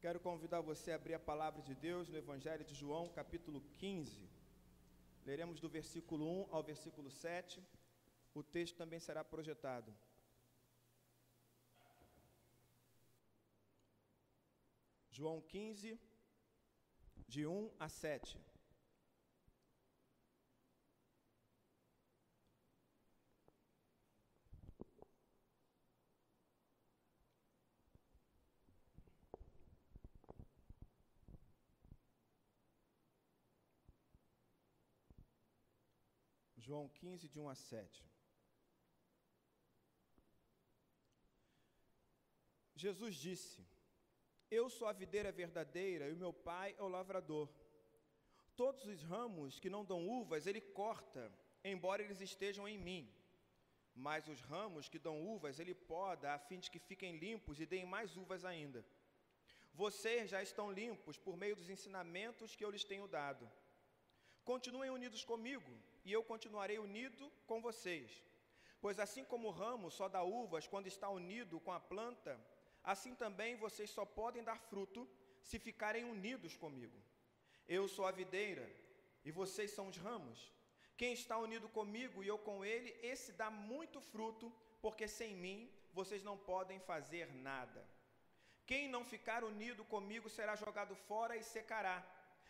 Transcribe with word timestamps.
Quero 0.00 0.20
convidar 0.20 0.60
você 0.60 0.92
a 0.92 0.94
abrir 0.94 1.14
a 1.14 1.18
palavra 1.18 1.60
de 1.60 1.74
Deus 1.74 2.08
no 2.08 2.16
Evangelho 2.16 2.64
de 2.64 2.72
João, 2.72 3.08
capítulo 3.08 3.60
15. 3.78 4.30
Leremos 5.26 5.58
do 5.58 5.68
versículo 5.68 6.24
1 6.24 6.54
ao 6.54 6.62
versículo 6.62 7.10
7. 7.10 7.60
O 8.32 8.40
texto 8.40 8.76
também 8.76 9.00
será 9.00 9.24
projetado. 9.24 9.92
João 15.10 15.40
15, 15.40 15.98
de 17.26 17.44
1 17.44 17.68
a 17.80 17.88
7. 17.88 18.38
João 36.68 36.86
15, 36.86 37.28
de 37.32 37.38
1 37.40 37.48
a 37.48 37.54
7. 37.54 38.04
Jesus 42.82 43.14
disse: 43.26 43.66
Eu 44.50 44.64
sou 44.68 44.86
a 44.86 44.92
videira 44.92 45.32
verdadeira 45.32 46.08
e 46.08 46.12
o 46.12 46.22
meu 46.24 46.32
pai 46.48 46.74
é 46.78 46.82
o 46.82 46.92
lavrador. 46.96 47.48
Todos 48.54 48.84
os 48.84 49.02
ramos 49.02 49.58
que 49.58 49.70
não 49.74 49.82
dão 49.82 50.06
uvas, 50.20 50.46
ele 50.46 50.60
corta, 50.60 51.32
embora 51.64 52.02
eles 52.02 52.20
estejam 52.20 52.68
em 52.68 52.76
mim. 52.76 53.04
Mas 53.94 54.28
os 54.28 54.42
ramos 54.42 54.90
que 54.90 54.98
dão 54.98 55.16
uvas, 55.34 55.58
ele 55.58 55.74
poda, 55.74 56.34
a 56.34 56.38
fim 56.38 56.58
de 56.58 56.70
que 56.70 56.78
fiquem 56.78 57.16
limpos 57.16 57.58
e 57.60 57.70
deem 57.72 57.86
mais 57.86 58.14
uvas 58.14 58.44
ainda. 58.44 58.84
Vocês 59.72 60.28
já 60.28 60.42
estão 60.42 60.70
limpos 60.70 61.16
por 61.16 61.34
meio 61.34 61.56
dos 61.56 61.70
ensinamentos 61.70 62.54
que 62.54 62.64
eu 62.64 62.70
lhes 62.70 62.84
tenho 62.84 63.08
dado. 63.08 63.50
Continuem 64.44 64.90
unidos 64.90 65.24
comigo, 65.24 65.72
e 66.04 66.12
eu 66.12 66.22
continuarei 66.22 66.78
unido 66.78 67.30
com 67.46 67.60
vocês. 67.60 68.10
Pois 68.80 68.98
assim 68.98 69.24
como 69.24 69.48
o 69.48 69.50
ramo 69.50 69.90
só 69.90 70.08
dá 70.08 70.22
uvas 70.22 70.66
quando 70.66 70.86
está 70.86 71.08
unido 71.08 71.58
com 71.60 71.72
a 71.72 71.80
planta, 71.80 72.38
assim 72.82 73.14
também 73.14 73.56
vocês 73.56 73.90
só 73.90 74.04
podem 74.04 74.42
dar 74.42 74.58
fruto 74.58 75.08
se 75.42 75.58
ficarem 75.58 76.04
unidos 76.04 76.56
comigo. 76.56 76.98
Eu 77.66 77.88
sou 77.88 78.06
a 78.06 78.10
videira 78.10 78.68
e 79.24 79.30
vocês 79.30 79.70
são 79.72 79.88
os 79.88 79.96
ramos. 79.96 80.52
Quem 80.96 81.12
está 81.12 81.36
unido 81.38 81.68
comigo 81.68 82.22
e 82.22 82.28
eu 82.28 82.38
com 82.38 82.64
ele, 82.64 82.96
esse 83.02 83.32
dá 83.32 83.50
muito 83.50 84.00
fruto, 84.00 84.52
porque 84.80 85.06
sem 85.06 85.34
mim 85.34 85.70
vocês 85.92 86.22
não 86.22 86.36
podem 86.36 86.80
fazer 86.80 87.32
nada. 87.34 87.84
Quem 88.66 88.88
não 88.88 89.04
ficar 89.04 89.44
unido 89.44 89.84
comigo 89.84 90.28
será 90.28 90.54
jogado 90.54 90.94
fora 90.94 91.36
e 91.36 91.42
secará. 91.42 91.96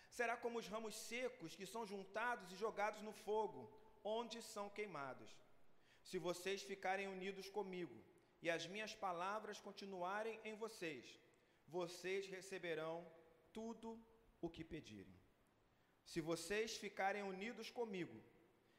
Será 0.09 0.37
como 0.37 0.59
os 0.59 0.69
ramos 0.69 0.95
secos 0.95 1.55
que 1.55 1.67
são 1.67 1.87
juntados 1.87 2.51
e 2.53 2.56
jogados 2.56 3.03
no 3.03 3.12
fogo, 3.12 3.70
onde 4.03 4.41
são 4.42 4.69
queimados. 4.70 5.31
Se 6.03 6.19
vocês 6.19 6.62
ficarem 6.62 7.06
unidos 7.09 7.48
comigo 7.48 7.97
e 8.41 8.48
as 8.48 8.67
minhas 8.67 8.95
palavras 8.95 9.61
continuarem 9.61 10.41
em 10.45 10.55
vocês, 10.55 11.20
vocês 11.67 12.27
receberão 12.27 13.06
tudo 13.53 14.01
o 14.41 14.48
que 14.48 14.64
pedirem. 14.64 15.19
Se 16.05 16.20
vocês 16.20 16.77
ficarem 16.77 17.23
unidos 17.23 17.70
comigo 17.70 18.19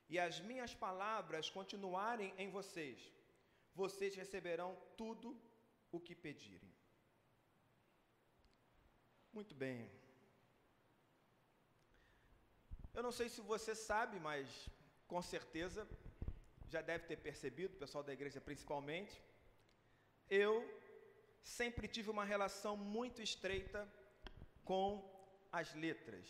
e 0.10 0.18
as 0.18 0.40
minhas 0.40 0.74
palavras 0.74 1.50
continuarem 1.50 2.34
em 2.38 2.50
vocês, 2.50 3.00
vocês 3.76 4.16
receberão 4.16 4.76
tudo 4.98 5.40
o 5.92 6.00
que 6.00 6.16
pedirem. 6.16 6.74
Muito 9.32 9.54
bem. 9.54 9.99
Eu 13.00 13.04
não 13.04 13.14
sei 13.14 13.30
se 13.30 13.40
você 13.40 13.74
sabe, 13.74 14.20
mas 14.20 14.70
com 15.08 15.22
certeza 15.22 15.88
já 16.68 16.82
deve 16.82 17.06
ter 17.10 17.16
percebido, 17.16 17.76
o 17.76 17.80
pessoal 17.84 18.04
da 18.04 18.12
igreja 18.12 18.42
principalmente, 18.42 19.24
eu 20.30 20.54
sempre 21.42 21.88
tive 21.88 22.10
uma 22.10 22.26
relação 22.26 22.76
muito 22.76 23.22
estreita 23.22 23.88
com 24.66 24.86
as 25.50 25.74
letras. 25.76 26.28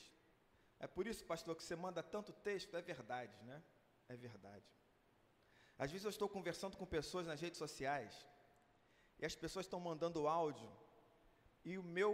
É 0.80 0.86
por 0.86 1.08
isso, 1.08 1.26
pastor, 1.26 1.56
que 1.56 1.64
você 1.64 1.76
manda 1.76 2.04
tanto 2.04 2.32
texto, 2.50 2.78
é 2.78 2.84
verdade, 2.84 3.36
né? 3.46 3.64
É 4.08 4.16
verdade. 4.16 4.70
Às 5.76 5.90
vezes 5.90 6.06
eu 6.06 6.12
estou 6.12 6.30
conversando 6.30 6.78
com 6.78 6.86
pessoas 6.86 7.26
nas 7.26 7.42
redes 7.42 7.58
sociais 7.58 8.14
e 9.18 9.26
as 9.26 9.34
pessoas 9.34 9.66
estão 9.66 9.80
mandando 9.80 10.28
áudio 10.28 10.72
e 11.66 11.80
o 11.80 11.84
meu 11.98 12.12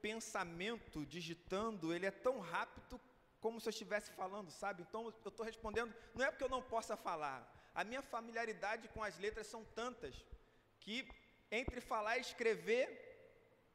pensamento 0.00 1.04
digitando, 1.04 1.92
ele 1.92 2.06
é 2.06 2.12
tão 2.12 2.38
rápido 2.38 3.00
como 3.46 3.60
se 3.60 3.68
eu 3.68 3.76
estivesse 3.76 4.10
falando, 4.20 4.50
sabe? 4.50 4.82
Então 4.82 5.04
eu 5.04 5.30
estou 5.30 5.46
respondendo, 5.46 5.94
não 6.16 6.24
é 6.24 6.30
porque 6.30 6.46
eu 6.46 6.54
não 6.56 6.62
possa 6.74 6.94
falar, 6.96 7.38
a 7.72 7.84
minha 7.84 8.02
familiaridade 8.02 8.88
com 8.94 9.04
as 9.08 9.16
letras 9.24 9.46
são 9.46 9.62
tantas 9.80 10.14
que 10.80 10.96
entre 11.58 11.80
falar 11.80 12.18
e 12.18 12.22
escrever, 12.22 12.84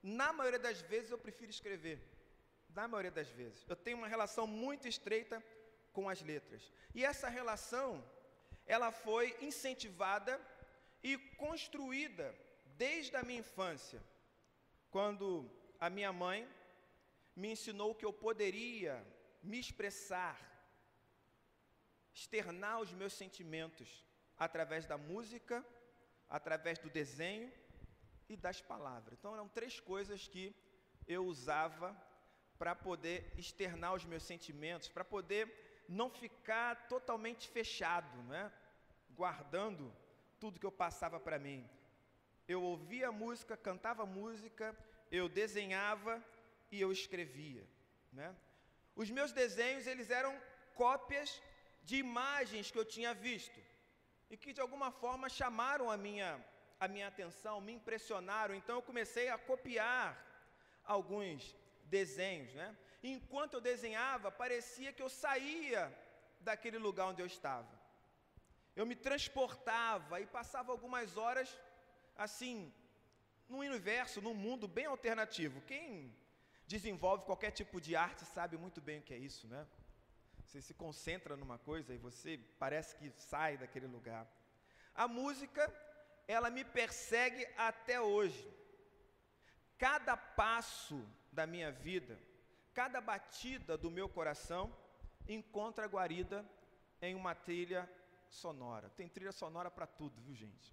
na 0.03 0.33
maioria 0.33 0.59
das 0.59 0.81
vezes 0.81 1.09
eu 1.09 1.17
prefiro 1.17 1.51
escrever. 1.57 1.97
Na 2.79 2.85
maioria 2.85 3.15
das 3.19 3.29
vezes. 3.29 3.63
Eu 3.69 3.77
tenho 3.85 3.97
uma 4.01 4.09
relação 4.09 4.45
muito 4.45 4.89
estreita 4.89 5.41
com 5.93 6.09
as 6.09 6.21
letras. 6.21 6.69
E 6.93 7.05
essa 7.05 7.29
relação, 7.29 8.03
ela 8.65 8.91
foi 8.91 9.25
incentivada 9.39 10.33
e 11.01 11.17
construída 11.45 12.35
desde 12.75 13.15
a 13.15 13.23
minha 13.23 13.39
infância, 13.39 14.03
quando 14.89 15.49
a 15.79 15.89
minha 15.89 16.11
mãe 16.11 16.45
me 17.37 17.49
ensinou 17.53 17.95
que 17.95 18.05
eu 18.05 18.11
poderia 18.11 18.93
me 19.41 19.59
expressar, 19.59 20.39
externar 22.13 22.79
os 22.79 22.91
meus 22.93 23.13
sentimentos 23.13 24.05
através 24.37 24.85
da 24.85 24.97
música, 24.97 25.65
através 26.29 26.77
do 26.79 26.89
desenho 26.89 27.51
e 28.29 28.35
das 28.35 28.61
palavras. 28.61 29.17
Então 29.17 29.33
eram 29.33 29.47
três 29.47 29.79
coisas 29.79 30.27
que 30.27 30.55
eu 31.07 31.25
usava 31.25 31.95
para 32.57 32.75
poder 32.75 33.33
externar 33.37 33.93
os 33.93 34.05
meus 34.05 34.23
sentimentos, 34.23 34.87
para 34.87 35.03
poder 35.03 35.83
não 35.89 36.09
ficar 36.09 36.87
totalmente 36.87 37.49
fechado, 37.49 38.21
né? 38.23 38.51
guardando 39.11 39.93
tudo 40.39 40.59
que 40.59 40.65
eu 40.65 40.71
passava 40.71 41.19
para 41.19 41.37
mim. 41.37 41.67
Eu 42.47 42.61
ouvia 42.63 43.11
música, 43.11 43.57
cantava 43.57 44.05
música, 44.05 44.77
eu 45.11 45.27
desenhava 45.27 46.23
e 46.71 46.79
eu 46.79 46.91
escrevia. 46.91 47.67
Né? 48.11 48.35
Os 48.95 49.09
meus 49.09 49.31
desenhos, 49.31 49.87
eles 49.87 50.09
eram 50.09 50.33
cópias 50.75 51.41
de 51.83 51.97
imagens 51.97 52.69
que 52.71 52.77
eu 52.77 52.85
tinha 52.85 53.13
visto 53.13 53.59
e 54.29 54.37
que 54.37 54.53
de 54.53 54.61
alguma 54.61 54.91
forma 54.91 55.27
chamaram 55.29 55.89
a 55.89 55.97
minha, 55.97 56.43
a 56.79 56.87
minha 56.87 57.07
atenção, 57.07 57.59
me 57.59 57.73
impressionaram. 57.73 58.53
Então 58.55 58.75
eu 58.75 58.81
comecei 58.81 59.29
a 59.29 59.37
copiar 59.37 60.09
alguns 60.83 61.55
desenhos, 61.83 62.53
né? 62.53 62.75
E 63.03 63.11
enquanto 63.11 63.55
eu 63.55 63.61
desenhava, 63.61 64.31
parecia 64.31 64.93
que 64.93 65.01
eu 65.01 65.09
saía 65.09 65.91
daquele 66.39 66.77
lugar 66.77 67.07
onde 67.07 67.21
eu 67.21 67.25
estava. 67.25 67.81
Eu 68.75 68.85
me 68.85 68.95
transportava 68.95 70.21
e 70.21 70.25
passava 70.25 70.71
algumas 70.71 71.17
horas 71.17 71.49
assim, 72.15 72.73
num 73.49 73.59
universo, 73.59 74.21
num 74.21 74.33
mundo 74.33 74.67
bem 74.67 74.85
alternativo. 74.85 75.61
Quem 75.61 76.15
desenvolve 76.73 77.25
qualquer 77.29 77.51
tipo 77.59 77.77
de 77.85 77.91
arte 78.07 78.23
sabe 78.35 78.55
muito 78.63 78.79
bem 78.87 78.99
o 78.99 79.05
que 79.07 79.13
é 79.13 79.21
isso, 79.29 79.45
né? 79.53 79.61
Você 80.45 80.59
se 80.67 80.73
concentra 80.83 81.33
numa 81.41 81.57
coisa 81.69 81.93
e 81.93 82.03
você 82.07 82.31
parece 82.63 82.95
que 82.97 83.07
sai 83.31 83.57
daquele 83.57 83.87
lugar. 83.95 84.23
A 85.03 85.05
música, 85.19 85.63
ela 86.27 86.49
me 86.49 86.63
persegue 86.63 87.43
até 87.69 87.97
hoje. 87.99 88.43
Cada 89.77 90.15
passo 90.15 90.99
da 91.31 91.45
minha 91.53 91.71
vida, 91.71 92.15
cada 92.73 92.99
batida 93.01 93.77
do 93.77 93.89
meu 93.97 94.07
coração 94.17 94.63
encontra 95.37 95.91
guarida 95.95 96.37
em 97.01 97.15
uma 97.15 97.33
trilha 97.47 97.89
sonora. 98.29 98.89
Tem 98.99 99.07
trilha 99.07 99.31
sonora 99.31 99.69
para 99.71 99.87
tudo, 99.87 100.21
viu, 100.21 100.35
gente? 100.35 100.69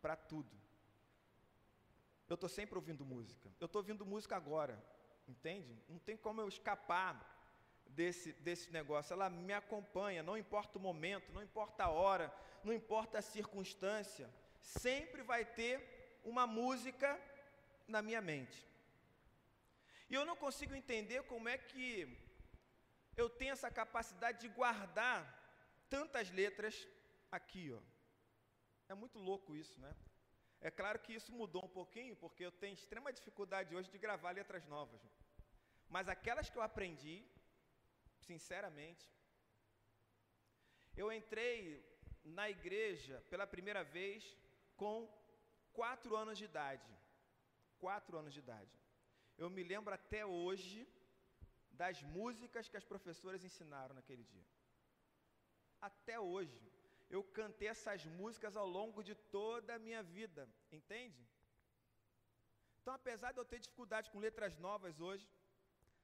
Para 0.00 0.16
tudo. 0.16 0.54
Eu 2.28 2.34
estou 2.34 2.48
sempre 2.48 2.76
ouvindo 2.76 3.04
música. 3.04 3.50
Eu 3.58 3.66
estou 3.66 3.80
ouvindo 3.80 4.06
música 4.06 4.36
agora. 4.36 4.76
Entende? 5.28 5.82
Não 5.88 5.98
tem 5.98 6.16
como 6.16 6.40
eu 6.40 6.48
escapar 6.48 7.14
desse, 7.86 8.32
desse 8.34 8.70
negócio. 8.70 9.12
Ela 9.12 9.30
me 9.30 9.52
acompanha, 9.52 10.22
não 10.22 10.36
importa 10.36 10.78
o 10.78 10.80
momento, 10.80 11.32
não 11.32 11.42
importa 11.42 11.84
a 11.84 11.90
hora, 11.90 12.32
não 12.64 12.72
importa 12.72 13.18
a 13.18 13.22
circunstância. 13.22 14.28
Sempre 14.60 15.22
vai 15.22 15.44
ter 15.44 16.20
uma 16.24 16.46
música 16.46 17.18
na 17.86 18.02
minha 18.02 18.20
mente. 18.20 18.66
E 20.08 20.14
eu 20.14 20.24
não 20.24 20.36
consigo 20.36 20.74
entender 20.74 21.22
como 21.24 21.48
é 21.48 21.56
que 21.56 22.18
eu 23.16 23.28
tenho 23.28 23.52
essa 23.52 23.70
capacidade 23.70 24.40
de 24.40 24.48
guardar 24.48 25.38
tantas 25.88 26.30
letras 26.30 26.88
aqui, 27.30 27.72
ó. 27.72 27.80
É 28.88 28.94
muito 28.94 29.18
louco 29.18 29.54
isso, 29.54 29.78
né? 29.80 29.94
É 30.60 30.70
claro 30.70 30.98
que 30.98 31.14
isso 31.14 31.32
mudou 31.32 31.64
um 31.64 31.74
pouquinho, 31.78 32.14
porque 32.16 32.44
eu 32.44 32.52
tenho 32.52 32.74
extrema 32.74 33.12
dificuldade 33.12 33.74
hoje 33.74 33.90
de 33.90 33.98
gravar 33.98 34.32
letras 34.32 34.66
novas. 34.66 35.00
Mas 35.88 36.08
aquelas 36.08 36.50
que 36.50 36.58
eu 36.58 36.62
aprendi, 36.62 37.16
sinceramente, 38.28 39.10
eu 40.96 41.10
entrei 41.10 41.58
na 42.22 42.50
igreja 42.50 43.24
pela 43.30 43.46
primeira 43.46 43.82
vez 43.82 44.36
com 44.76 45.08
quatro 45.72 46.14
anos 46.16 46.36
de 46.36 46.44
idade. 46.44 46.92
Quatro 47.78 48.18
anos 48.18 48.34
de 48.34 48.40
idade. 48.40 48.78
Eu 49.38 49.48
me 49.48 49.62
lembro 49.62 49.94
até 49.94 50.24
hoje 50.26 50.86
das 51.70 52.02
músicas 52.02 52.68
que 52.68 52.76
as 52.76 52.84
professoras 52.84 53.42
ensinaram 53.42 53.94
naquele 53.94 54.24
dia. 54.24 54.46
Até 55.80 56.20
hoje. 56.20 56.69
Eu 57.16 57.22
cantei 57.38 57.68
essas 57.68 58.04
músicas 58.20 58.56
ao 58.56 58.68
longo 58.78 59.02
de 59.02 59.14
toda 59.36 59.74
a 59.74 59.82
minha 59.86 60.02
vida, 60.02 60.48
entende? 60.70 61.22
Então, 62.80 62.94
apesar 62.94 63.32
de 63.32 63.38
eu 63.40 63.44
ter 63.44 63.58
dificuldade 63.58 64.10
com 64.10 64.24
letras 64.26 64.56
novas 64.58 65.00
hoje, 65.00 65.28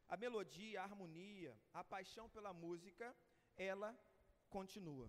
a 0.08 0.16
melodia, 0.16 0.80
a 0.80 0.84
harmonia, 0.84 1.56
a 1.72 1.82
paixão 1.84 2.28
pela 2.28 2.52
música, 2.52 3.06
ela 3.56 3.90
continua. 4.50 5.08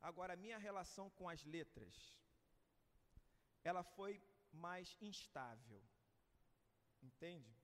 Agora, 0.00 0.32
a 0.32 0.42
minha 0.44 0.58
relação 0.58 1.10
com 1.10 1.28
as 1.28 1.44
letras, 1.44 1.94
ela 3.62 3.82
foi 3.82 4.20
mais 4.52 4.96
instável. 5.00 5.82
Entende? 7.02 7.54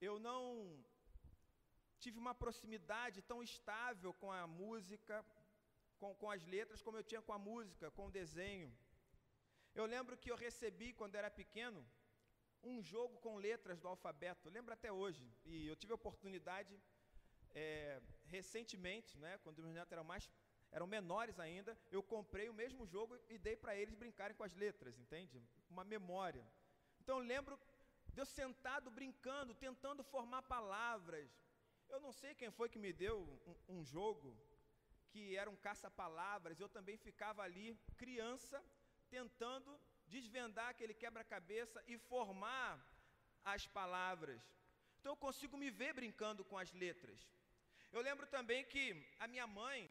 Eu 0.00 0.18
não 0.18 0.84
tive 2.04 2.18
uma 2.24 2.34
proximidade 2.42 3.18
tão 3.30 3.40
estável 3.50 4.12
com 4.22 4.30
a 4.40 4.46
música, 4.62 5.14
com, 6.00 6.10
com 6.20 6.30
as 6.36 6.44
letras, 6.54 6.82
como 6.86 6.98
eu 6.98 7.04
tinha 7.10 7.22
com 7.26 7.34
a 7.38 7.44
música, 7.50 7.90
com 7.96 8.06
o 8.06 8.14
desenho. 8.20 8.70
Eu 9.80 9.86
lembro 9.94 10.18
que 10.22 10.30
eu 10.32 10.38
recebi, 10.46 10.88
quando 11.00 11.18
era 11.20 11.30
pequeno, 11.42 11.80
um 12.72 12.76
jogo 12.92 13.14
com 13.24 13.44
letras 13.48 13.78
do 13.82 13.88
alfabeto, 13.92 14.54
lembro 14.56 14.72
até 14.74 14.90
hoje, 15.02 15.24
e 15.44 15.66
eu 15.70 15.76
tive 15.80 15.92
a 15.92 16.00
oportunidade 16.02 16.74
é, 17.62 18.00
recentemente, 18.36 19.18
né, 19.24 19.32
quando 19.42 19.62
meus 19.62 19.74
netos 19.78 19.92
eram 19.92 20.04
mais 20.12 20.28
eram 20.76 20.88
menores 20.88 21.38
ainda, 21.38 21.72
eu 21.96 22.02
comprei 22.02 22.48
o 22.48 22.58
mesmo 22.60 22.84
jogo 22.94 23.16
e 23.28 23.38
dei 23.38 23.56
para 23.56 23.76
eles 23.80 23.94
brincarem 23.94 24.36
com 24.36 24.42
as 24.42 24.54
letras, 24.62 24.98
entende? 24.98 25.40
Uma 25.70 25.84
memória. 25.84 26.44
Então 27.00 27.18
eu 27.18 27.24
lembro 27.24 27.56
de 28.12 28.20
eu 28.20 28.26
sentado 28.26 28.90
brincando, 28.90 29.54
tentando 29.54 30.02
formar 30.02 30.42
palavras. 30.42 31.30
Eu 31.94 32.00
não 32.00 32.12
sei 32.20 32.34
quem 32.34 32.50
foi 32.50 32.68
que 32.68 32.84
me 32.84 32.92
deu 32.92 33.16
um, 33.50 33.76
um 33.76 33.84
jogo 33.84 34.28
que 35.10 35.36
era 35.40 35.48
um 35.48 35.58
caça-palavras, 35.66 36.58
eu 36.58 36.68
também 36.76 36.96
ficava 36.96 37.40
ali, 37.42 37.66
criança, 37.96 38.58
tentando 39.08 39.70
desvendar 40.14 40.68
aquele 40.70 40.94
quebra-cabeça 41.02 41.78
e 41.86 41.96
formar 41.96 42.72
as 43.44 43.64
palavras. 43.78 44.42
Então 44.98 45.12
eu 45.12 45.16
consigo 45.16 45.56
me 45.56 45.70
ver 45.70 45.92
brincando 46.00 46.44
com 46.44 46.58
as 46.58 46.72
letras. 46.72 47.20
Eu 47.92 48.02
lembro 48.08 48.26
também 48.26 48.64
que 48.64 48.84
a 49.20 49.28
minha 49.28 49.46
mãe, 49.46 49.88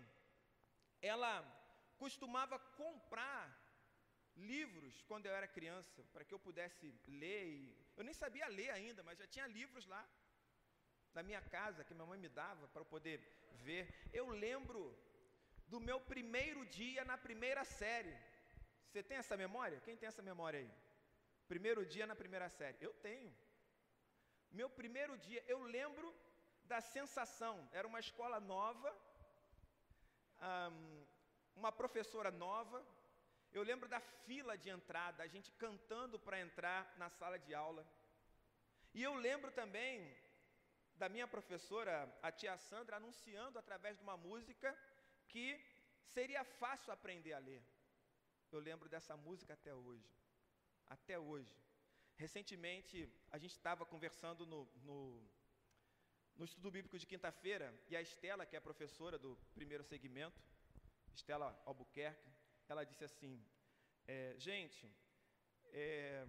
ela 1.01 1.33
costumava 1.97 2.59
comprar 2.83 3.45
livros 4.35 5.01
quando 5.03 5.27
eu 5.27 5.33
era 5.39 5.47
criança, 5.47 6.03
para 6.11 6.25
que 6.25 6.33
eu 6.33 6.39
pudesse 6.47 6.93
ler. 7.07 7.47
Eu 7.95 8.03
nem 8.03 8.13
sabia 8.13 8.47
ler 8.59 8.71
ainda, 8.71 9.01
mas 9.03 9.19
já 9.19 9.27
tinha 9.27 9.47
livros 9.47 9.85
lá 9.85 10.03
na 11.13 11.23
minha 11.23 11.41
casa 11.41 11.83
que 11.83 11.93
minha 11.93 12.05
mãe 12.05 12.19
me 12.19 12.29
dava 12.29 12.67
para 12.67 12.81
eu 12.81 12.85
poder 12.85 13.17
ver. 13.67 13.85
Eu 14.11 14.27
lembro 14.29 14.81
do 15.67 15.79
meu 15.79 15.99
primeiro 15.99 16.65
dia 16.65 17.03
na 17.05 17.17
primeira 17.17 17.63
série. 17.63 18.15
Você 18.87 19.01
tem 19.01 19.17
essa 19.17 19.37
memória? 19.37 19.81
Quem 19.85 19.97
tem 19.97 20.07
essa 20.07 20.21
memória 20.21 20.59
aí? 20.59 20.71
Primeiro 21.47 21.85
dia 21.85 22.05
na 22.05 22.15
primeira 22.15 22.49
série. 22.49 22.77
Eu 22.81 22.93
tenho. 23.07 23.33
Meu 24.51 24.69
primeiro 24.69 25.17
dia, 25.17 25.43
eu 25.47 25.59
lembro 25.63 26.13
da 26.65 26.79
sensação. 26.79 27.55
Era 27.71 27.87
uma 27.87 27.99
escola 27.99 28.39
nova, 28.39 28.95
uma 31.55 31.71
professora 31.71 32.31
nova. 32.31 32.85
Eu 33.51 33.63
lembro 33.63 33.87
da 33.89 33.99
fila 33.99 34.57
de 34.57 34.69
entrada, 34.69 35.23
a 35.23 35.27
gente 35.27 35.51
cantando 35.63 36.19
para 36.19 36.39
entrar 36.39 36.79
na 36.97 37.09
sala 37.09 37.37
de 37.37 37.53
aula. 37.53 37.85
E 38.93 39.01
eu 39.01 39.13
lembro 39.15 39.51
também 39.51 40.15
da 40.95 41.09
minha 41.09 41.27
professora, 41.27 41.93
a 42.21 42.31
tia 42.31 42.57
Sandra, 42.57 42.97
anunciando 42.97 43.57
através 43.59 43.97
de 43.97 44.03
uma 44.03 44.17
música 44.17 44.77
que 45.27 45.59
seria 46.05 46.43
fácil 46.43 46.91
aprender 46.93 47.33
a 47.33 47.39
ler. 47.39 47.63
Eu 48.51 48.59
lembro 48.59 48.87
dessa 48.87 49.15
música 49.17 49.53
até 49.53 49.73
hoje. 49.73 50.07
Até 50.85 51.17
hoje. 51.17 51.55
Recentemente, 52.15 53.11
a 53.31 53.37
gente 53.37 53.51
estava 53.51 53.85
conversando 53.85 54.45
no, 54.45 54.65
no, 54.83 55.23
no, 56.35 56.45
estudo 56.45 56.69
bíblico 56.69 56.97
de 56.99 57.07
quinta-feira, 57.07 57.73
e 57.89 57.95
a 57.95 58.01
Estela, 58.01 58.45
que 58.45 58.55
é 58.55 58.59
professora 58.59 59.17
do 59.17 59.35
primeiro 59.55 59.83
segmento, 59.83 60.39
Estela 61.13 61.59
Albuquerque, 61.65 62.29
ela 62.69 62.83
disse 62.83 63.03
assim: 63.03 63.43
é, 64.07 64.35
Gente, 64.37 64.87
é, 65.71 66.27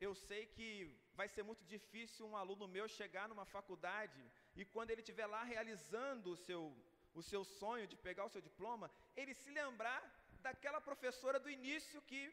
eu 0.00 0.14
sei 0.14 0.46
que 0.46 0.66
vai 1.14 1.28
ser 1.28 1.42
muito 1.42 1.64
difícil 1.64 2.26
um 2.26 2.36
aluno 2.36 2.68
meu 2.68 2.86
chegar 2.86 3.28
numa 3.28 3.46
faculdade 3.46 4.22
e 4.54 4.64
quando 4.64 4.90
ele 4.90 5.00
estiver 5.00 5.26
lá 5.26 5.42
realizando 5.42 6.32
o 6.32 6.36
seu, 6.36 6.76
o 7.14 7.22
seu 7.22 7.44
sonho 7.44 7.86
de 7.86 7.96
pegar 7.96 8.26
o 8.26 8.28
seu 8.28 8.40
diploma, 8.40 8.90
ele 9.16 9.34
se 9.34 9.50
lembrar 9.50 10.00
daquela 10.40 10.80
professora 10.80 11.38
do 11.38 11.50
início 11.50 12.00
que 12.02 12.32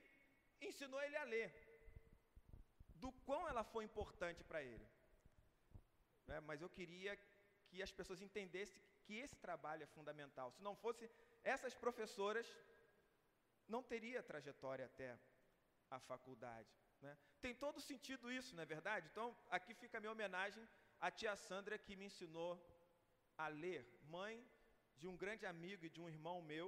ensinou 0.62 1.02
ele 1.02 1.18
a 1.18 1.24
ler, 1.24 1.50
do 2.96 3.12
quão 3.28 3.48
ela 3.48 3.64
foi 3.64 3.84
importante 3.84 4.44
para 4.44 4.62
ele. 4.62 4.88
É, 6.28 6.40
mas 6.40 6.62
eu 6.62 6.70
queria 6.70 7.18
que 7.68 7.82
as 7.82 7.92
pessoas 7.92 8.22
entendessem 8.22 8.82
que 9.06 9.16
esse 9.16 9.36
trabalho 9.36 9.84
é 9.84 9.88
fundamental. 9.88 10.52
Se 10.52 10.62
não 10.62 10.76
fosse 10.76 11.10
essas 11.44 11.74
professoras, 11.74 12.48
não 13.68 13.82
teria 13.84 14.24
trajetória 14.24 14.86
até 14.86 15.18
a 15.90 16.00
faculdade. 16.00 16.83
Né? 17.04 17.14
Tem 17.42 17.54
todo 17.64 17.80
sentido 17.82 18.32
isso, 18.40 18.56
não 18.56 18.64
é 18.64 18.66
verdade? 18.66 19.08
Então, 19.12 19.28
aqui 19.58 19.74
fica 19.74 19.98
a 19.98 20.02
minha 20.02 20.16
homenagem 20.16 20.64
à 21.06 21.12
tia 21.12 21.36
Sandra 21.36 21.78
que 21.86 21.98
me 22.00 22.06
ensinou 22.10 22.52
a 23.38 23.48
ler, 23.48 23.82
mãe 24.18 24.36
de 24.96 25.08
um 25.12 25.18
grande 25.24 25.46
amigo 25.46 25.86
e 25.86 25.94
de 25.96 26.00
um 26.04 26.10
irmão 26.16 26.38
meu, 26.42 26.68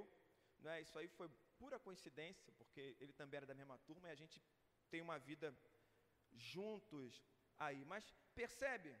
né? 0.58 0.74
Isso 0.84 0.98
aí 0.98 1.08
foi 1.08 1.28
pura 1.60 1.78
coincidência, 1.78 2.52
porque 2.58 2.82
ele 3.00 3.14
também 3.20 3.38
era 3.38 3.46
da 3.46 3.58
mesma 3.60 3.78
turma 3.78 4.08
e 4.08 4.12
a 4.16 4.20
gente 4.22 4.42
tem 4.90 5.00
uma 5.00 5.18
vida 5.18 5.48
juntos 6.32 7.24
aí. 7.66 7.82
Mas 7.92 8.12
percebe? 8.34 8.94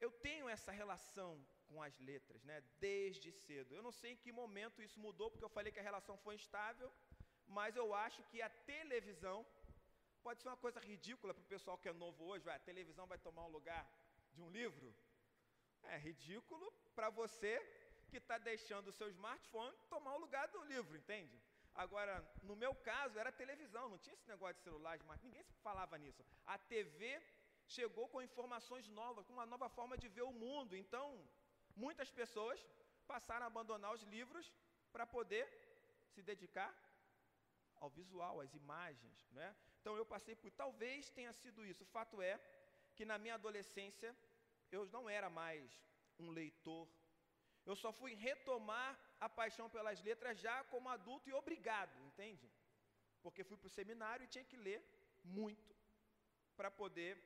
Eu 0.00 0.10
tenho 0.10 0.48
essa 0.48 0.72
relação 0.72 1.32
com 1.68 1.80
as 1.80 1.96
letras, 2.00 2.42
né? 2.42 2.60
Desde 2.80 3.30
cedo. 3.30 3.72
Eu 3.72 3.84
não 3.86 3.92
sei 3.92 4.12
em 4.12 4.16
que 4.16 4.32
momento 4.32 4.82
isso 4.82 4.98
mudou, 4.98 5.30
porque 5.30 5.44
eu 5.44 5.56
falei 5.58 5.70
que 5.72 5.78
a 5.78 5.88
relação 5.90 6.16
foi 6.24 6.34
instável, 6.34 6.92
mas 7.58 7.76
eu 7.76 7.88
acho 8.06 8.20
que 8.30 8.40
a 8.48 8.50
televisão 8.72 9.38
pode 10.24 10.40
ser 10.40 10.48
uma 10.48 10.62
coisa 10.64 10.80
ridícula 10.80 11.34
para 11.34 11.46
o 11.46 11.52
pessoal 11.54 11.78
que 11.78 11.88
é 11.88 11.92
novo 11.92 12.24
hoje. 12.30 12.44
Vai, 12.44 12.56
a 12.56 12.68
televisão 12.70 13.06
vai 13.12 13.18
tomar 13.18 13.44
o 13.46 13.54
lugar 13.56 13.84
de 14.34 14.40
um 14.42 14.50
livro? 14.50 14.88
É 15.94 15.96
ridículo 16.08 16.66
para 16.94 17.10
você 17.10 17.54
que 18.08 18.18
está 18.18 18.38
deixando 18.38 18.88
o 18.88 18.96
seu 18.98 19.08
smartphone 19.10 19.76
tomar 19.88 20.14
o 20.14 20.22
lugar 20.24 20.46
do 20.48 20.62
livro, 20.72 20.96
entende? 20.96 21.36
Agora, 21.74 22.14
no 22.42 22.54
meu 22.62 22.74
caso, 22.90 23.18
era 23.18 23.40
televisão, 23.42 23.88
não 23.88 23.98
tinha 23.98 24.14
esse 24.14 24.28
negócio 24.28 24.56
de 24.56 24.62
celular, 24.62 24.96
smartphone, 24.96 25.30
ninguém 25.30 25.44
falava 25.62 25.96
nisso. 25.98 26.22
A 26.46 26.58
TV 26.58 27.20
chegou 27.66 28.06
com 28.08 28.20
informações 28.30 28.86
novas, 28.88 29.26
com 29.26 29.32
uma 29.32 29.46
nova 29.46 29.68
forma 29.68 29.96
de 29.96 30.08
ver 30.08 30.22
o 30.22 30.32
mundo. 30.44 30.76
Então, 30.76 31.06
muitas 31.74 32.10
pessoas 32.10 32.58
passaram 33.06 33.44
a 33.44 33.52
abandonar 33.52 33.92
os 33.92 34.02
livros 34.02 34.52
para 34.92 35.06
poder 35.06 35.44
se 36.14 36.22
dedicar 36.22 36.70
ao 37.82 37.90
visual, 38.00 38.34
às 38.44 38.52
imagens, 38.62 39.18
né? 39.38 39.48
Então 39.80 39.94
eu 40.00 40.06
passei 40.14 40.34
por, 40.40 40.50
talvez 40.64 41.10
tenha 41.18 41.32
sido 41.42 41.60
isso. 41.70 41.82
O 41.84 41.92
fato 41.96 42.16
é 42.32 42.34
que 42.96 43.04
na 43.10 43.16
minha 43.22 43.36
adolescência 43.40 44.10
eu 44.76 44.82
não 44.96 45.04
era 45.18 45.28
mais 45.42 45.64
um 46.24 46.30
leitor 46.40 46.82
eu 47.64 47.76
só 47.76 47.92
fui 47.92 48.14
retomar 48.14 48.98
a 49.20 49.28
paixão 49.28 49.70
pelas 49.70 50.02
letras 50.02 50.38
já 50.38 50.64
como 50.64 50.88
adulto 50.88 51.28
e 51.28 51.32
obrigado, 51.32 51.96
entende? 52.04 52.50
Porque 53.22 53.44
fui 53.44 53.56
para 53.56 53.68
o 53.68 53.76
seminário 53.78 54.24
e 54.24 54.28
tinha 54.28 54.44
que 54.44 54.56
ler 54.56 54.82
muito 55.22 55.74
para 56.56 56.70
poder 56.70 57.16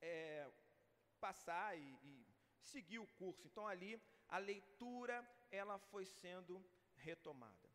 é, 0.00 0.50
passar 1.18 1.76
e, 1.76 1.98
e 2.02 2.26
seguir 2.60 2.98
o 2.98 3.06
curso. 3.06 3.46
Então 3.46 3.66
ali 3.66 4.00
a 4.28 4.38
leitura 4.38 5.26
ela 5.50 5.78
foi 5.78 6.04
sendo 6.04 6.62
retomada. 6.96 7.69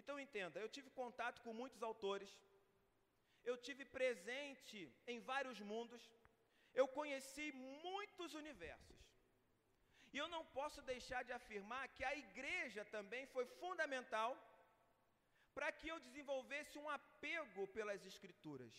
Então 0.00 0.18
entenda, 0.18 0.58
eu 0.60 0.68
tive 0.76 0.90
contato 0.90 1.40
com 1.44 1.52
muitos 1.52 1.82
autores, 1.90 2.30
eu 3.50 3.56
tive 3.66 3.84
presente 3.84 4.78
em 5.06 5.20
vários 5.20 5.60
mundos, 5.60 6.02
eu 6.80 6.86
conheci 6.98 7.46
muitos 7.86 8.34
universos. 8.42 9.00
E 10.12 10.18
eu 10.22 10.28
não 10.34 10.44
posso 10.58 10.80
deixar 10.82 11.22
de 11.28 11.32
afirmar 11.32 11.84
que 11.94 12.04
a 12.04 12.16
igreja 12.24 12.82
também 12.96 13.24
foi 13.34 13.46
fundamental 13.62 14.30
para 15.54 15.70
que 15.78 15.88
eu 15.88 15.98
desenvolvesse 16.06 16.78
um 16.78 16.88
apego 16.88 17.66
pelas 17.76 18.04
Escrituras. 18.04 18.74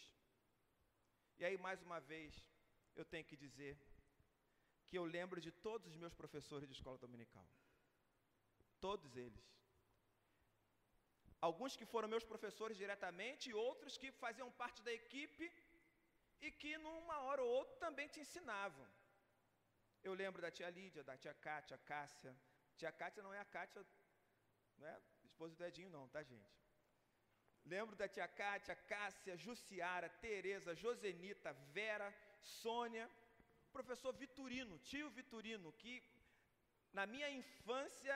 E 1.39 1.43
aí, 1.45 1.57
mais 1.57 1.81
uma 1.81 1.99
vez, 1.99 2.33
eu 2.95 3.05
tenho 3.05 3.25
que 3.29 3.37
dizer 3.45 3.77
que 4.87 4.97
eu 4.97 5.05
lembro 5.17 5.39
de 5.41 5.51
todos 5.51 5.87
os 5.91 5.97
meus 5.97 6.13
professores 6.13 6.67
de 6.69 6.75
escola 6.75 6.97
dominical. 6.97 7.45
Todos 8.79 9.15
eles. 9.15 9.45
Alguns 11.47 11.75
que 11.79 11.85
foram 11.93 12.11
meus 12.13 12.25
professores 12.31 12.77
diretamente 12.83 13.43
e 13.49 13.57
outros 13.67 13.97
que 14.01 14.09
faziam 14.23 14.49
parte 14.61 14.79
da 14.87 14.93
equipe 15.01 15.45
e 16.45 16.51
que 16.61 16.71
numa 16.85 17.17
hora 17.25 17.41
ou 17.45 17.51
outra 17.59 17.75
também 17.85 18.07
te 18.13 18.19
ensinavam. 18.25 18.85
Eu 20.07 20.13
lembro 20.21 20.41
da 20.45 20.51
tia 20.57 20.69
Lídia, 20.77 21.03
da 21.09 21.17
tia 21.23 21.33
Cátia, 21.47 21.77
Cássia. 21.91 22.33
Tia 22.77 22.91
Cátia 23.01 23.23
não 23.25 23.33
é 23.37 23.39
a 23.39 23.45
Cátia, 23.55 23.83
não 24.77 24.87
é 24.87 24.95
esposa 25.29 25.55
do 25.55 25.65
Edinho 25.69 25.89
não, 25.89 26.07
tá 26.15 26.21
gente? 26.23 26.53
Lembro 27.73 27.95
da 28.01 28.07
tia 28.07 28.27
Cátia, 28.27 28.75
Cássia, 28.93 29.35
Jussiara, 29.45 30.09
Tereza, 30.25 30.75
Josenita, 30.75 31.51
Vera, 31.77 32.09
Sônia, 32.41 33.09
professor 33.71 34.13
Vitorino, 34.13 34.77
tio 34.89 35.09
Vitorino, 35.09 35.71
que 35.73 35.95
na 36.93 37.05
minha 37.05 37.29
infância 37.29 38.15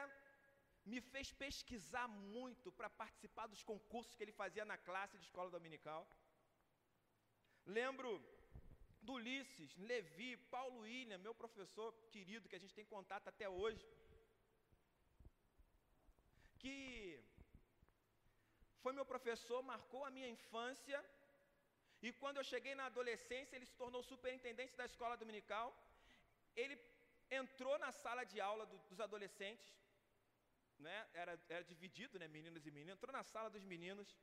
me 0.91 0.99
fez 1.11 1.27
pesquisar 1.43 2.07
muito 2.35 2.67
para 2.77 2.89
participar 3.01 3.45
dos 3.53 3.63
concursos 3.71 4.15
que 4.15 4.23
ele 4.25 4.39
fazia 4.41 4.65
na 4.71 4.77
classe 4.87 5.17
de 5.17 5.25
escola 5.29 5.49
dominical. 5.57 6.01
Lembro 7.79 8.11
do 9.05 9.13
Ulisses, 9.19 9.71
Levi, 9.91 10.31
Paulo 10.55 10.79
William, 10.85 11.19
meu 11.27 11.35
professor 11.43 11.89
querido, 12.13 12.49
que 12.49 12.57
a 12.59 12.63
gente 12.63 12.77
tem 12.79 12.87
contato 12.95 13.27
até 13.31 13.47
hoje, 13.59 13.85
que 16.61 16.77
foi 18.81 18.91
meu 18.97 19.05
professor, 19.13 19.59
marcou 19.73 20.03
a 20.05 20.11
minha 20.17 20.29
infância, 20.37 20.99
e 22.05 22.09
quando 22.21 22.37
eu 22.37 22.49
cheguei 22.51 22.73
na 22.79 22.85
adolescência, 22.91 23.55
ele 23.55 23.69
se 23.71 23.77
tornou 23.81 24.01
superintendente 24.11 24.75
da 24.79 24.85
escola 24.91 25.15
dominical. 25.23 25.67
Ele 26.61 26.75
entrou 27.39 27.75
na 27.83 27.91
sala 28.03 28.23
de 28.31 28.39
aula 28.49 28.65
do, 28.71 28.77
dos 28.89 28.99
adolescentes, 29.07 29.67
né? 30.79 30.97
era, 31.13 31.33
era 31.49 31.63
dividido, 31.63 32.17
né? 32.19 32.27
meninos 32.27 32.65
e 32.65 32.71
meninas, 32.71 32.95
entrou 32.95 33.13
na 33.19 33.23
sala 33.23 33.49
dos 33.49 33.63
meninos, 33.63 34.17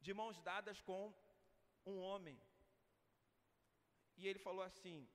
de 0.00 0.12
mãos 0.14 0.40
dadas 0.40 0.80
com 0.80 1.02
um 1.84 1.98
homem. 1.98 2.38
E 4.16 4.26
ele 4.28 4.38
falou 4.38 4.64
assim: 4.70 5.08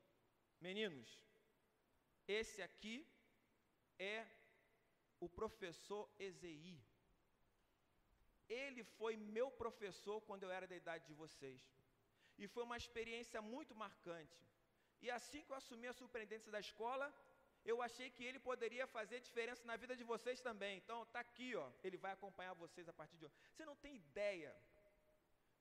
Meninos, 0.68 1.10
esse 2.40 2.62
aqui 2.62 2.96
é 4.00 4.26
o 5.20 5.28
professor 5.40 6.04
Ezei. 6.18 6.82
Ele 8.48 8.84
foi 8.98 9.16
meu 9.18 9.50
professor 9.64 10.18
quando 10.28 10.44
eu 10.44 10.52
era 10.52 10.68
da 10.72 10.76
idade 10.76 11.06
de 11.10 11.14
vocês. 11.24 11.62
E 12.38 12.48
foi 12.48 12.64
uma 12.64 12.78
experiência 12.78 13.42
muito 13.42 13.74
marcante. 13.84 14.40
E 15.02 15.10
assim 15.18 15.44
que 15.44 15.52
eu 15.52 15.58
assumi 15.62 15.88
a 15.88 16.00
superintendência 16.02 16.52
da 16.52 16.62
escola, 16.68 17.08
eu 17.66 17.82
achei 17.82 18.10
que 18.10 18.24
ele 18.24 18.40
poderia 18.40 18.86
fazer 18.88 19.20
diferença 19.22 19.66
na 19.66 19.78
vida 19.78 19.96
de 19.96 20.04
vocês 20.04 20.42
também. 20.42 20.78
Então, 20.78 21.04
está 21.04 21.20
aqui, 21.20 21.56
ó, 21.56 21.72
ele 21.84 21.98
vai 21.98 22.12
acompanhar 22.12 22.54
vocês 22.54 22.88
a 22.90 22.94
partir 22.94 23.18
de 23.18 23.26
hoje. 23.26 23.36
Você 23.54 23.66
não 23.66 23.76
tem 23.76 23.96
ideia 23.96 24.54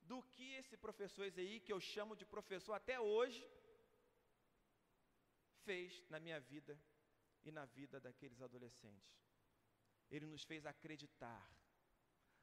do 0.01 0.21
que 0.21 0.53
esse 0.55 0.75
professor 0.75 1.23
Ezei, 1.23 1.59
que 1.59 1.71
eu 1.71 1.79
chamo 1.79 2.15
de 2.15 2.25
professor 2.25 2.73
até 2.73 2.99
hoje, 2.99 3.47
fez 5.63 6.03
na 6.09 6.19
minha 6.19 6.39
vida 6.39 6.77
e 7.43 7.51
na 7.51 7.65
vida 7.65 7.99
daqueles 7.99 8.41
adolescentes. 8.41 9.17
Ele 10.11 10.25
nos 10.25 10.43
fez 10.43 10.65
acreditar, 10.65 11.49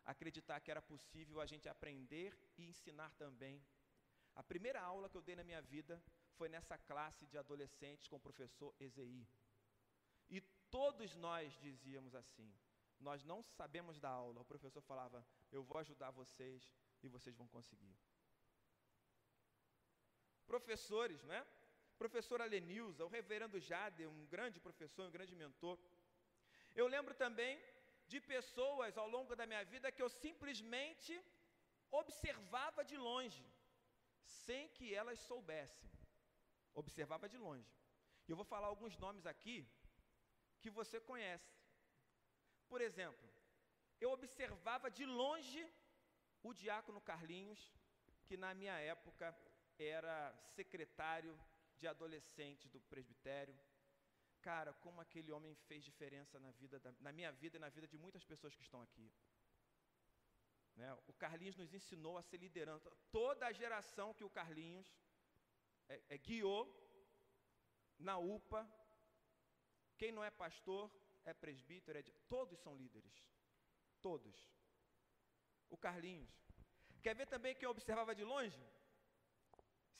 acreditar 0.04 0.58
que 0.60 0.70
era 0.70 0.80
possível 0.80 1.40
a 1.40 1.46
gente 1.46 1.68
aprender 1.68 2.34
e 2.56 2.66
ensinar 2.66 3.12
também. 3.14 3.62
A 4.34 4.42
primeira 4.42 4.80
aula 4.80 5.08
que 5.10 5.16
eu 5.16 5.22
dei 5.22 5.36
na 5.36 5.44
minha 5.44 5.60
vida 5.60 6.02
foi 6.36 6.48
nessa 6.48 6.78
classe 6.78 7.26
de 7.26 7.36
adolescentes 7.36 8.08
com 8.08 8.16
o 8.16 8.20
professor 8.20 8.74
Ezei. 8.80 9.28
Todos 10.70 11.14
nós 11.16 11.52
dizíamos 11.60 12.14
assim: 12.14 12.48
nós 13.08 13.24
não 13.24 13.42
sabemos 13.42 13.98
da 13.98 14.10
aula. 14.10 14.40
O 14.40 14.50
professor 14.52 14.82
falava: 14.82 15.24
eu 15.50 15.62
vou 15.62 15.78
ajudar 15.78 16.10
vocês 16.10 16.70
e 17.02 17.08
vocês 17.08 17.36
vão 17.36 17.48
conseguir. 17.48 17.96
Professores, 20.46 21.22
não 21.24 21.34
é? 21.34 21.46
Professora 22.02 22.44
Lenilza, 22.44 23.04
o 23.04 23.08
reverendo 23.08 23.58
Jade, 23.60 24.06
um 24.06 24.26
grande 24.26 24.58
professor, 24.58 25.06
um 25.06 25.16
grande 25.16 25.34
mentor. 25.34 25.78
Eu 26.74 26.86
lembro 26.86 27.14
também 27.14 27.60
de 28.06 28.20
pessoas 28.20 28.96
ao 28.96 29.08
longo 29.08 29.36
da 29.36 29.46
minha 29.50 29.64
vida 29.72 29.92
que 29.92 30.02
eu 30.02 30.08
simplesmente 30.08 31.14
observava 31.90 32.82
de 32.90 32.96
longe, 32.96 33.44
sem 34.22 34.68
que 34.76 34.94
elas 34.94 35.18
soubessem. 35.20 35.90
Observava 36.74 37.28
de 37.28 37.38
longe. 37.46 37.70
E 38.26 38.30
eu 38.30 38.36
vou 38.40 38.44
falar 38.44 38.68
alguns 38.68 38.96
nomes 39.04 39.26
aqui 39.26 39.56
que 40.62 40.70
você 40.70 41.00
conhece. 41.00 41.52
Por 42.68 42.80
exemplo, 42.80 43.28
eu 44.00 44.10
observava 44.18 44.90
de 44.90 45.04
longe 45.04 45.62
o 46.42 46.52
diácono 46.52 47.00
Carlinhos, 47.00 47.62
que 48.26 48.36
na 48.36 48.52
minha 48.54 48.76
época 48.94 49.36
era 49.78 50.32
secretário 50.56 51.38
de 51.76 51.86
adolescentes 51.86 52.70
do 52.70 52.80
presbitério. 52.80 53.58
Cara, 54.40 54.72
como 54.74 55.00
aquele 55.00 55.30
homem 55.32 55.54
fez 55.66 55.84
diferença 55.84 56.38
na, 56.38 56.50
vida 56.52 56.78
da, 56.78 56.92
na 57.00 57.12
minha 57.12 57.32
vida 57.32 57.56
e 57.56 57.60
na 57.60 57.68
vida 57.68 57.86
de 57.86 57.98
muitas 57.98 58.24
pessoas 58.24 58.54
que 58.54 58.62
estão 58.62 58.80
aqui. 58.82 59.10
Né? 60.76 60.96
O 61.06 61.12
Carlinhos 61.12 61.56
nos 61.56 61.74
ensinou 61.74 62.16
a 62.16 62.22
ser 62.22 62.38
liderança. 62.38 62.90
Toda 63.10 63.46
a 63.46 63.52
geração 63.52 64.14
que 64.14 64.24
o 64.24 64.30
Carlinhos 64.30 64.88
é, 65.88 66.00
é, 66.08 66.18
guiou 66.18 66.62
na 67.98 68.16
UPA, 68.16 68.66
quem 70.00 70.10
não 70.16 70.24
é 70.28 70.30
pastor, 70.44 70.84
é 71.30 71.32
presbítero, 71.44 71.98
é, 71.98 72.02
todos 72.34 72.58
são 72.64 72.74
líderes. 72.82 73.16
Todos. 74.06 74.36
O 75.74 75.76
Carlinhos. 75.84 76.34
Quer 77.04 77.14
ver 77.18 77.26
também 77.34 77.54
quem 77.58 77.68
observava 77.68 78.14
de 78.14 78.24
longe? 78.32 78.62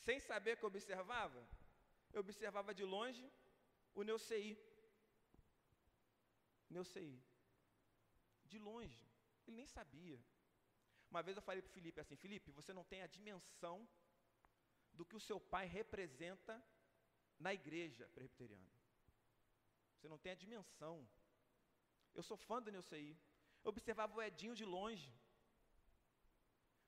Sem 0.07 0.19
saber 0.29 0.57
que 0.57 0.65
eu 0.65 0.73
observava? 0.75 1.41
Eu 2.15 2.21
observava 2.27 2.73
de 2.79 2.85
longe 2.95 3.27
o 3.95 4.03
Neuci. 4.03 4.59
Neuci. 6.71 7.09
De 8.53 8.59
longe. 8.59 9.05
Ele 9.47 9.59
nem 9.61 9.67
sabia. 9.67 10.19
Uma 11.11 11.23
vez 11.23 11.37
eu 11.37 11.43
falei 11.43 11.61
para 11.63 11.71
o 11.71 11.79
Felipe 11.79 12.01
assim: 12.01 12.17
Felipe, 12.17 12.59
você 12.59 12.73
não 12.73 12.85
tem 12.93 13.03
a 13.03 13.13
dimensão 13.17 13.77
do 14.95 15.05
que 15.05 15.17
o 15.17 15.25
seu 15.29 15.39
pai 15.39 15.67
representa 15.67 16.55
na 17.39 17.53
igreja 17.53 18.09
presbiteriana. 18.17 18.80
Você 20.01 20.09
não 20.09 20.19
tem 20.19 20.33
a 20.33 20.43
dimensão. 20.45 21.07
Eu 22.15 22.23
sou 22.23 22.37
fã 22.37 22.61
do 22.63 22.73
Neuci. 22.73 23.19
Eu 23.63 23.71
observava 23.75 24.17
o 24.17 24.23
Edinho 24.23 24.55
de 24.55 24.65
longe. 24.65 25.13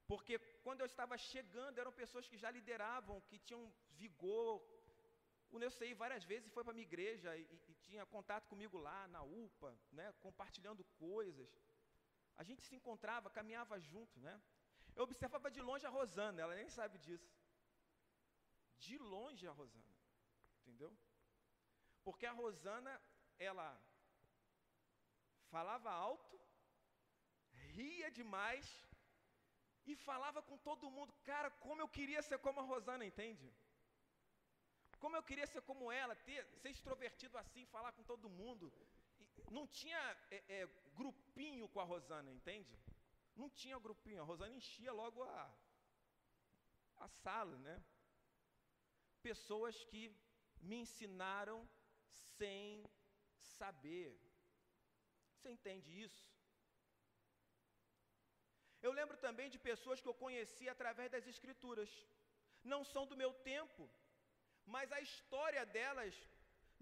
Porque 0.07 0.39
quando 0.65 0.81
eu 0.81 0.87
estava 0.87 1.17
chegando, 1.19 1.79
eram 1.79 1.93
pessoas 1.93 2.27
que 2.27 2.39
já 2.39 2.51
lideravam, 2.51 3.21
que 3.29 3.39
tinham 3.39 3.63
vigor, 4.01 4.63
o 5.51 5.59
Neucei 5.59 5.93
várias 5.93 6.25
vezes 6.25 6.51
foi 6.51 6.65
para 6.65 6.73
a 6.73 6.79
minha 6.79 6.89
igreja 6.91 7.37
e, 7.37 7.43
e, 7.69 7.75
tinha 7.75 8.07
contato 8.07 8.49
comigo 8.49 8.79
lá 8.79 9.07
na 9.09 9.23
UPA, 9.23 9.79
né, 9.93 10.11
compartilhando 10.21 10.83
coisas. 10.99 11.51
A 12.39 12.43
gente 12.43 12.63
se 12.63 12.75
encontrava, 12.75 13.29
caminhava 13.29 13.79
junto, 13.79 14.19
né? 14.19 14.41
Eu 14.97 15.05
observava 15.05 15.51
de 15.51 15.61
longe 15.61 15.87
a 15.87 15.91
Rosana, 15.91 16.41
ela 16.41 16.55
nem 16.55 16.71
sabe 16.71 16.99
disso. 16.99 17.31
De 18.79 18.97
longe 18.97 19.47
a 19.47 19.53
Rosana, 19.53 19.95
entendeu? 20.63 20.97
Porque 22.05 22.27
a 22.27 22.33
Rosana, 22.33 23.01
ela 23.39 23.69
falava 25.51 25.91
alto, 25.91 26.41
ria 27.77 28.11
demais 28.11 28.67
e 29.87 29.95
falava 29.97 30.41
com 30.43 30.57
todo 30.59 30.91
mundo. 30.91 31.13
Cara, 31.25 31.51
como 31.51 31.81
eu 31.81 31.89
queria 31.89 32.23
ser 32.23 32.39
como 32.39 32.61
a 32.61 32.65
Rosana, 32.65 33.05
entende? 33.05 33.53
Como 34.99 35.17
eu 35.17 35.23
queria 35.23 35.47
ser 35.47 35.63
como 35.63 35.91
ela, 35.91 36.15
ter, 36.15 36.45
ser 36.61 36.71
extrovertido 36.71 37.37
assim, 37.39 37.67
falar 37.67 37.93
com 37.93 38.05
todo 38.05 38.31
mundo. 38.31 38.73
E 39.19 39.27
não 39.51 39.67
tinha 39.67 40.01
é, 40.31 40.45
é, 40.49 40.67
grupinho 40.95 41.69
com 41.69 41.81
a 41.81 41.85
Rosana, 41.85 42.31
entende? 42.31 42.79
Não 43.35 43.49
tinha 43.51 43.79
grupinho. 43.79 44.23
A 44.23 44.25
Rosana 44.25 44.55
enchia 44.55 44.93
logo 44.93 45.23
a, 45.25 45.51
a 46.99 47.09
sala, 47.09 47.59
né? 47.59 47.83
Pessoas 49.23 49.85
que 49.85 50.15
me 50.61 50.77
ensinaram 50.77 51.69
sem 52.39 52.85
saber. 53.57 54.11
Você 55.35 55.51
entende 55.57 55.89
isso? 56.07 56.23
Eu 58.87 58.93
lembro 58.99 59.17
também 59.27 59.49
de 59.55 59.59
pessoas 59.71 60.01
que 60.01 60.11
eu 60.11 60.21
conheci 60.25 60.69
através 60.69 61.09
das 61.15 61.27
Escrituras. 61.33 61.91
Não 62.73 62.81
são 62.93 63.05
do 63.11 63.17
meu 63.23 63.33
tempo, 63.53 63.83
mas 64.75 64.91
a 64.93 65.01
história 65.09 65.65
delas 65.77 66.15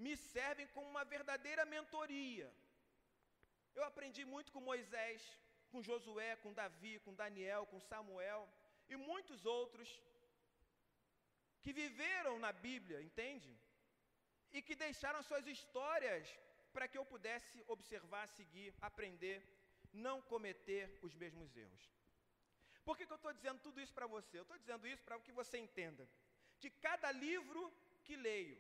me 0.05 0.15
servem 0.17 0.67
como 0.75 0.89
uma 0.95 1.05
verdadeira 1.15 1.65
mentoria. 1.75 2.49
Eu 3.79 3.85
aprendi 3.85 4.25
muito 4.25 4.53
com 4.53 4.69
Moisés, 4.73 5.23
com 5.71 5.83
Josué, 5.89 6.31
com 6.43 6.57
Davi, 6.61 6.95
com 7.05 7.19
Daniel, 7.23 7.67
com 7.73 7.81
Samuel 7.91 8.43
e 8.89 8.97
muitos 8.97 9.45
outros 9.47 9.89
que 11.63 11.73
viveram 11.73 12.39
na 12.45 12.53
Bíblia, 12.67 13.01
entende? 13.09 13.51
E 14.53 14.61
que 14.63 14.75
deixaram 14.75 15.23
suas 15.23 15.47
histórias 15.47 16.29
para 16.73 16.89
que 16.89 16.99
eu 16.99 17.05
pudesse 17.05 17.63
observar, 17.67 18.29
seguir, 18.29 18.75
aprender, 18.81 19.39
não 19.93 20.21
cometer 20.23 20.99
os 21.03 21.15
mesmos 21.15 21.57
erros. 21.57 21.91
Por 22.85 22.97
que, 22.97 23.07
que 23.07 23.13
eu 23.13 23.17
estou 23.17 23.33
dizendo 23.33 23.61
tudo 23.61 23.81
isso 23.81 23.93
para 23.93 24.07
você? 24.07 24.39
Eu 24.39 24.43
estou 24.43 24.59
dizendo 24.59 24.87
isso 24.87 25.03
para 25.05 25.19
que 25.21 25.33
você 25.33 25.59
entenda 25.59 26.09
que 26.59 26.71
cada 26.71 27.11
livro 27.13 27.73
que 28.05 28.17
leio, 28.17 28.59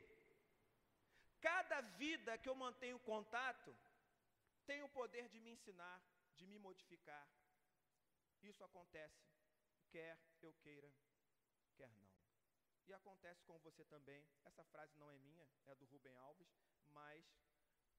cada 1.40 1.80
vida 2.02 2.38
que 2.38 2.48
eu 2.48 2.54
mantenho 2.54 2.98
contato, 3.00 3.74
tem 4.66 4.82
o 4.82 4.88
poder 4.88 5.28
de 5.28 5.40
me 5.40 5.50
ensinar, 5.50 6.00
de 6.36 6.46
me 6.46 6.58
modificar. 6.58 7.26
Isso 8.42 8.62
acontece, 8.64 9.22
quer 9.90 10.18
eu 10.42 10.52
queira, 10.62 10.90
quer 11.76 11.90
não. 11.90 12.09
E 12.90 12.92
acontece 12.92 13.44
com 13.44 13.56
você 13.60 13.84
também. 13.84 14.26
Essa 14.44 14.64
frase 14.64 14.98
não 14.98 15.08
é 15.12 15.16
minha, 15.18 15.48
é 15.66 15.76
do 15.76 15.86
Rubem 15.86 16.16
Alves, 16.16 16.48
mas 16.88 17.24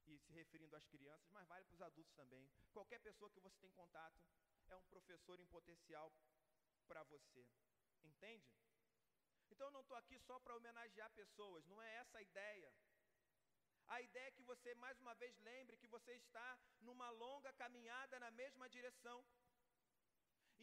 e 0.06 0.18
se 0.20 0.34
referindo 0.34 0.76
às 0.76 0.86
crianças, 0.88 1.32
mas 1.32 1.48
vale 1.48 1.64
para 1.64 1.76
os 1.76 1.82
adultos 1.82 2.14
também. 2.14 2.46
Qualquer 2.74 3.00
pessoa 3.00 3.32
que 3.32 3.40
você 3.40 3.58
tem 3.60 3.72
contato 3.72 4.20
é 4.68 4.76
um 4.76 4.84
professor 4.84 5.40
em 5.40 5.46
potencial 5.46 6.12
para 6.90 7.04
você. 7.04 7.48
Entende? 8.04 8.52
Então 9.50 9.68
eu 9.68 9.72
não 9.72 9.80
estou 9.80 9.96
aqui 9.96 10.20
só 10.20 10.38
para 10.42 10.58
homenagear 10.58 11.10
pessoas, 11.12 11.66
não 11.68 11.82
é 11.82 11.96
essa 11.96 12.18
a 12.18 12.22
ideia. 12.22 12.74
A 13.88 14.02
ideia 14.02 14.28
é 14.28 14.32
que 14.32 14.44
você 14.44 14.76
mais 14.76 15.00
uma 15.00 15.16
vez 15.16 15.38
lembre 15.40 15.78
que 15.78 15.88
você 15.88 16.12
está 16.16 16.60
numa 16.82 17.10
longa 17.12 17.54
caminhada 17.54 18.20
na 18.20 18.32
mesma 18.32 18.68
direção. 18.68 19.26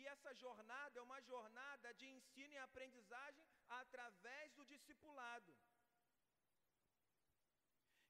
E 0.00 0.06
essa 0.06 0.32
jornada 0.42 0.98
é 0.98 1.02
uma 1.02 1.20
jornada 1.30 1.92
de 1.94 2.06
ensino 2.16 2.52
e 2.54 2.58
aprendizagem 2.58 3.44
através 3.80 4.52
do 4.54 4.64
discipulado. 4.72 5.52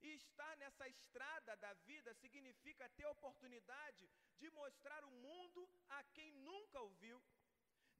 E 0.01 0.09
estar 0.15 0.55
nessa 0.59 0.87
estrada 0.89 1.57
da 1.57 1.73
vida 1.91 2.13
significa 2.15 2.89
ter 2.91 3.07
oportunidade 3.07 4.09
de 4.41 4.51
mostrar 4.51 5.03
o 5.05 5.11
mundo 5.11 5.69
a 5.89 6.05
quem 6.17 6.31
nunca 6.49 6.79
ouviu, 6.81 7.19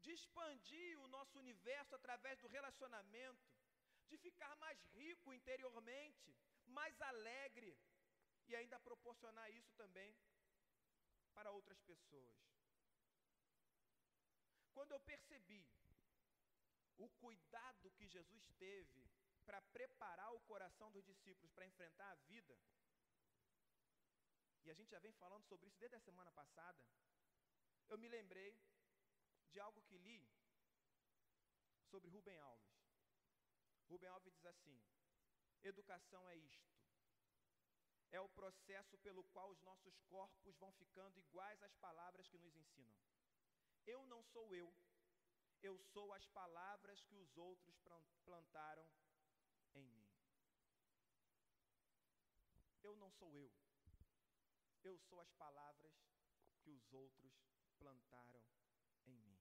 de 0.03 0.13
expandir 0.13 1.01
o 1.01 1.09
nosso 1.09 1.39
universo 1.39 1.95
através 1.95 2.39
do 2.39 2.49
relacionamento, 2.49 3.49
de 4.11 4.19
ficar 4.19 4.55
mais 4.57 4.79
rico 5.01 5.33
interiormente, 5.33 6.37
mais 6.67 7.01
alegre 7.01 7.77
e 8.47 8.55
ainda 8.55 8.79
proporcionar 8.81 9.51
isso 9.51 9.73
também 9.75 10.17
para 11.35 11.51
outras 11.51 11.81
pessoas. 11.81 12.58
Quando 14.79 14.93
eu 14.93 15.01
percebi 15.01 15.61
o 16.99 17.09
cuidado 17.23 17.91
que 17.97 18.07
Jesus 18.07 18.45
teve 18.61 19.01
para 19.45 19.61
preparar 19.77 20.33
o 20.33 20.41
coração 20.43 20.89
dos 20.93 21.05
discípulos 21.05 21.51
para 21.51 21.67
enfrentar 21.67 22.09
a 22.13 22.21
vida, 22.31 22.57
e 24.65 24.71
a 24.71 24.75
gente 24.75 24.93
já 24.93 25.01
vem 25.01 25.13
falando 25.15 25.45
sobre 25.47 25.67
isso 25.67 25.81
desde 25.81 25.97
a 25.97 26.01
semana 26.09 26.31
passada, 26.31 26.81
eu 27.89 27.99
me 27.99 28.09
lembrei 28.09 28.57
de 29.51 29.59
algo 29.59 29.83
que 29.83 29.99
li 29.99 30.25
sobre 31.91 32.09
Rubem 32.09 32.39
Alves. 32.39 32.79
Rubem 33.89 34.09
Alves 34.11 34.33
diz 34.33 34.45
assim: 34.45 34.81
educação 35.65 36.29
é 36.29 36.37
isto. 36.37 36.71
É 38.13 38.21
o 38.21 38.29
processo 38.29 38.97
pelo 38.99 39.25
qual 39.25 39.51
os 39.51 39.61
nossos 39.63 39.99
corpos 40.03 40.57
vão 40.57 40.73
ficando 40.75 41.19
iguais 41.19 41.61
às 41.65 41.75
palavras 41.75 42.29
que 42.29 42.39
nos 42.39 42.55
ensinam. 42.55 43.09
Eu 43.93 44.01
não 44.13 44.23
sou 44.33 44.47
eu, 44.55 44.71
eu 45.63 45.75
sou 45.93 46.13
as 46.13 46.27
palavras 46.39 47.03
que 47.05 47.17
os 47.17 47.31
outros 47.39 47.77
plantaram 48.27 48.87
em 49.75 49.87
mim. 49.87 50.07
Eu 52.83 52.95
não 52.97 53.11
sou 53.11 53.31
eu. 53.39 53.51
Eu 54.85 54.99
sou 54.99 55.21
as 55.21 55.33
palavras 55.33 55.95
que 56.61 56.71
os 56.71 56.93
outros 56.93 57.33
plantaram 57.79 58.45
em 59.07 59.19
mim. 59.27 59.41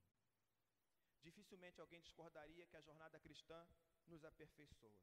Dificilmente 1.21 1.81
alguém 1.81 2.01
discordaria 2.07 2.67
que 2.67 2.77
a 2.77 2.85
jornada 2.89 3.19
cristã 3.19 3.59
nos 4.05 4.23
aperfeiçoa. 4.23 5.01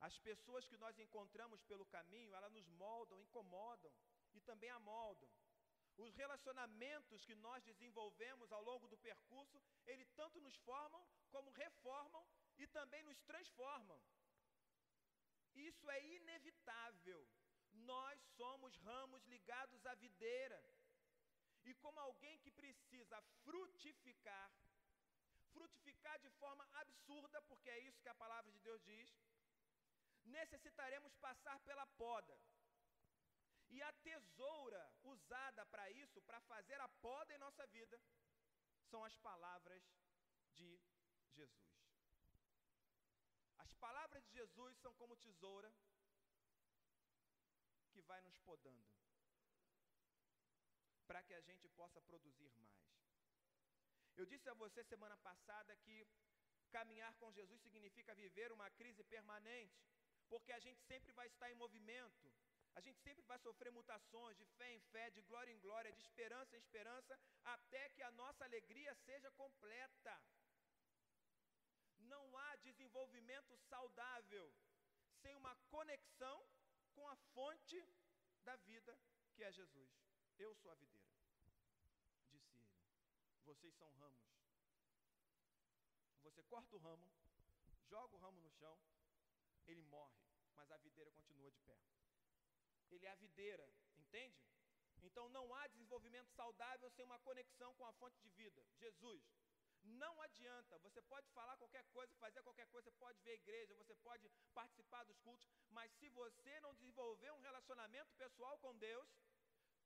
As 0.00 0.18
pessoas 0.18 0.66
que 0.66 0.76
nós 0.76 0.98
encontramos 0.98 1.62
pelo 1.62 1.86
caminho, 1.86 2.34
elas 2.34 2.52
nos 2.52 2.68
moldam, 2.70 3.20
incomodam 3.20 3.92
e 4.34 4.40
também 4.40 4.70
amoldam. 4.70 5.30
Os 5.96 6.14
relacionamentos 6.14 7.24
que 7.24 7.34
nós 7.36 7.62
desenvolvemos 7.64 8.50
ao 8.50 8.62
longo 8.62 8.88
do 8.88 8.98
percurso, 8.98 9.62
eles 9.86 10.10
tanto 10.12 10.40
nos 10.40 10.56
formam 10.56 11.06
como 11.30 11.50
reformam 11.50 12.26
e 12.58 12.66
também 12.66 13.02
nos 13.04 13.20
transformam. 13.22 14.00
Isso 15.54 15.88
é 15.90 16.04
inevitável. 16.04 17.26
Nós 17.72 18.20
somos 18.36 18.76
ramos 18.78 19.24
ligados 19.26 19.86
à 19.86 19.94
videira. 19.94 20.60
E 21.64 21.74
como 21.74 21.98
alguém 22.00 22.38
que 22.40 22.50
precisa 22.50 23.20
frutificar, 23.44 24.52
frutificar 25.52 26.18
de 26.20 26.30
forma 26.30 26.68
absurda, 26.74 27.40
porque 27.42 27.70
é 27.70 27.78
isso 27.80 28.02
que 28.02 28.08
a 28.08 28.14
palavra 28.14 28.50
de 28.50 28.58
Deus 28.58 28.82
diz, 28.84 29.08
necessitaremos 30.24 31.14
passar 31.16 31.58
pela 31.60 31.86
poda. 31.86 32.36
E 33.74 33.82
a 33.82 33.92
tesoura 34.08 34.82
usada 35.12 35.62
para 35.66 35.84
isso, 36.02 36.22
para 36.22 36.40
fazer 36.52 36.80
a 36.80 36.88
poda 37.06 37.34
em 37.34 37.42
nossa 37.46 37.64
vida, 37.76 38.00
são 38.90 39.00
as 39.08 39.16
palavras 39.28 39.82
de 40.58 40.70
Jesus. 41.38 41.74
As 43.64 43.72
palavras 43.84 44.22
de 44.26 44.32
Jesus 44.40 44.76
são 44.82 44.94
como 45.00 45.16
tesoura 45.16 45.70
que 47.92 48.00
vai 48.10 48.20
nos 48.26 48.38
podando, 48.48 48.92
para 51.08 51.22
que 51.24 51.34
a 51.34 51.42
gente 51.48 51.68
possa 51.80 52.00
produzir 52.02 52.50
mais. 52.60 52.78
Eu 54.16 54.26
disse 54.32 54.48
a 54.48 54.54
você 54.54 54.84
semana 54.84 55.16
passada 55.16 55.76
que 55.84 55.96
caminhar 56.70 57.12
com 57.20 57.32
Jesus 57.32 57.60
significa 57.60 58.14
viver 58.14 58.52
uma 58.52 58.70
crise 58.70 59.02
permanente, 59.02 59.82
porque 60.28 60.52
a 60.52 60.60
gente 60.60 60.80
sempre 60.92 61.12
vai 61.12 61.26
estar 61.26 61.50
em 61.50 61.60
movimento, 61.64 62.32
a 62.74 62.80
gente 62.80 63.00
sempre 63.00 63.24
vai 63.24 63.38
sofrer 63.38 63.70
mutações 63.70 64.36
de 64.36 64.46
fé 64.56 64.72
em 64.74 64.80
fé, 64.92 65.10
de 65.10 65.22
glória 65.22 65.52
em 65.52 65.60
glória, 65.60 65.92
de 65.92 66.00
esperança 66.00 66.56
em 66.56 66.58
esperança, 66.58 67.18
até 67.44 67.88
que 67.90 68.02
a 68.02 68.10
nossa 68.12 68.44
alegria 68.44 68.94
seja 69.06 69.30
completa. 69.32 70.14
Não 71.98 72.36
há 72.36 72.56
desenvolvimento 72.56 73.56
saudável 73.68 74.52
sem 75.22 75.34
uma 75.36 75.54
conexão 75.70 76.38
com 76.94 77.08
a 77.08 77.16
fonte 77.34 77.80
da 78.42 78.56
vida, 78.56 78.98
que 79.34 79.42
é 79.42 79.50
Jesus. 79.52 79.90
Eu 80.38 80.54
sou 80.56 80.70
a 80.70 80.74
videira, 80.74 81.08
disse 82.30 82.56
ele. 82.56 82.68
Vocês 83.44 83.74
são 83.76 83.90
ramos. 83.92 84.24
Você 86.22 86.42
corta 86.44 86.74
o 86.74 86.78
ramo, 86.78 87.08
joga 87.88 88.14
o 88.16 88.18
ramo 88.18 88.40
no 88.40 88.50
chão, 88.50 88.76
ele 89.66 89.82
morre, 89.82 90.18
mas 90.56 90.70
a 90.70 90.76
videira 90.78 91.10
continua 91.12 91.50
de 91.50 91.60
pé. 91.60 91.78
Ele 92.90 93.06
é 93.06 93.10
a 93.10 93.22
videira, 93.26 93.68
entende? 93.96 94.40
Então 95.02 95.28
não 95.28 95.52
há 95.54 95.66
desenvolvimento 95.66 96.30
saudável 96.30 96.90
sem 96.90 97.04
uma 97.04 97.18
conexão 97.18 97.74
com 97.74 97.84
a 97.84 97.92
fonte 97.92 98.18
de 98.20 98.30
vida, 98.30 98.66
Jesus. 98.76 99.22
Não 99.84 100.20
adianta, 100.22 100.78
você 100.78 101.02
pode 101.02 101.28
falar 101.30 101.56
qualquer 101.58 101.84
coisa, 101.96 102.14
fazer 102.16 102.42
qualquer 102.42 102.66
coisa, 102.68 102.90
você 102.90 102.96
pode 102.96 103.20
ver 103.20 103.32
a 103.32 103.42
igreja, 103.42 103.74
você 103.74 103.94
pode 103.96 104.28
participar 104.54 105.04
dos 105.04 105.18
cultos, 105.18 105.46
mas 105.70 105.92
se 105.98 106.08
você 106.08 106.58
não 106.60 106.74
desenvolver 106.74 107.30
um 107.32 107.40
relacionamento 107.40 108.14
pessoal 108.14 108.58
com 108.58 108.74
Deus, 108.78 109.08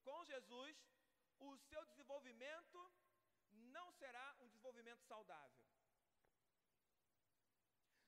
com 0.04 0.24
Jesus, 0.24 0.76
o 1.40 1.56
seu 1.56 1.84
desenvolvimento 1.86 2.92
não 3.50 3.90
será 3.92 4.36
um 4.38 4.46
desenvolvimento 4.46 5.02
saudável. 5.02 5.64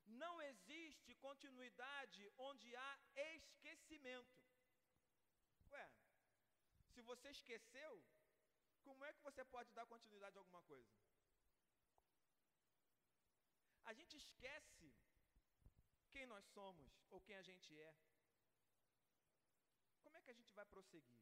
Não 0.07 0.40
existe 0.42 1.14
continuidade 1.16 2.33
onde 2.38 2.74
há 2.74 2.98
esquecimento. 3.35 4.49
Ué, 5.72 5.87
se 6.92 7.00
você 7.11 7.28
esqueceu, 7.30 7.92
como 8.87 9.04
é 9.04 9.12
que 9.12 9.22
você 9.28 9.44
pode 9.44 9.72
dar 9.72 9.87
continuidade 9.87 10.37
a 10.37 10.40
alguma 10.40 10.62
coisa? 10.62 10.90
A 13.85 13.92
gente 13.92 14.16
esquece 14.16 14.88
quem 16.12 16.26
nós 16.26 16.44
somos 16.56 16.88
ou 17.11 17.20
quem 17.20 17.37
a 17.37 17.42
gente 17.42 17.70
é. 17.80 17.92
Como 20.02 20.16
é 20.16 20.20
que 20.22 20.30
a 20.30 20.38
gente 20.40 20.52
vai 20.54 20.66
prosseguir? 20.66 21.20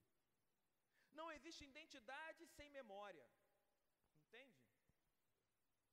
Não 1.13 1.31
existe 1.37 1.65
identidade 1.65 2.47
sem 2.57 2.69
memória. 2.71 3.27
Entende? 4.27 4.59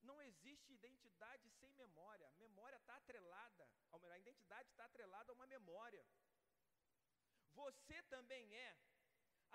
Não 0.02 0.20
existe 0.22 0.72
identidade 0.72 1.50
sem 1.60 1.72
memória. 1.74 2.30
Memória 2.38 2.76
está 2.76 2.96
atrelada, 2.96 3.68
a 3.92 4.18
identidade 4.18 4.68
está 4.70 4.84
atrelada 4.84 5.32
a 5.32 5.34
uma 5.34 5.46
memória. 5.46 6.04
Você 7.62 8.02
também 8.14 8.54
é 8.54 8.76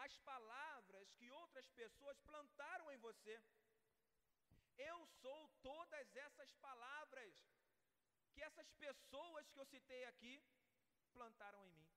as 0.06 0.18
palavras 0.32 1.14
que 1.18 1.30
outras 1.32 1.68
pessoas 1.82 2.20
plantaram 2.30 2.92
em 2.92 2.98
você. 2.98 3.36
Eu 4.78 4.98
sou 5.22 5.42
todas 5.62 6.16
essas 6.16 6.52
palavras 6.68 7.34
que 8.34 8.42
essas 8.42 8.70
pessoas 8.86 9.50
que 9.52 9.60
eu 9.60 9.66
citei 9.66 10.04
aqui 10.06 10.42
plantaram 11.14 11.64
em 11.68 11.72
mim. 11.72 11.90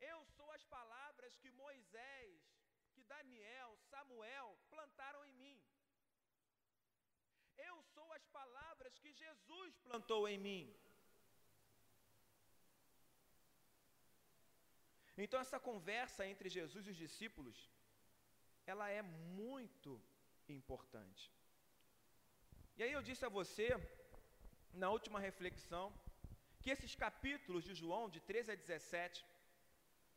Eu 0.00 0.24
sou 0.36 0.50
as 0.50 0.64
palavras 0.64 1.36
que 1.36 1.50
Moisés, 1.50 2.40
que 2.92 3.02
Daniel, 3.04 3.78
Samuel 3.90 4.58
plantaram 4.70 5.24
em 5.26 5.34
mim. 5.34 5.62
Eu 7.58 7.82
sou 7.94 8.12
as 8.12 8.26
palavras 8.26 8.98
que 8.98 9.12
Jesus 9.12 9.78
plantou 9.78 10.26
em 10.26 10.38
mim. 10.38 10.81
Então 15.16 15.40
essa 15.40 15.58
conversa 15.60 16.26
entre 16.26 16.48
Jesus 16.48 16.86
e 16.86 16.90
os 16.90 16.96
discípulos, 16.96 17.56
ela 18.66 18.88
é 18.88 19.02
muito 19.02 20.00
importante. 20.48 21.30
E 22.76 22.82
aí 22.82 22.92
eu 22.92 23.02
disse 23.02 23.24
a 23.24 23.28
você, 23.28 23.68
na 24.72 24.88
última 24.90 25.20
reflexão, 25.20 25.92
que 26.60 26.70
esses 26.70 26.94
capítulos 26.94 27.64
de 27.64 27.74
João, 27.74 28.08
de 28.08 28.20
13 28.20 28.52
a 28.52 28.54
17, 28.54 29.24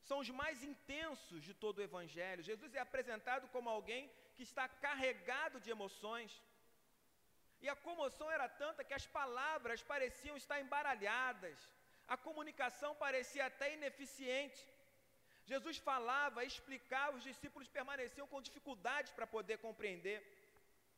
são 0.08 0.20
os 0.24 0.30
mais 0.42 0.64
intensos 0.72 1.42
de 1.48 1.54
todo 1.64 1.80
o 1.80 1.88
Evangelho. 1.90 2.48
Jesus 2.52 2.74
é 2.74 2.80
apresentado 2.80 3.48
como 3.56 3.70
alguém 3.70 4.04
que 4.36 4.44
está 4.44 4.66
carregado 4.86 5.60
de 5.60 5.72
emoções. 5.76 6.32
E 7.64 7.68
a 7.74 7.76
comoção 7.88 8.30
era 8.38 8.48
tanta 8.48 8.84
que 8.84 8.94
as 8.94 9.08
palavras 9.20 9.82
pareciam 9.82 10.38
estar 10.38 10.60
embaralhadas, 10.62 11.58
a 12.08 12.16
comunicação 12.28 12.92
parecia 13.06 13.46
até 13.48 13.74
ineficiente. 13.74 14.60
Jesus 15.52 15.78
falava, 15.90 16.44
explicava, 16.52 17.18
os 17.18 17.26
discípulos 17.30 17.68
permaneciam 17.78 18.28
com 18.32 18.46
dificuldades 18.48 19.12
para 19.18 19.28
poder 19.36 19.58
compreender, 19.66 20.20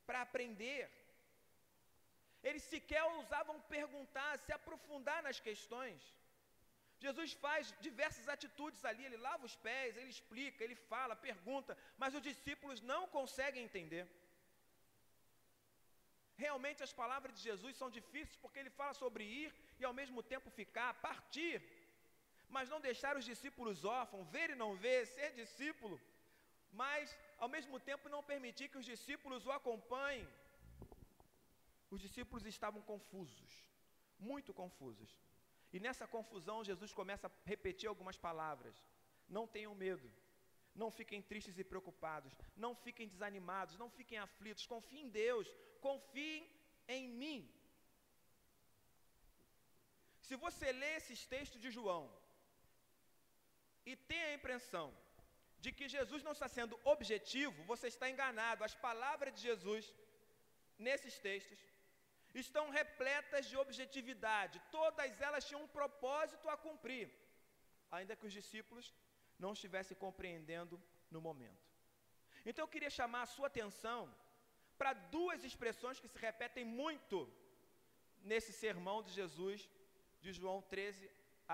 para 0.07 0.21
aprender. 0.27 0.83
Eles 2.47 2.63
sequer 2.73 3.03
ousavam 3.15 3.55
perguntar, 3.77 4.31
se 4.45 4.51
aprofundar 4.59 5.19
nas 5.27 5.39
questões. 5.47 6.01
Jesus 7.05 7.31
faz 7.45 7.73
diversas 7.87 8.27
atitudes 8.35 8.83
ali, 8.89 9.03
ele 9.05 9.17
lava 9.25 9.45
os 9.49 9.55
pés, 9.67 9.97
ele 9.97 10.09
explica, 10.15 10.63
ele 10.63 10.77
fala, 10.91 11.15
pergunta, 11.29 11.77
mas 12.01 12.15
os 12.15 12.23
discípulos 12.29 12.79
não 12.91 13.01
conseguem 13.17 13.65
entender. 13.67 14.05
Realmente 16.43 16.83
as 16.87 16.93
palavras 17.01 17.35
de 17.35 17.41
Jesus 17.49 17.75
são 17.75 17.89
difíceis 17.97 18.37
porque 18.43 18.59
ele 18.61 18.69
fala 18.79 18.93
sobre 18.93 19.23
ir 19.23 19.53
e 19.79 19.83
ao 19.85 19.93
mesmo 19.99 20.21
tempo 20.23 20.57
ficar, 20.61 20.89
partir 21.09 21.55
mas 22.49 22.69
não 22.69 22.79
deixar 22.79 23.13
os 23.17 23.25
discípulos 23.25 23.83
órfãos, 23.83 24.29
ver 24.35 24.49
e 24.51 24.55
não 24.55 24.75
ver, 24.75 25.05
ser 25.05 25.31
discípulo, 25.33 25.99
mas 26.71 27.17
ao 27.37 27.49
mesmo 27.55 27.79
tempo 27.79 28.09
não 28.09 28.23
permitir 28.23 28.69
que 28.69 28.77
os 28.77 28.85
discípulos 28.85 29.45
o 29.45 29.51
acompanhem. 29.51 30.27
Os 31.89 32.01
discípulos 32.01 32.45
estavam 32.45 32.81
confusos, 32.81 33.51
muito 34.19 34.53
confusos. 34.53 35.11
E 35.71 35.79
nessa 35.79 36.05
confusão, 36.07 36.63
Jesus 36.63 36.93
começa 36.93 37.27
a 37.27 37.31
repetir 37.45 37.87
algumas 37.89 38.17
palavras: 38.17 38.75
Não 39.27 39.45
tenham 39.47 39.73
medo, 39.75 40.09
não 40.75 40.89
fiquem 40.91 41.21
tristes 41.21 41.57
e 41.57 41.63
preocupados, 41.63 42.33
não 42.55 42.73
fiquem 42.75 43.07
desanimados, 43.07 43.77
não 43.77 43.89
fiquem 43.89 44.17
aflitos, 44.17 44.65
confiem 44.65 45.05
em 45.05 45.09
Deus, 45.09 45.47
confiem 45.81 46.49
em 46.87 47.07
mim. 47.07 47.41
Se 50.27 50.35
você 50.35 50.71
lê 50.71 50.91
esses 50.95 51.25
textos 51.25 51.61
de 51.61 51.71
João, 51.71 52.03
e 53.89 53.95
tem 54.09 54.21
a 54.25 54.35
impressão 54.37 54.87
de 55.63 55.69
que 55.77 55.93
Jesus 55.95 56.21
não 56.27 56.33
está 56.37 56.47
sendo 56.57 56.75
objetivo, 56.93 57.67
você 57.71 57.87
está 57.93 58.05
enganado. 58.13 58.63
As 58.67 58.75
palavras 58.87 59.33
de 59.35 59.41
Jesus, 59.49 59.85
nesses 60.87 61.15
textos, 61.27 61.59
estão 62.43 62.65
repletas 62.79 63.43
de 63.49 63.55
objetividade, 63.63 64.61
todas 64.77 65.21
elas 65.27 65.45
tinham 65.47 65.63
um 65.63 65.73
propósito 65.79 66.47
a 66.53 66.57
cumprir, 66.65 67.07
ainda 67.97 68.17
que 68.17 68.27
os 68.29 68.37
discípulos 68.39 68.87
não 69.43 69.53
estivessem 69.53 69.97
compreendendo 70.05 70.75
no 71.13 71.21
momento. 71.27 71.65
Então 72.45 72.63
eu 72.63 72.73
queria 72.75 72.93
chamar 72.99 73.23
a 73.23 73.33
sua 73.35 73.47
atenção 73.51 74.01
para 74.79 74.93
duas 75.17 75.43
expressões 75.49 75.99
que 76.01 76.11
se 76.13 76.19
repetem 76.29 76.65
muito 76.81 77.17
nesse 78.31 78.51
sermão 78.63 78.97
de 79.05 79.11
Jesus, 79.19 79.69
de 80.23 80.31
João 80.39 80.59
13 80.61 81.09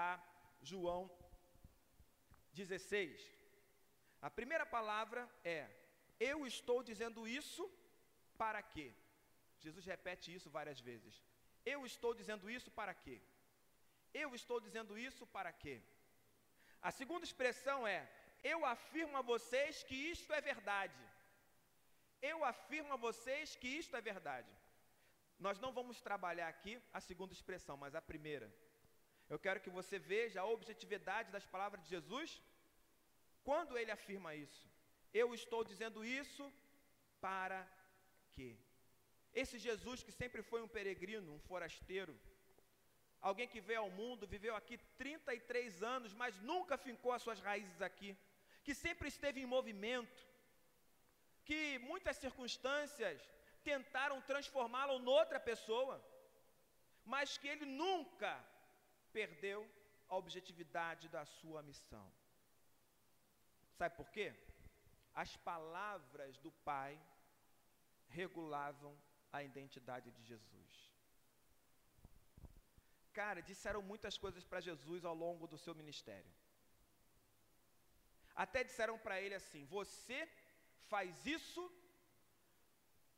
a 0.07 0.09
João 0.71 1.01
16. 2.53 3.31
A 4.21 4.29
primeira 4.29 4.65
palavra 4.65 5.21
é: 5.43 5.61
Eu 6.19 6.47
estou 6.53 6.81
dizendo 6.89 7.27
isso 7.27 7.63
para 8.37 8.61
quê? 8.73 8.87
Jesus 9.59 9.85
repete 9.85 10.33
isso 10.33 10.49
várias 10.49 10.79
vezes. 10.79 11.15
Eu 11.73 11.85
estou 11.85 12.13
dizendo 12.13 12.49
isso 12.57 12.69
para 12.79 12.93
quê? 12.93 13.17
Eu 14.13 14.29
estou 14.39 14.59
dizendo 14.59 14.97
isso 14.97 15.25
para 15.35 15.51
quê? 15.51 15.75
A 16.81 16.91
segunda 16.91 17.25
expressão 17.25 17.79
é: 17.87 18.01
Eu 18.43 18.59
afirmo 18.65 19.17
a 19.17 19.21
vocês 19.21 19.83
que 19.83 19.95
isto 19.95 20.31
é 20.33 20.41
verdade. 20.41 21.01
Eu 22.21 22.43
afirmo 22.43 22.93
a 22.93 23.01
vocês 23.07 23.55
que 23.61 23.67
isto 23.67 23.95
é 23.95 24.01
verdade. 24.01 24.51
Nós 25.45 25.59
não 25.59 25.71
vamos 25.77 25.99
trabalhar 26.07 26.47
aqui 26.47 26.73
a 26.93 27.01
segunda 27.01 27.33
expressão, 27.33 27.75
mas 27.75 27.95
a 27.95 28.01
primeira. 28.01 28.47
Eu 29.33 29.39
quero 29.45 29.61
que 29.65 29.75
você 29.77 29.97
veja 30.13 30.37
a 30.41 30.49
objetividade 30.55 31.29
das 31.35 31.45
palavras 31.53 31.81
de 31.83 31.89
Jesus 31.95 32.29
quando 33.47 33.77
ele 33.79 33.91
afirma 33.95 34.31
isso. 34.45 34.63
Eu 35.21 35.27
estou 35.37 35.61
dizendo 35.69 35.99
isso 36.21 36.43
para 37.25 37.59
quê? 38.33 38.49
Esse 39.41 39.57
Jesus 39.67 40.03
que 40.05 40.13
sempre 40.21 40.41
foi 40.49 40.61
um 40.65 40.71
peregrino, 40.77 41.33
um 41.37 41.41
forasteiro, 41.49 42.13
alguém 43.29 43.47
que 43.53 43.65
veio 43.69 43.81
ao 43.83 43.95
mundo, 44.01 44.31
viveu 44.35 44.55
aqui 44.59 44.77
33 45.03 45.81
anos, 45.95 46.13
mas 46.21 46.39
nunca 46.51 46.77
fincou 46.87 47.11
as 47.13 47.23
suas 47.25 47.41
raízes 47.47 47.81
aqui, 47.89 48.11
que 48.63 48.75
sempre 48.85 49.07
esteve 49.13 49.41
em 49.41 49.53
movimento, 49.57 50.21
que 51.49 51.61
muitas 51.89 52.17
circunstâncias 52.23 53.19
tentaram 53.71 54.21
transformá-lo 54.31 54.97
noutra 55.11 55.39
pessoa, 55.51 55.95
mas 57.13 57.37
que 57.39 57.47
ele 57.53 57.65
nunca 57.83 58.31
perdeu 59.17 59.59
a 60.09 60.15
objetividade 60.21 61.05
da 61.15 61.23
sua 61.37 61.61
missão. 61.69 62.05
Sabe 63.77 63.95
por 63.99 64.09
quê? 64.15 64.27
As 65.23 65.31
palavras 65.49 66.37
do 66.45 66.51
Pai 66.69 66.93
regulavam 68.19 68.93
a 69.31 69.41
identidade 69.49 70.09
de 70.17 70.23
Jesus. 70.31 70.71
Cara, 73.19 73.41
disseram 73.49 73.81
muitas 73.91 74.15
coisas 74.23 74.43
para 74.49 74.65
Jesus 74.69 75.05
ao 75.05 75.15
longo 75.23 75.47
do 75.51 75.57
seu 75.63 75.73
ministério. 75.81 76.31
Até 78.43 78.59
disseram 78.69 78.97
para 79.05 79.21
ele 79.23 79.35
assim: 79.41 79.63
Você 79.77 80.19
faz 80.91 81.25
isso 81.37 81.63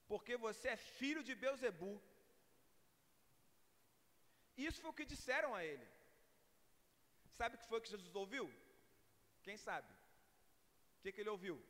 porque 0.09 0.35
você 0.47 0.67
é 0.69 0.77
filho 0.99 1.23
de 1.27 1.33
Beuzebu. 1.43 1.93
Isso 4.57 4.81
foi 4.81 4.91
o 4.91 4.93
que 4.93 5.05
disseram 5.05 5.53
a 5.53 5.63
ele. 5.63 5.87
Sabe 7.31 7.55
o 7.55 7.59
que 7.59 7.67
foi 7.67 7.81
que 7.81 7.89
Jesus 7.89 8.15
ouviu? 8.15 8.51
Quem 9.43 9.57
sabe? 9.57 9.91
O 10.97 11.01
que, 11.01 11.11
que 11.11 11.21
ele 11.21 11.29
ouviu? 11.29 11.61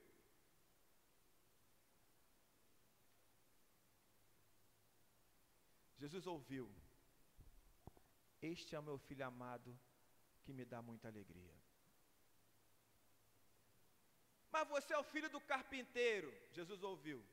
Jesus 5.98 6.28
ouviu: 6.28 6.70
Este 8.42 8.76
é 8.76 8.80
o 8.80 8.84
meu 8.84 8.98
filho 8.98 9.26
amado 9.26 9.78
que 10.44 10.54
me 10.54 10.64
dá 10.64 10.82
muita 10.82 11.08
alegria. 11.08 11.56
Mas 14.52 14.68
você 14.68 14.94
é 14.94 14.98
o 14.98 15.04
filho 15.04 15.30
do 15.30 15.42
carpinteiro. 15.42 16.32
Jesus 16.52 16.84
ouviu: 16.84 17.26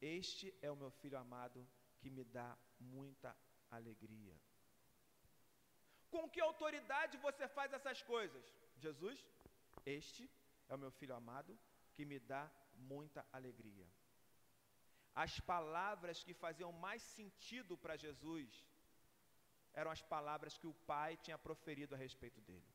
Este 0.00 0.52
é 0.60 0.70
o 0.70 0.76
meu 0.76 0.90
filho 0.90 1.16
amado 1.16 1.66
que 2.00 2.10
me 2.10 2.24
dá 2.24 2.58
muita 2.80 3.36
alegria. 3.70 4.36
Com 6.14 6.24
que 6.32 6.40
autoridade 6.40 7.16
você 7.26 7.46
faz 7.56 7.72
essas 7.78 8.00
coisas? 8.12 8.44
Jesus, 8.84 9.18
este 9.98 10.24
é 10.68 10.74
o 10.74 10.82
meu 10.84 10.92
filho 10.98 11.14
amado 11.20 11.52
que 11.94 12.04
me 12.10 12.18
dá 12.32 12.42
muita 12.92 13.20
alegria. 13.38 13.86
As 15.24 15.34
palavras 15.52 16.22
que 16.26 16.34
faziam 16.44 16.72
mais 16.84 17.02
sentido 17.16 17.76
para 17.82 17.96
Jesus 18.04 18.50
eram 19.80 19.90
as 19.96 20.02
palavras 20.14 20.56
que 20.60 20.68
o 20.72 20.78
Pai 20.92 21.10
tinha 21.24 21.38
proferido 21.46 21.94
a 21.94 21.98
respeito 22.06 22.40
dele. 22.48 22.70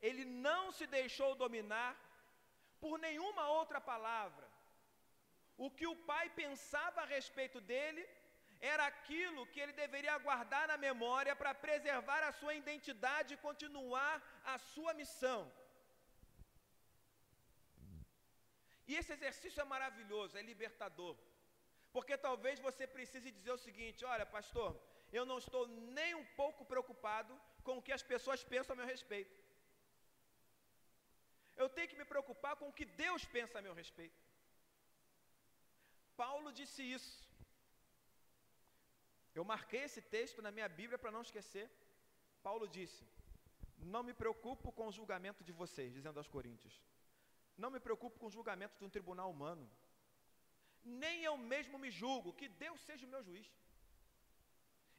Ele 0.00 0.24
não 0.24 0.62
se 0.78 0.86
deixou 0.98 1.30
dominar 1.34 1.92
por 2.82 2.98
nenhuma 3.06 3.44
outra 3.58 3.80
palavra. 3.80 4.46
O 5.56 5.68
que 5.70 5.86
o 5.92 5.96
pai 6.10 6.30
pensava 6.30 7.00
a 7.02 7.10
respeito 7.16 7.60
dele 7.60 8.02
era 8.60 8.86
aquilo 8.86 9.46
que 9.46 9.60
ele 9.60 9.72
deveria 9.72 10.16
guardar 10.18 10.66
na 10.68 10.76
memória 10.76 11.34
para 11.36 11.54
preservar 11.54 12.22
a 12.24 12.32
sua 12.32 12.54
identidade 12.54 13.34
e 13.34 13.42
continuar 13.48 14.14
a 14.44 14.58
sua 14.58 14.92
missão. 14.94 15.50
E 18.86 18.96
esse 18.96 19.12
exercício 19.12 19.60
é 19.60 19.64
maravilhoso, 19.64 20.36
é 20.36 20.42
libertador. 20.42 21.16
Porque 21.92 22.16
talvez 22.16 22.58
você 22.58 22.86
precise 22.86 23.30
dizer 23.30 23.52
o 23.52 23.64
seguinte: 23.66 24.04
olha, 24.04 24.26
pastor, 24.26 24.70
eu 25.12 25.24
não 25.24 25.38
estou 25.38 25.66
nem 25.98 26.14
um 26.14 26.24
pouco 26.40 26.64
preocupado 26.64 27.38
com 27.62 27.76
o 27.78 27.82
que 27.82 27.92
as 27.92 28.02
pessoas 28.02 28.42
pensam 28.42 28.74
a 28.74 28.76
meu 28.76 28.86
respeito. 28.86 29.36
Eu 31.56 31.68
tenho 31.68 31.88
que 31.88 32.00
me 32.00 32.04
preocupar 32.04 32.56
com 32.56 32.68
o 32.68 32.72
que 32.72 32.84
Deus 32.84 33.24
pensa 33.24 33.58
a 33.58 33.62
meu 33.62 33.74
respeito. 33.74 34.20
Paulo 36.16 36.52
disse 36.52 36.82
isso. 36.82 37.27
Eu 39.38 39.44
marquei 39.52 39.82
esse 39.88 40.02
texto 40.14 40.42
na 40.46 40.50
minha 40.56 40.68
Bíblia 40.78 40.98
para 41.02 41.14
não 41.16 41.22
esquecer. 41.26 41.66
Paulo 42.46 42.66
disse: 42.76 43.02
Não 43.94 44.02
me 44.08 44.14
preocupo 44.22 44.72
com 44.78 44.86
o 44.88 44.94
julgamento 44.98 45.42
de 45.48 45.52
vocês, 45.60 45.92
dizendo 45.98 46.18
aos 46.20 46.30
Coríntios. 46.36 46.74
Não 47.62 47.70
me 47.74 47.80
preocupo 47.86 48.18
com 48.20 48.26
o 48.28 48.36
julgamento 48.36 48.78
de 48.78 48.84
um 48.86 48.94
tribunal 48.96 49.28
humano. 49.34 49.66
Nem 51.04 51.16
eu 51.28 51.36
mesmo 51.52 51.76
me 51.84 51.90
julgo, 52.00 52.36
que 52.40 52.48
Deus 52.64 52.80
seja 52.88 53.06
o 53.06 53.12
meu 53.14 53.22
juiz. 53.28 53.48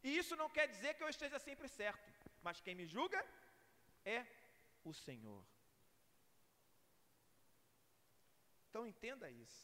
E 0.04 0.18
isso 0.22 0.36
não 0.42 0.50
quer 0.58 0.68
dizer 0.74 0.94
que 0.94 1.04
eu 1.04 1.10
esteja 1.10 1.40
sempre 1.48 1.68
certo, 1.68 2.10
mas 2.42 2.62
quem 2.66 2.76
me 2.82 2.86
julga 2.96 3.22
é 4.06 4.20
o 4.90 4.94
Senhor. 4.94 5.44
Então 8.70 8.86
entenda 8.92 9.30
isso. 9.44 9.62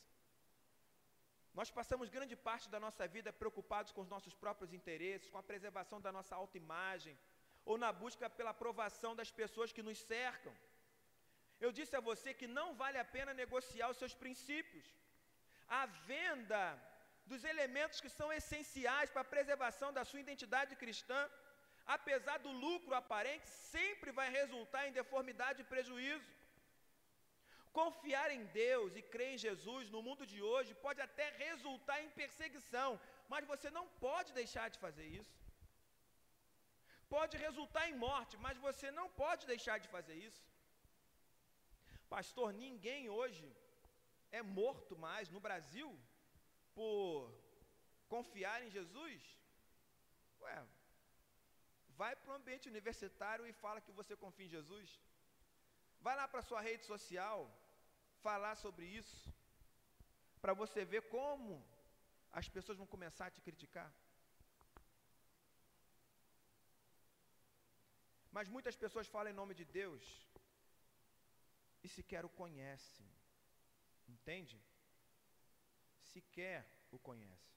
Nós 1.60 1.70
passamos 1.78 2.13
grande 2.15 2.36
parte 2.48 2.68
da 2.74 2.80
nossa 2.86 3.06
vida 3.15 3.32
preocupados 3.41 3.91
com 3.96 4.02
os 4.06 4.12
nossos 4.13 4.34
próprios 4.44 4.72
interesses, 4.78 5.30
com 5.34 5.39
a 5.41 5.48
preservação 5.52 6.00
da 6.06 6.12
nossa 6.18 6.34
autoimagem, 6.41 7.15
ou 7.70 7.76
na 7.84 7.91
busca 8.02 8.30
pela 8.38 8.52
aprovação 8.56 9.12
das 9.20 9.32
pessoas 9.39 9.72
que 9.76 9.86
nos 9.88 10.00
cercam. 10.13 10.54
Eu 11.65 11.72
disse 11.78 11.96
a 11.96 12.06
você 12.10 12.30
que 12.39 12.48
não 12.58 12.68
vale 12.82 12.98
a 13.02 13.08
pena 13.15 13.39
negociar 13.44 13.89
os 13.89 14.00
seus 14.02 14.15
princípios. 14.24 14.86
A 15.82 15.84
venda 16.12 16.62
dos 17.32 17.44
elementos 17.54 18.02
que 18.04 18.15
são 18.18 18.30
essenciais 18.39 19.10
para 19.13 19.24
a 19.24 19.34
preservação 19.36 19.91
da 19.98 20.04
sua 20.10 20.24
identidade 20.26 20.76
cristã, 20.84 21.22
apesar 21.98 22.38
do 22.46 22.52
lucro 22.65 22.94
aparente, 23.02 23.48
sempre 23.76 24.12
vai 24.20 24.30
resultar 24.41 24.84
em 24.88 24.98
deformidade 25.02 25.62
e 25.62 25.72
prejuízo. 25.74 26.35
Confiar 27.80 28.28
em 28.36 28.44
Deus 28.64 28.92
e 29.00 29.02
crer 29.14 29.32
em 29.34 29.44
Jesus 29.46 29.90
no 29.94 30.02
mundo 30.08 30.24
de 30.32 30.40
hoje 30.50 30.72
pode 30.86 31.02
até 31.08 31.26
resultar 31.46 31.98
em 32.04 32.12
perseguição, 32.20 32.90
mas 33.32 33.50
você 33.54 33.70
não 33.78 33.86
pode 34.06 34.30
deixar 34.40 34.68
de 34.74 34.80
fazer 34.86 35.08
isso. 35.20 35.36
Pode 37.16 37.36
resultar 37.46 37.84
em 37.90 37.98
morte, 38.08 38.36
mas 38.46 38.64
você 38.68 38.90
não 39.00 39.08
pode 39.24 39.44
deixar 39.54 39.78
de 39.84 39.90
fazer 39.96 40.16
isso. 40.28 40.44
Pastor, 42.16 42.48
ninguém 42.66 43.04
hoje 43.18 43.46
é 44.40 44.42
morto 44.62 44.96
mais 45.08 45.30
no 45.36 45.42
Brasil 45.48 45.90
por 46.78 47.04
confiar 48.14 48.58
em 48.64 48.72
Jesus? 48.78 49.22
Ué, 50.44 50.58
vai 52.02 52.14
para 52.16 52.32
o 52.32 52.38
ambiente 52.40 52.70
universitário 52.74 53.46
e 53.52 53.60
fala 53.64 53.86
que 53.86 53.98
você 54.00 54.16
confia 54.24 54.48
em 54.48 54.56
Jesus. 54.58 54.90
Vai 56.06 56.16
lá 56.22 56.26
para 56.32 56.42
a 56.42 56.50
sua 56.50 56.62
rede 56.70 56.84
social, 56.94 57.40
falar 58.26 58.56
sobre 58.64 58.86
isso, 59.02 59.32
para 60.42 60.54
você 60.62 60.80
ver 60.94 61.04
como 61.16 61.54
as 62.40 62.48
pessoas 62.56 62.78
vão 62.82 62.88
começar 62.96 63.26
a 63.28 63.34
te 63.36 63.42
criticar. 63.48 63.90
Mas 68.36 68.50
muitas 68.56 68.76
pessoas 68.84 69.08
falam 69.16 69.32
em 69.32 69.40
nome 69.42 69.54
de 69.60 69.66
Deus 69.80 70.04
e 71.86 71.88
sequer 71.98 72.24
o 72.26 72.36
conhecem. 72.42 73.10
Entende? 74.14 74.58
Sequer 76.14 76.60
o 76.92 77.00
conhece. 77.00 77.54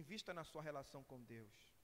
Invista 0.00 0.34
na 0.38 0.44
sua 0.50 0.62
relação 0.68 1.02
com 1.10 1.22
Deus. 1.36 1.75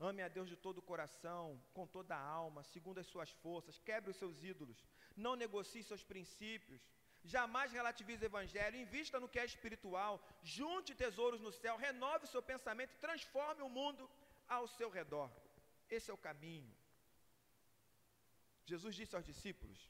Ame 0.00 0.22
a 0.22 0.28
Deus 0.28 0.48
de 0.48 0.56
todo 0.56 0.78
o 0.78 0.88
coração, 0.90 1.60
com 1.76 1.84
toda 1.84 2.14
a 2.14 2.20
alma, 2.20 2.62
segundo 2.62 2.98
as 3.00 3.06
suas 3.06 3.30
forças. 3.42 3.80
Quebre 3.80 4.10
os 4.12 4.16
seus 4.16 4.44
ídolos. 4.44 4.86
Não 5.16 5.34
negocie 5.34 5.82
seus 5.82 6.04
princípios. 6.04 6.80
Jamais 7.24 7.72
relativize 7.72 8.22
o 8.22 8.30
evangelho. 8.32 8.76
Invista 8.76 9.18
no 9.18 9.28
que 9.28 9.40
é 9.40 9.44
espiritual. 9.44 10.22
Junte 10.42 10.94
tesouros 10.94 11.40
no 11.40 11.50
céu. 11.50 11.76
Renove 11.76 12.26
o 12.26 12.32
seu 12.34 12.40
pensamento 12.40 12.94
transforme 13.00 13.62
o 13.62 13.68
mundo 13.68 14.08
ao 14.48 14.68
seu 14.68 14.88
redor. 14.88 15.30
Esse 15.90 16.10
é 16.12 16.14
o 16.14 16.24
caminho. 16.28 16.72
Jesus 18.64 18.94
disse 18.94 19.16
aos 19.16 19.24
discípulos: 19.24 19.80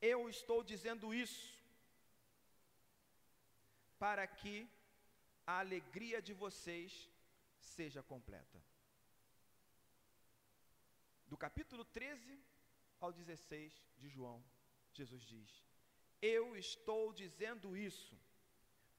Eu 0.00 0.28
estou 0.28 0.64
dizendo 0.64 1.14
isso 1.14 1.56
para 3.96 4.26
que 4.26 4.68
a 5.46 5.60
alegria 5.60 6.20
de 6.20 6.32
vocês 6.32 7.08
seja 7.60 8.02
completa 8.02 8.58
do 11.30 11.36
capítulo 11.36 11.84
13 11.84 12.38
ao 13.00 13.12
16 13.12 13.72
de 13.98 14.08
João, 14.08 14.38
Jesus 14.92 15.22
diz: 15.32 15.50
Eu 16.20 16.56
estou 16.56 17.12
dizendo 17.12 17.76
isso 17.76 18.16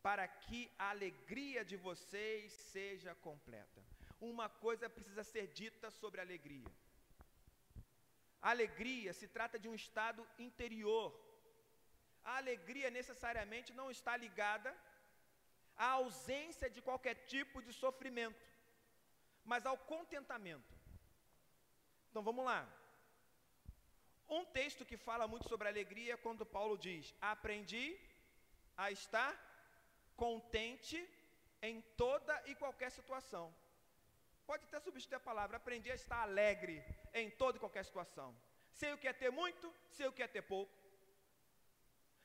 para 0.01 0.25
que 0.27 0.59
a 0.77 0.89
alegria 0.95 1.63
de 1.71 1.77
vocês 1.87 2.53
seja 2.73 3.13
completa. 3.27 3.81
Uma 4.21 4.47
coisa 4.65 4.89
precisa 4.89 5.23
ser 5.23 5.47
dita 5.61 5.89
sobre 5.91 6.21
alegria. 6.21 6.71
A 8.41 8.51
alegria 8.51 9.11
se 9.13 9.27
trata 9.27 9.57
de 9.59 9.67
um 9.67 9.75
estado 9.75 10.25
interior. 10.47 11.07
A 12.23 12.37
alegria 12.37 12.89
necessariamente 12.89 13.73
não 13.73 13.89
está 13.91 14.15
ligada 14.15 14.71
à 15.75 15.87
ausência 16.01 16.69
de 16.69 16.81
qualquer 16.81 17.15
tipo 17.33 17.61
de 17.61 17.73
sofrimento, 17.73 18.45
mas 19.43 19.65
ao 19.65 19.77
contentamento. 19.77 20.78
Então 22.19 22.33
vamos 22.33 22.43
lá. 22.51 22.61
Um 24.37 24.43
texto 24.43 24.83
que 24.89 24.97
fala 24.97 25.25
muito 25.25 25.47
sobre 25.47 25.69
alegria 25.69 26.15
é 26.15 26.23
quando 26.25 26.45
Paulo 26.55 26.75
diz: 26.77 27.15
Aprendi 27.21 27.85
a 28.75 28.91
estar 28.91 29.31
contente 30.23 30.99
em 31.61 31.79
toda 32.01 32.33
e 32.45 32.55
qualquer 32.55 32.91
situação. 32.97 33.45
Pode 34.45 34.65
até 34.65 34.81
substituir 34.81 35.15
a 35.15 35.27
palavra, 35.29 35.55
aprendi 35.55 35.89
a 35.89 35.99
estar 36.01 36.19
alegre 36.23 36.83
em 37.13 37.29
toda 37.41 37.55
e 37.55 37.63
qualquer 37.65 37.85
situação. 37.85 38.29
Sei 38.81 38.91
o 38.91 38.97
que 38.97 39.07
é 39.07 39.13
ter 39.13 39.31
muito, 39.31 39.73
sei 39.97 40.07
o 40.07 40.11
que 40.11 40.21
é 40.21 40.27
ter 40.27 40.41
pouco. 40.41 40.77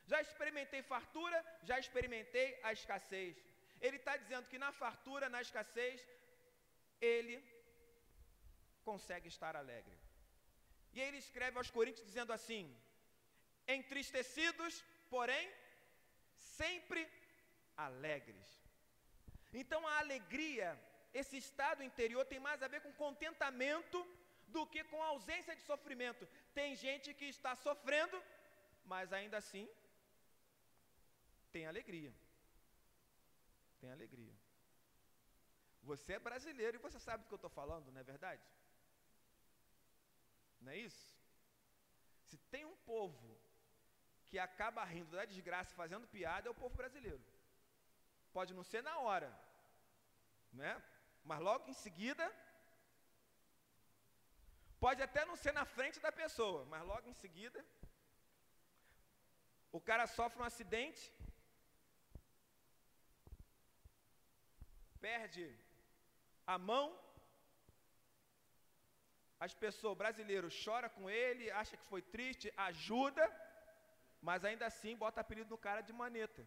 Já 0.07 0.21
experimentei 0.21 0.83
fartura, 0.83 1.39
já 1.63 1.79
experimentei 1.79 2.49
a 2.65 2.73
escassez. 2.73 3.37
Ele 3.81 3.99
está 3.99 4.17
dizendo 4.17 4.49
que 4.49 4.59
na 4.59 4.73
fartura, 4.73 5.29
na 5.29 5.41
escassez, 5.41 6.05
ele 7.01 7.54
consegue 8.91 9.29
estar 9.35 9.55
alegre. 9.63 9.97
E 10.95 11.01
ele 11.05 11.19
escreve 11.25 11.59
aos 11.59 11.71
Coríntios 11.77 12.07
dizendo 12.11 12.33
assim: 12.39 12.65
entristecidos, 13.77 14.75
porém, 15.15 15.47
sempre 16.59 17.03
alegres. 17.87 18.49
Então 19.63 19.81
a 19.93 19.99
alegria, 20.05 20.69
esse 21.21 21.37
estado 21.45 21.83
interior, 21.91 22.25
tem 22.33 22.41
mais 22.49 22.63
a 22.63 22.69
ver 22.75 22.81
com 22.85 23.01
contentamento 23.05 23.99
do 24.55 24.63
que 24.73 24.83
com 24.91 25.03
ausência 25.03 25.55
de 25.59 25.63
sofrimento. 25.71 26.25
Tem 26.59 26.71
gente 26.87 27.09
que 27.19 27.29
está 27.37 27.53
sofrendo, 27.67 28.19
mas 28.93 29.13
ainda 29.13 29.37
assim 29.43 29.67
tem 31.55 31.67
alegria. 31.67 32.13
Tem 33.81 33.91
alegria. 33.97 34.35
Você 35.91 36.15
é 36.15 36.19
brasileiro 36.19 36.77
e 36.77 36.85
você 36.87 36.99
sabe 36.99 37.23
do 37.23 37.29
que 37.29 37.35
eu 37.35 37.43
estou 37.43 37.51
falando, 37.51 37.93
não 37.93 38.01
é 38.01 38.05
verdade? 38.05 38.43
Não 40.65 40.73
é 40.73 40.79
isso? 40.79 41.05
Se 42.29 42.37
tem 42.53 42.65
um 42.65 42.77
povo 42.93 43.29
que 44.29 44.39
acaba 44.39 44.83
rindo 44.93 45.17
da 45.17 45.25
desgraça 45.33 45.79
fazendo 45.81 46.13
piada, 46.15 46.49
é 46.49 46.53
o 46.53 46.61
povo 46.63 46.75
brasileiro. 46.83 47.25
Pode 48.33 48.55
não 48.59 48.65
ser 48.71 48.83
na 48.83 48.95
hora, 48.99 49.31
né? 50.61 50.73
Mas 51.23 51.41
logo 51.49 51.69
em 51.71 51.77
seguida, 51.85 52.25
pode 54.85 55.03
até 55.03 55.25
não 55.25 55.37
ser 55.37 55.53
na 55.53 55.67
frente 55.77 56.01
da 56.07 56.11
pessoa, 56.11 56.65
mas 56.73 56.83
logo 56.93 57.09
em 57.09 57.19
seguida, 57.23 57.65
o 59.71 59.81
cara 59.81 60.07
sofre 60.07 60.41
um 60.41 60.49
acidente, 60.51 61.05
perde 65.01 65.47
a 66.47 66.57
mão, 66.59 66.87
as 69.45 69.55
pessoas, 69.65 70.01
brasileiros, 70.03 70.59
chora 70.65 70.89
com 70.97 71.05
ele, 71.23 71.51
acha 71.63 71.77
que 71.77 71.87
foi 71.93 72.03
triste, 72.15 72.53
ajuda, 72.69 73.25
mas 74.29 74.45
ainda 74.49 74.65
assim 74.67 74.97
bota 75.05 75.21
apelido 75.21 75.51
no 75.51 75.59
cara 75.67 75.83
de 75.89 75.93
maneta. 75.93 76.43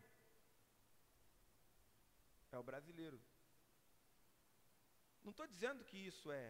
É 2.52 2.58
o 2.58 2.68
brasileiro. 2.70 3.20
Não 5.24 5.32
estou 5.32 5.48
dizendo 5.54 5.84
que 5.90 5.98
isso 6.12 6.32
é, 6.32 6.46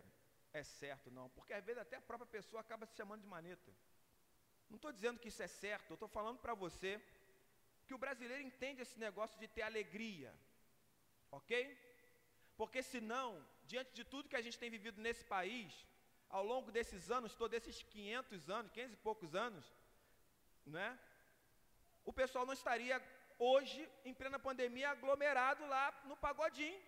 é 0.54 0.64
certo, 0.64 1.12
não, 1.18 1.28
porque 1.36 1.54
às 1.54 1.66
vezes 1.66 1.82
até 1.82 1.98
a 1.98 2.08
própria 2.10 2.34
pessoa 2.38 2.62
acaba 2.62 2.86
se 2.86 2.96
chamando 2.96 3.24
de 3.26 3.34
maneta. 3.36 3.72
Não 4.70 4.78
estou 4.78 4.92
dizendo 4.98 5.20
que 5.20 5.30
isso 5.32 5.44
é 5.48 5.48
certo, 5.48 5.94
estou 5.96 6.12
falando 6.18 6.40
para 6.46 6.54
você 6.54 6.92
que 7.86 7.96
o 7.96 8.02
brasileiro 8.06 8.44
entende 8.44 8.82
esse 8.82 8.98
negócio 9.00 9.38
de 9.40 9.48
ter 9.48 9.64
alegria, 9.64 10.32
ok? 11.32 11.54
Porque 12.56 12.82
senão, 12.94 13.28
diante 13.66 13.92
de 13.94 14.04
tudo 14.04 14.30
que 14.30 14.36
a 14.36 14.46
gente 14.46 14.60
tem 14.62 14.70
vivido 14.70 15.02
nesse 15.02 15.24
país, 15.36 15.74
ao 16.30 16.44
longo 16.44 16.72
desses 16.72 17.10
anos, 17.10 17.36
todos 17.36 17.58
esses 17.58 17.82
500 17.84 18.50
anos, 18.50 18.72
500 18.72 18.94
e 18.94 18.98
poucos 18.98 19.36
anos, 19.36 19.66
né? 20.66 21.00
O 22.04 22.14
pessoal 22.14 22.46
não 22.46 22.54
estaria 22.54 23.02
hoje, 23.38 23.88
em 24.04 24.14
plena 24.14 24.40
pandemia, 24.40 24.90
aglomerado 24.92 25.66
lá 25.66 25.86
no 26.06 26.18
pagodinho. 26.18 26.82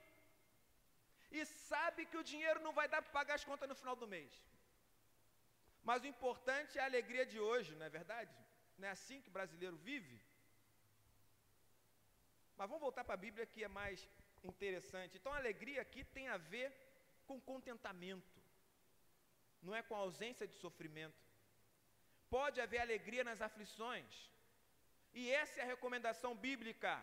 E 1.32 1.46
sabe 1.46 2.06
que 2.06 2.18
o 2.18 2.24
dinheiro 2.24 2.60
não 2.60 2.74
vai 2.74 2.88
dar 2.88 3.02
para 3.02 3.12
pagar 3.12 3.36
as 3.36 3.44
contas 3.44 3.70
no 3.70 3.76
final 3.76 3.96
do 3.96 4.08
mês. 4.08 4.32
Mas 5.84 6.02
o 6.04 6.08
importante 6.08 6.78
é 6.78 6.82
a 6.82 6.86
alegria 6.86 7.26
de 7.26 7.40
hoje, 7.40 7.76
não 7.76 7.86
é 7.86 7.90
verdade? 7.90 8.34
Não 8.78 8.88
é 8.88 8.92
assim 8.92 9.22
que 9.22 9.30
o 9.30 9.38
brasileiro 9.38 9.78
vive? 9.78 10.20
Mas 12.58 12.68
vamos 12.68 12.82
voltar 12.82 13.04
para 13.04 13.14
a 13.14 13.26
Bíblia 13.26 13.46
que 13.46 13.64
é 13.64 13.68
mais 13.68 14.10
interessante. 14.44 15.18
Então 15.18 15.34
a 15.34 15.38
alegria 15.38 15.82
aqui 15.82 16.04
tem 16.04 16.28
a 16.28 16.38
ver 16.38 16.74
com 17.28 17.40
contentamento, 17.40 18.39
não 19.62 19.76
é 19.76 19.82
com 19.82 19.96
ausência 19.96 20.48
de 20.48 20.56
sofrimento. 20.56 21.20
Pode 22.30 22.62
haver 22.62 22.80
alegria 22.82 23.24
nas 23.24 23.42
aflições, 23.42 24.30
e 25.14 25.32
essa 25.32 25.60
é 25.60 25.64
a 25.64 25.72
recomendação 25.74 26.36
bíblica: 26.36 26.94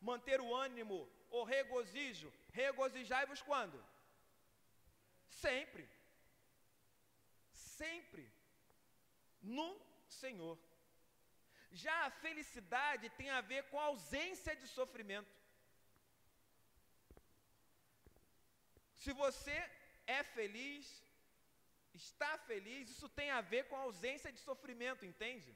manter 0.00 0.40
o 0.40 0.54
ânimo, 0.54 0.98
o 1.30 1.42
regozijo. 1.44 2.32
Regozijai-vos 2.52 3.42
quando? 3.42 3.78
Sempre. 5.28 5.88
Sempre. 7.52 8.24
No 9.42 9.68
Senhor. 10.08 10.58
Já 11.70 12.06
a 12.06 12.10
felicidade 12.10 13.08
tem 13.10 13.30
a 13.30 13.40
ver 13.40 13.62
com 13.70 13.78
a 13.78 13.84
ausência 13.84 14.56
de 14.56 14.66
sofrimento. 14.66 15.30
Se 18.96 19.12
você 19.12 19.56
é 20.06 20.22
feliz, 20.22 20.86
está 21.94 22.38
feliz, 22.50 22.90
isso 22.90 23.08
tem 23.08 23.30
a 23.30 23.40
ver 23.40 23.64
com 23.68 23.76
a 23.76 23.86
ausência 23.88 24.32
de 24.32 24.40
sofrimento, 24.40 25.04
entende? 25.04 25.50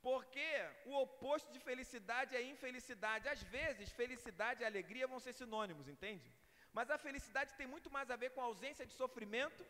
Porque 0.00 0.48
o 0.84 0.94
oposto 1.04 1.52
de 1.52 1.60
felicidade 1.60 2.34
é 2.34 2.42
infelicidade. 2.42 3.28
Às 3.28 3.42
vezes, 3.42 3.92
felicidade 3.92 4.62
e 4.62 4.66
alegria 4.66 5.06
vão 5.06 5.20
ser 5.20 5.32
sinônimos, 5.32 5.88
entende? 5.88 6.28
Mas 6.72 6.90
a 6.90 6.98
felicidade 6.98 7.54
tem 7.54 7.66
muito 7.66 7.90
mais 7.90 8.10
a 8.10 8.16
ver 8.16 8.30
com 8.30 8.40
a 8.40 8.48
ausência 8.50 8.84
de 8.84 8.94
sofrimento 8.94 9.64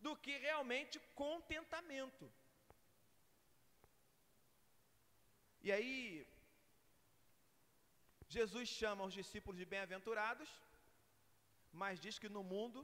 do 0.00 0.14
que 0.24 0.36
realmente 0.48 0.98
contentamento. 1.14 2.30
E 5.66 5.72
aí, 5.72 6.26
Jesus 8.28 8.68
chama 8.68 9.04
os 9.08 9.14
discípulos 9.20 9.58
de 9.58 9.66
bem-aventurados, 9.72 10.48
mas 11.72 12.00
diz 12.04 12.18
que 12.22 12.28
no 12.36 12.42
mundo 12.52 12.80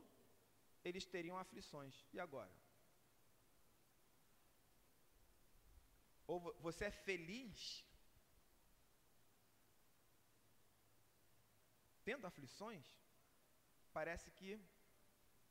eles 0.85 1.07
teriam 1.07 1.37
aflições. 1.38 1.95
E 2.12 2.21
agora? 2.21 2.51
Ou 6.27 6.38
você 6.61 6.85
é 6.87 6.90
feliz 6.90 7.85
tendo 12.05 12.27
aflições? 12.27 12.87
Parece 13.93 14.31
que 14.31 14.61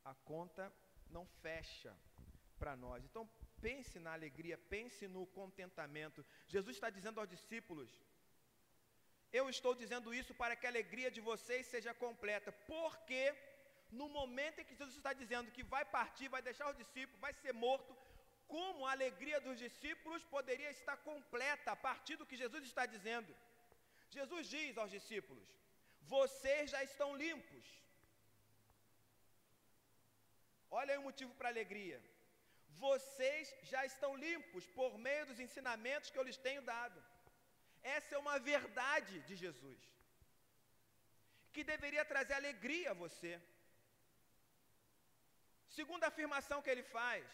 a 0.06 0.14
conta 0.32 0.72
não 1.10 1.26
fecha 1.44 1.94
para 2.58 2.76
nós. 2.76 3.04
Então, 3.04 3.30
pense 3.62 4.00
na 4.00 4.14
alegria, 4.14 4.58
pense 4.58 5.08
no 5.08 5.26
contentamento. 5.28 6.26
Jesus 6.48 6.76
está 6.76 6.90
dizendo 6.90 7.20
aos 7.20 7.30
discípulos: 7.30 7.90
Eu 9.32 9.50
estou 9.50 9.76
dizendo 9.76 10.14
isso 10.14 10.34
para 10.34 10.56
que 10.56 10.66
a 10.66 10.70
alegria 10.70 11.12
de 11.12 11.22
vocês 11.22 11.66
seja 11.68 11.94
completa, 11.94 12.52
porque 12.74 13.24
no 13.92 14.08
momento 14.18 14.60
em 14.60 14.66
que 14.66 14.76
Jesus 14.76 14.98
está 14.98 15.14
dizendo 15.22 15.52
que 15.52 15.64
vai 15.64 15.84
partir, 15.98 16.28
vai 16.28 16.42
deixar 16.42 16.70
os 16.70 16.78
discípulos, 16.78 17.20
vai 17.20 17.34
ser 17.34 17.54
morto, 17.54 17.96
como 18.56 18.86
a 18.86 18.92
alegria 18.92 19.40
dos 19.40 19.58
discípulos 19.66 20.24
poderia 20.36 20.70
estar 20.72 20.98
completa 21.10 21.72
a 21.72 21.76
partir 21.88 22.16
do 22.18 22.26
que 22.26 22.42
Jesus 22.44 22.64
está 22.64 22.86
dizendo? 22.86 23.32
Jesus 24.18 24.48
diz 24.56 24.78
aos 24.78 24.92
discípulos: 24.98 25.48
Vocês 26.14 26.72
já 26.72 26.82
estão 26.84 27.10
limpos. 27.24 27.66
Olha 30.80 30.94
aí 30.94 31.00
o 31.00 31.08
motivo 31.10 31.34
para 31.36 31.50
alegria. 31.50 32.00
Vocês 32.88 33.54
já 33.72 33.86
estão 33.92 34.12
limpos 34.16 34.66
por 34.80 34.98
meio 35.08 35.26
dos 35.30 35.40
ensinamentos 35.46 36.10
que 36.10 36.20
eu 36.20 36.28
lhes 36.28 36.38
tenho 36.48 36.62
dado. 36.74 37.00
Essa 37.82 38.16
é 38.16 38.18
uma 38.26 38.38
verdade 38.40 39.20
de 39.28 39.36
Jesus, 39.36 39.82
que 41.54 41.64
deveria 41.64 42.06
trazer 42.14 42.34
alegria 42.34 42.92
a 42.92 43.00
você. 43.06 43.34
Segunda 45.78 46.08
afirmação 46.08 46.62
que 46.62 46.72
ele 46.74 46.86
faz, 46.98 47.26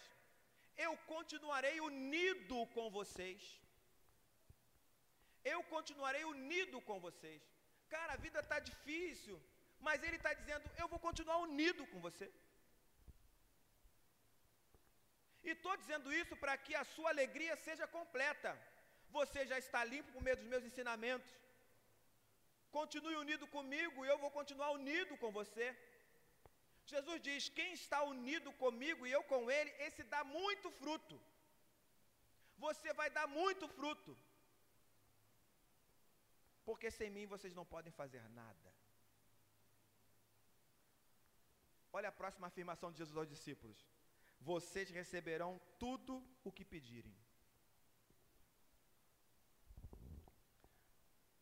eu 0.86 0.92
continuarei 1.14 1.78
unido 1.90 2.58
com 2.76 2.90
vocês. 2.98 3.42
Eu 5.54 5.60
continuarei 5.76 6.24
unido 6.36 6.80
com 6.88 6.98
vocês. 7.08 7.42
Cara, 7.96 8.14
a 8.14 8.22
vida 8.26 8.40
está 8.42 8.58
difícil, 8.70 9.36
mas 9.88 10.04
ele 10.04 10.18
está 10.22 10.34
dizendo: 10.40 10.70
eu 10.82 10.88
vou 10.94 11.00
continuar 11.08 11.38
unido 11.48 11.86
com 11.92 12.00
você. 12.08 12.28
E 15.46 15.52
estou 15.56 15.74
dizendo 15.82 16.12
isso 16.22 16.36
para 16.44 16.56
que 16.58 16.74
a 16.76 16.86
sua 16.94 17.10
alegria 17.16 17.56
seja 17.68 17.88
completa. 17.98 18.52
Você 19.18 19.42
já 19.52 19.58
está 19.64 19.82
limpo 19.84 20.12
por 20.14 20.24
meio 20.28 20.38
dos 20.38 20.48
meus 20.54 20.64
ensinamentos. 20.70 21.32
Continue 22.78 23.16
unido 23.24 23.46
comigo 23.58 23.98
e 24.04 24.10
eu 24.14 24.18
vou 24.24 24.32
continuar 24.40 24.72
unido 24.80 25.14
com 25.22 25.32
você. 25.40 25.68
Jesus 26.94 27.20
diz: 27.28 27.50
Quem 27.50 27.74
está 27.74 28.00
unido 28.04 28.52
comigo 28.64 29.06
e 29.06 29.12
eu 29.12 29.24
com 29.24 29.50
ele, 29.50 29.72
esse 29.88 30.04
dá 30.04 30.24
muito 30.24 30.70
fruto. 30.72 31.20
Você 32.58 32.94
vai 32.94 33.10
dar 33.10 33.28
muito 33.28 33.68
fruto. 33.68 34.18
Porque 36.68 36.90
sem 36.90 37.10
mim 37.10 37.26
vocês 37.26 37.54
não 37.54 37.66
podem 37.66 37.92
fazer 37.92 38.24
nada. 38.30 38.70
Olha 41.92 42.10
a 42.10 42.18
próxima 42.22 42.48
afirmação 42.48 42.92
de 42.92 42.98
Jesus 42.98 43.18
aos 43.18 43.30
discípulos: 43.36 43.80
Vocês 44.40 44.90
receberão 44.90 45.52
tudo 45.80 46.24
o 46.44 46.52
que 46.52 46.66
pedirem. 46.66 47.16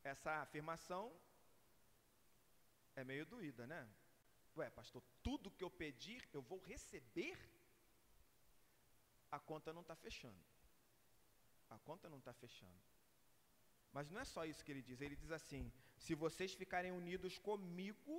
Essa 0.04 0.32
afirmação 0.46 1.04
é 2.96 3.04
meio 3.04 3.26
doída, 3.26 3.66
né? 3.66 3.82
Ué, 4.56 4.70
pastor, 4.70 5.02
tudo 5.24 5.52
que 5.52 5.64
eu 5.64 5.70
pedir 5.70 6.28
eu 6.32 6.42
vou 6.42 6.60
receber? 6.60 7.38
A 9.32 9.40
conta 9.40 9.74
não 9.74 9.82
está 9.82 9.96
fechando. 9.96 10.44
A 11.70 11.80
conta 11.80 12.10
não 12.10 12.20
está 12.20 12.34
fechando. 12.34 12.82
Mas 13.92 14.10
não 14.10 14.20
é 14.20 14.26
só 14.26 14.46
isso 14.46 14.64
que 14.64 14.72
ele 14.72 14.82
diz. 14.82 15.02
Ele 15.02 15.16
diz 15.16 15.32
assim: 15.32 15.72
se 15.98 16.14
vocês 16.14 16.54
ficarem 16.54 16.92
unidos 16.92 17.38
comigo 17.40 18.16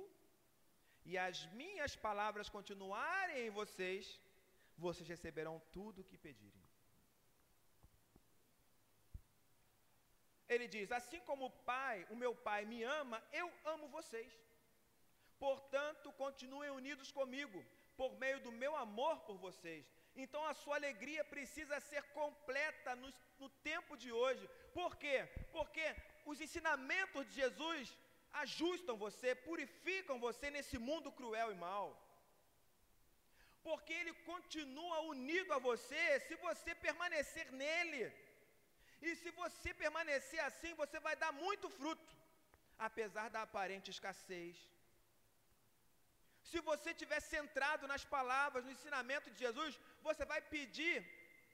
e 1.05 1.17
as 1.17 1.45
minhas 1.61 1.95
palavras 1.95 2.49
continuarem 2.49 3.47
em 3.47 3.49
vocês, 3.49 4.19
vocês 4.77 5.07
receberão 5.07 5.61
tudo 5.71 6.01
o 6.01 6.03
que 6.03 6.17
pedirem. 6.17 6.63
Ele 10.47 10.67
diz: 10.67 10.91
assim 10.91 11.21
como 11.21 11.45
o 11.45 11.55
Pai, 11.71 12.05
o 12.09 12.15
meu 12.15 12.35
Pai 12.35 12.65
me 12.65 12.83
ama, 12.83 13.23
eu 13.31 13.47
amo 13.65 13.87
vocês. 13.87 14.33
Portanto, 15.39 16.13
continuem 16.13 16.69
unidos 16.71 17.11
comigo, 17.11 17.59
por 17.97 18.11
meio 18.23 18.39
do 18.45 18.51
meu 18.51 18.75
amor 18.75 19.15
por 19.27 19.37
vocês. 19.37 19.85
Então 20.23 20.41
a 20.45 20.53
sua 20.53 20.75
alegria 20.77 21.23
precisa 21.33 21.79
ser 21.79 22.03
completa 22.19 22.95
no, 22.95 23.13
no, 23.39 23.49
tempo 23.69 23.97
de 24.03 24.11
hoje. 24.11 24.49
Por 24.73 24.95
quê? 24.95 25.17
Porque 25.51 25.85
os 26.25 26.39
ensinamentos 26.39 27.25
de 27.27 27.33
Jesus 27.41 27.97
ajustam 28.43 28.95
você, 29.05 29.35
purificam 29.35 30.19
você 30.19 30.49
nesse 30.49 30.77
mundo 30.77 31.11
cruel 31.11 31.51
e 31.51 31.55
mau. 31.55 31.87
Porque 33.61 33.93
Ele 33.93 34.13
continua 34.31 34.99
unido 35.13 35.51
a 35.53 35.59
você 35.59 36.19
se 36.27 36.35
você 36.35 36.73
permanecer 36.75 37.51
nele. 37.51 38.03
E 39.01 39.15
se 39.15 39.31
você 39.31 39.73
permanecer 39.73 40.39
assim, 40.39 40.73
você 40.75 40.99
vai 40.99 41.15
dar 41.15 41.31
muito 41.31 41.69
fruto, 41.69 42.15
apesar 42.87 43.29
da 43.29 43.41
aparente 43.41 43.91
escassez 43.91 44.55
se 46.49 46.59
você 46.69 46.89
estiver 46.93 47.21
centrado 47.33 47.85
nas 47.91 48.03
palavras, 48.15 48.65
no 48.65 48.73
ensinamento 48.77 49.29
de 49.33 49.39
Jesus, 49.45 49.73
você 50.07 50.23
vai 50.31 50.41
pedir 50.55 50.97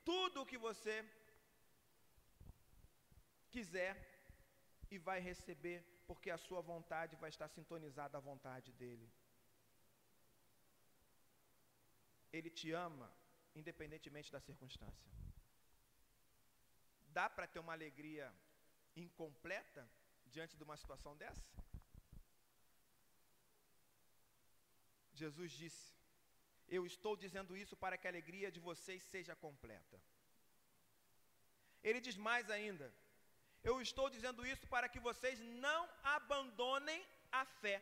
tudo 0.10 0.42
o 0.42 0.50
que 0.52 0.60
você 0.68 0.96
quiser 3.56 3.94
e 4.94 4.98
vai 5.10 5.20
receber, 5.32 5.80
Porque 6.10 6.30
a 6.36 6.38
sua 6.46 6.62
vontade 6.70 7.16
vai 7.24 7.30
estar 7.34 7.48
sintonizada 7.48 8.18
à 8.18 8.22
vontade 8.30 8.70
dele. 8.80 9.08
Ele 12.38 12.50
te 12.50 12.68
ama, 12.88 13.08
independentemente 13.60 14.30
da 14.36 14.42
circunstância. 14.48 15.10
Dá 17.18 17.26
para 17.36 17.48
ter 17.54 17.60
uma 17.60 17.76
alegria 17.78 18.28
incompleta 19.06 19.84
diante 20.34 20.58
de 20.58 20.64
uma 20.68 20.78
situação 20.82 21.16
dessa? 21.24 21.48
Jesus 25.24 25.51
disse: 25.61 25.86
Eu 26.78 26.82
estou 26.91 27.13
dizendo 27.24 27.55
isso 27.63 27.76
para 27.84 27.97
que 27.97 28.07
a 28.07 28.11
alegria 28.13 28.49
de 28.55 28.61
vocês 28.69 29.01
seja 29.13 29.36
completa. 29.45 29.97
Ele 31.88 32.01
diz 32.07 32.17
mais 32.30 32.45
ainda: 32.57 32.88
Eu 33.69 33.76
estou 33.88 34.07
dizendo 34.15 34.45
isso 34.53 34.65
para 34.76 34.89
que 34.93 35.01
vocês 35.09 35.39
não 35.67 35.82
abandonem 36.17 37.01
a 37.41 37.45
fé. 37.61 37.78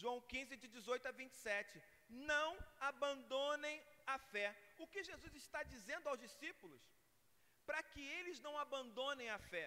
João 0.00 0.18
15, 0.32 0.56
de 0.62 0.68
18 0.76 1.08
a 1.08 1.12
27. 1.22 1.82
Não 2.32 2.48
abandonem 2.90 3.76
a 4.14 4.18
fé. 4.32 4.48
O 4.78 4.86
que 4.92 5.02
Jesus 5.10 5.34
está 5.42 5.62
dizendo 5.74 6.08
aos 6.08 6.20
discípulos? 6.26 6.82
Para 7.68 7.82
que 7.90 8.02
eles 8.18 8.38
não 8.46 8.54
abandonem 8.64 9.28
a 9.36 9.38
fé. 9.52 9.66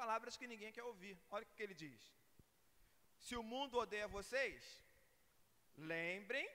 Palavras 0.00 0.36
que 0.36 0.50
ninguém 0.52 0.72
quer 0.76 0.84
ouvir. 0.92 1.16
Olha 1.30 1.44
o 1.44 1.54
que 1.56 1.62
ele 1.66 1.74
diz. 1.84 2.00
Se 3.26 3.34
o 3.40 3.44
mundo 3.52 3.74
odeia 3.84 4.14
vocês, 4.18 4.62
lembrem 5.94 6.46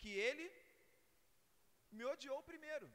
que 0.00 0.12
ele 0.28 0.46
me 1.96 2.04
odiou 2.12 2.40
primeiro. 2.52 2.88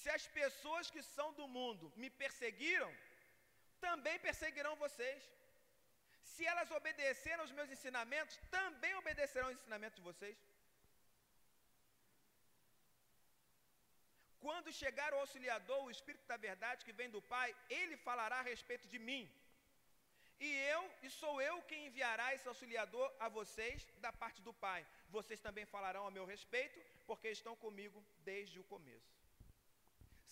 Se 0.00 0.08
as 0.16 0.24
pessoas 0.38 0.90
que 0.94 1.02
são 1.16 1.28
do 1.40 1.46
mundo 1.56 1.86
me 2.02 2.08
perseguiram, 2.22 2.90
também 3.86 4.16
perseguirão 4.26 4.74
vocês. 4.86 5.22
Se 6.32 6.42
elas 6.52 6.70
obedeceram 6.78 7.42
aos 7.42 7.54
meus 7.58 7.70
ensinamentos, 7.76 8.36
também 8.58 8.92
obedecerão 9.02 9.46
aos 9.48 9.56
ensinamentos 9.58 9.98
de 10.00 10.08
vocês. 10.10 10.38
Quando 14.44 14.76
chegar 14.80 15.10
o 15.12 15.20
auxiliador, 15.22 15.80
o 15.84 15.92
Espírito 15.96 16.26
da 16.30 16.36
Verdade 16.48 16.84
que 16.86 16.96
vem 16.98 17.10
do 17.14 17.22
Pai, 17.34 17.48
ele 17.78 17.96
falará 18.08 18.38
a 18.40 18.48
respeito 18.52 18.86
de 18.94 18.98
mim. 19.08 19.22
E 20.40 20.48
eu, 20.74 20.90
e 21.02 21.10
sou 21.10 21.40
eu 21.40 21.62
quem 21.62 21.86
enviará 21.86 22.34
esse 22.34 22.48
auxiliador 22.48 23.12
a 23.18 23.28
vocês 23.28 23.86
da 23.98 24.12
parte 24.12 24.42
do 24.42 24.52
Pai. 24.52 24.86
Vocês 25.08 25.40
também 25.40 25.64
falarão 25.64 26.06
a 26.06 26.10
meu 26.10 26.24
respeito, 26.24 26.80
porque 27.06 27.28
estão 27.30 27.54
comigo 27.56 28.04
desde 28.20 28.58
o 28.58 28.64
começo. 28.64 29.12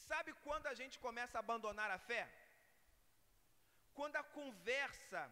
Sabe 0.08 0.32
quando 0.44 0.66
a 0.66 0.74
gente 0.74 0.98
começa 0.98 1.38
a 1.38 1.44
abandonar 1.46 1.90
a 1.90 1.98
fé? 1.98 2.28
Quando 3.94 4.16
a 4.16 4.22
conversa 4.22 5.22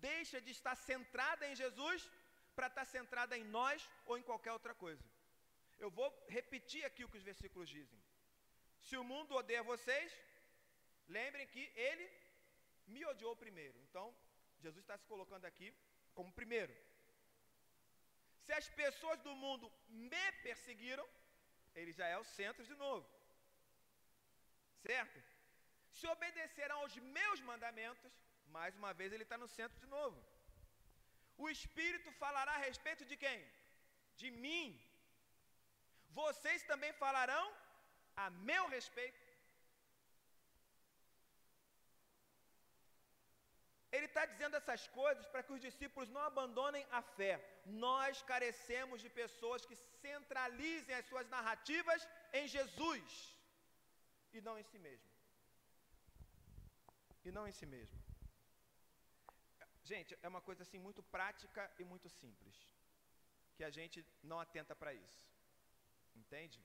deixa 0.00 0.40
de 0.40 0.50
estar 0.50 0.74
centrada 0.74 1.46
em 1.46 1.54
Jesus 1.54 2.08
para 2.54 2.68
estar 2.68 2.84
centrada 2.84 3.36
em 3.36 3.44
nós 3.44 3.88
ou 4.06 4.16
em 4.18 4.22
qualquer 4.22 4.52
outra 4.52 4.74
coisa. 4.74 5.04
Eu 5.78 5.90
vou 5.90 6.08
repetir 6.28 6.84
aqui 6.84 7.04
o 7.04 7.08
que 7.08 7.18
os 7.18 7.28
versículos 7.30 7.68
dizem. 7.68 7.98
Se 8.80 8.96
o 8.96 9.04
mundo 9.04 9.34
odeia 9.34 9.62
vocês, 9.62 10.12
lembrem 11.08 11.46
que 11.46 11.64
ele 11.88 12.04
me 12.94 13.04
odiou 13.12 13.34
primeiro. 13.44 13.78
Então, 13.86 14.06
Jesus 14.64 14.82
está 14.82 14.96
se 14.98 15.06
colocando 15.12 15.44
aqui 15.50 15.68
como 16.14 16.38
primeiro. 16.40 16.74
Se 18.44 18.52
as 18.60 18.68
pessoas 18.80 19.18
do 19.26 19.34
mundo 19.44 19.66
me 19.88 20.24
perseguiram, 20.46 21.06
ele 21.74 21.92
já 21.98 22.06
é 22.14 22.18
o 22.18 22.28
centro 22.38 22.64
de 22.70 22.76
novo. 22.84 23.06
Certo? 24.86 25.18
Se 25.98 26.06
obedecerão 26.14 26.78
aos 26.80 26.96
meus 27.18 27.40
mandamentos, 27.50 28.12
mais 28.56 28.74
uma 28.80 28.92
vez 28.98 29.12
ele 29.12 29.26
está 29.26 29.36
no 29.42 29.48
centro 29.58 29.78
de 29.84 29.88
novo. 29.96 30.18
O 31.44 31.48
Espírito 31.56 32.10
falará 32.22 32.52
a 32.56 32.64
respeito 32.68 33.04
de 33.10 33.16
quem? 33.24 33.40
De 34.20 34.30
mim. 34.44 34.68
Vocês 36.20 36.62
também 36.70 36.92
falarão 37.04 37.46
a 38.24 38.30
meu 38.50 38.64
respeito. 38.76 39.25
Ele 43.96 44.08
está 44.10 44.22
dizendo 44.32 44.56
essas 44.60 44.82
coisas 45.00 45.26
para 45.32 45.42
que 45.44 45.52
os 45.56 45.64
discípulos 45.66 46.08
não 46.14 46.22
abandonem 46.30 46.84
a 46.98 47.02
fé. 47.18 47.34
Nós 47.86 48.22
carecemos 48.30 49.00
de 49.04 49.10
pessoas 49.20 49.66
que 49.68 49.76
centralizem 50.04 50.94
as 50.96 51.06
suas 51.10 51.28
narrativas 51.36 52.02
em 52.40 52.46
Jesus 52.56 53.36
e 54.36 54.40
não 54.46 54.58
em 54.58 54.66
si 54.72 54.78
mesmo. 54.78 55.10
E 57.26 57.30
não 57.36 57.46
em 57.50 57.56
si 57.60 57.66
mesmo. 57.76 58.06
Gente, 59.90 60.12
é 60.22 60.28
uma 60.28 60.40
coisa 60.40 60.62
assim 60.64 60.78
muito 60.86 61.02
prática 61.16 61.62
e 61.80 61.84
muito 61.84 62.08
simples, 62.08 62.56
que 63.56 63.64
a 63.64 63.70
gente 63.70 64.04
não 64.30 64.38
atenta 64.40 64.74
para 64.74 64.92
isso. 64.92 65.24
Entende? 66.22 66.60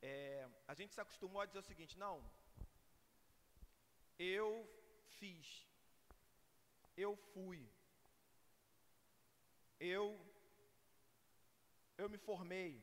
É, 0.00 0.48
a 0.66 0.74
gente 0.78 0.94
se 0.94 1.00
acostumou 1.00 1.40
a 1.42 1.46
dizer 1.46 1.58
o 1.60 1.70
seguinte: 1.70 1.98
não, 1.98 2.14
eu 4.18 4.48
fiz, 5.18 5.61
eu 6.96 7.16
fui, 7.16 7.68
eu, 9.80 10.18
eu 11.96 12.08
me 12.08 12.18
formei, 12.18 12.82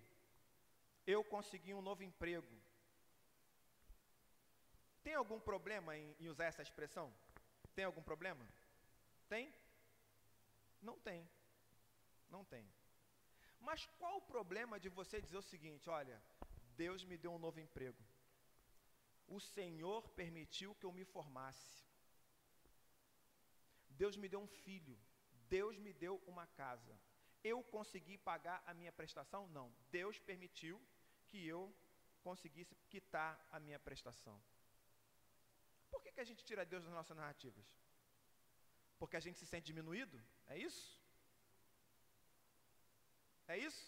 eu 1.05 1.23
consegui 1.23 1.73
um 1.73 1.81
novo 1.81 2.03
emprego. 2.03 2.55
Tem 5.03 5.15
algum 5.15 5.39
problema 5.39 5.97
em, 5.97 6.15
em 6.19 6.27
usar 6.27 6.45
essa 6.45 6.61
expressão? 6.61 7.13
Tem 7.73 7.85
algum 7.85 8.03
problema? 8.03 8.45
Tem? 9.27 9.53
Não 10.81 10.99
tem. 10.99 11.27
Não 12.29 12.43
tem. 12.45 12.69
Mas 13.59 13.85
qual 13.97 14.17
o 14.17 14.21
problema 14.21 14.79
de 14.79 14.89
você 14.89 15.21
dizer 15.21 15.37
o 15.37 15.41
seguinte: 15.41 15.89
olha, 15.89 16.21
Deus 16.75 17.03
me 17.03 17.17
deu 17.17 17.31
um 17.33 17.39
novo 17.39 17.59
emprego. 17.59 18.01
O 19.27 19.39
Senhor 19.39 20.07
permitiu 20.09 20.75
que 20.75 20.85
eu 20.85 20.91
me 20.91 21.05
formasse. 21.05 21.88
Deus 24.01 24.15
me 24.21 24.27
deu 24.33 24.41
um 24.45 24.51
filho. 24.65 24.95
Deus 25.57 25.75
me 25.85 25.91
deu 26.03 26.13
uma 26.31 26.45
casa. 26.61 26.95
Eu 27.51 27.57
consegui 27.75 28.15
pagar 28.29 28.57
a 28.69 28.73
minha 28.79 28.93
prestação? 28.99 29.41
Não. 29.57 29.67
Deus 29.97 30.17
permitiu 30.29 30.77
que 31.27 31.39
eu 31.55 31.61
conseguisse 32.27 32.75
quitar 32.93 33.31
a 33.55 33.59
minha 33.65 33.79
prestação. 33.87 34.37
Por 35.91 36.01
que, 36.01 36.11
que 36.15 36.23
a 36.25 36.29
gente 36.29 36.43
tira 36.49 36.69
Deus 36.73 36.83
das 36.85 36.93
nossas 36.99 37.17
narrativas? 37.21 37.69
Porque 38.99 39.17
a 39.19 39.23
gente 39.25 39.39
se 39.41 39.47
sente 39.51 39.67
diminuído? 39.71 40.17
É 40.53 40.57
isso? 40.67 40.85
É 43.53 43.57
isso? 43.69 43.85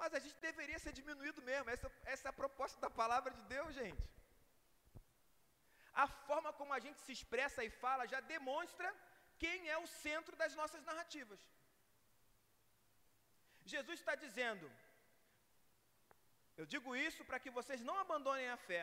Mas 0.00 0.14
a 0.18 0.20
gente 0.24 0.38
deveria 0.48 0.78
ser 0.84 0.92
diminuído 1.00 1.40
mesmo. 1.50 1.70
Essa, 1.74 1.88
essa 2.12 2.28
é 2.28 2.30
a 2.30 2.40
proposta 2.40 2.78
da 2.84 2.90
palavra 3.02 3.32
de 3.38 3.42
Deus, 3.54 3.72
gente. 3.82 4.02
A 5.94 6.06
forma 6.28 6.52
como 6.58 6.72
a 6.72 6.80
gente 6.84 7.00
se 7.00 7.12
expressa 7.12 7.62
e 7.64 7.70
fala 7.82 8.06
já 8.12 8.20
demonstra 8.20 8.88
quem 9.42 9.68
é 9.68 9.78
o 9.78 9.86
centro 10.04 10.34
das 10.42 10.54
nossas 10.60 10.82
narrativas. 10.88 11.40
Jesus 13.72 13.98
está 14.00 14.14
dizendo: 14.24 14.66
Eu 16.56 16.66
digo 16.72 16.96
isso 17.08 17.24
para 17.28 17.40
que 17.42 17.50
vocês 17.58 17.82
não 17.88 17.98
abandonem 18.04 18.48
a 18.48 18.56
fé. 18.56 18.82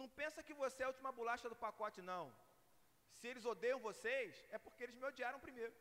Não 0.00 0.08
pensa 0.20 0.42
que 0.46 0.54
você 0.62 0.82
é 0.82 0.86
a 0.86 0.92
última 0.92 1.12
bolacha 1.18 1.48
do 1.48 1.62
pacote, 1.66 2.00
não. 2.12 2.24
Se 3.18 3.26
eles 3.30 3.44
odeiam 3.52 3.86
vocês, 3.88 4.44
é 4.50 4.58
porque 4.58 4.82
eles 4.84 4.96
me 5.00 5.06
odiaram 5.10 5.40
primeiro. 5.46 5.74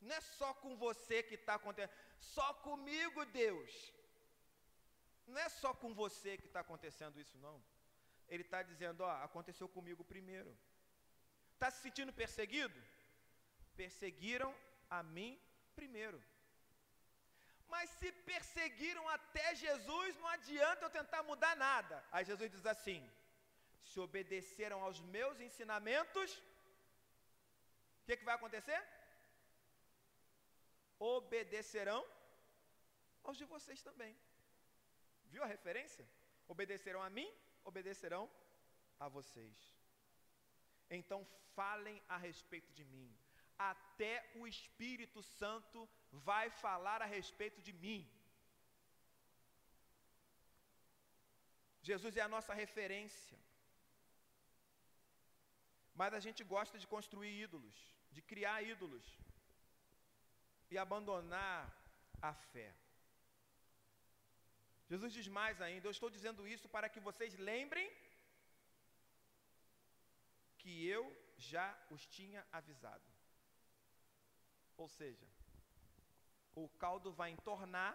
Não 0.00 0.14
é 0.14 0.20
só 0.20 0.52
com 0.62 0.76
você 0.76 1.22
que 1.22 1.36
está 1.40 1.54
acontecendo, 1.54 1.96
só 2.18 2.48
comigo, 2.68 3.24
Deus. 3.26 3.72
Não 5.32 5.40
é 5.46 5.48
só 5.48 5.70
com 5.82 5.90
você 6.02 6.30
que 6.40 6.48
está 6.50 6.60
acontecendo 6.66 7.20
isso, 7.24 7.36
não. 7.46 7.56
Ele 8.32 8.44
está 8.46 8.60
dizendo: 8.70 9.00
ó, 9.08 9.10
aconteceu 9.28 9.68
comigo 9.76 10.10
primeiro. 10.12 10.52
Está 11.54 11.70
se 11.70 11.80
sentindo 11.86 12.12
perseguido? 12.22 12.78
Perseguiram 13.82 14.50
a 14.98 15.02
mim 15.16 15.32
primeiro. 15.80 16.20
Mas 17.74 17.88
se 17.98 18.08
perseguiram 18.30 19.04
até 19.16 19.46
Jesus, 19.64 20.16
não 20.20 20.28
adianta 20.36 20.84
eu 20.84 20.96
tentar 20.98 21.22
mudar 21.30 21.54
nada. 21.68 21.96
Aí 22.12 22.24
Jesus 22.30 22.50
diz 22.56 22.66
assim: 22.74 23.00
se 23.90 23.98
obedeceram 24.06 24.80
aos 24.86 25.00
meus 25.16 25.40
ensinamentos, 25.48 26.30
o 28.00 28.04
que, 28.06 28.16
que 28.18 28.28
vai 28.30 28.36
acontecer? 28.36 28.80
obedecerão 31.02 32.00
aos 33.24 33.36
de 33.36 33.44
vocês 33.44 33.82
também. 33.82 34.16
Viu 35.32 35.42
a 35.44 35.52
referência? 35.56 36.04
Obedecerão 36.54 37.02
a 37.02 37.10
mim, 37.18 37.30
obedecerão 37.70 38.24
a 39.04 39.08
vocês. 39.16 39.58
Então 40.98 41.20
falem 41.56 41.96
a 42.08 42.18
respeito 42.28 42.70
de 42.78 42.84
mim. 42.92 43.10
Até 43.58 44.14
o 44.40 44.46
Espírito 44.54 45.20
Santo 45.22 45.88
vai 46.28 46.46
falar 46.64 47.00
a 47.02 47.10
respeito 47.18 47.60
de 47.66 47.72
mim. 47.84 48.02
Jesus 51.90 52.16
é 52.16 52.22
a 52.24 52.32
nossa 52.34 52.54
referência. 52.62 53.38
Mas 56.00 56.12
a 56.14 56.20
gente 56.26 56.42
gosta 56.54 56.78
de 56.82 56.86
construir 56.94 57.32
ídolos, 57.46 57.78
de 58.10 58.22
criar 58.30 58.62
ídolos 58.74 59.06
e 60.70 60.78
abandonar 60.78 61.60
a 62.30 62.32
fé. 62.52 62.70
Jesus 64.92 65.12
diz 65.18 65.28
mais 65.40 65.60
ainda: 65.66 65.86
Eu 65.86 65.94
estou 65.96 66.10
dizendo 66.16 66.46
isso 66.54 66.68
para 66.74 66.88
que 66.92 67.00
vocês 67.08 67.34
lembrem 67.50 67.88
que 70.60 70.72
eu 70.96 71.04
já 71.50 71.66
os 71.94 72.02
tinha 72.16 72.40
avisado. 72.60 73.08
Ou 74.82 74.88
seja, 74.98 75.28
o 76.62 76.68
caldo 76.84 77.10
vai 77.20 77.30
entornar 77.36 77.94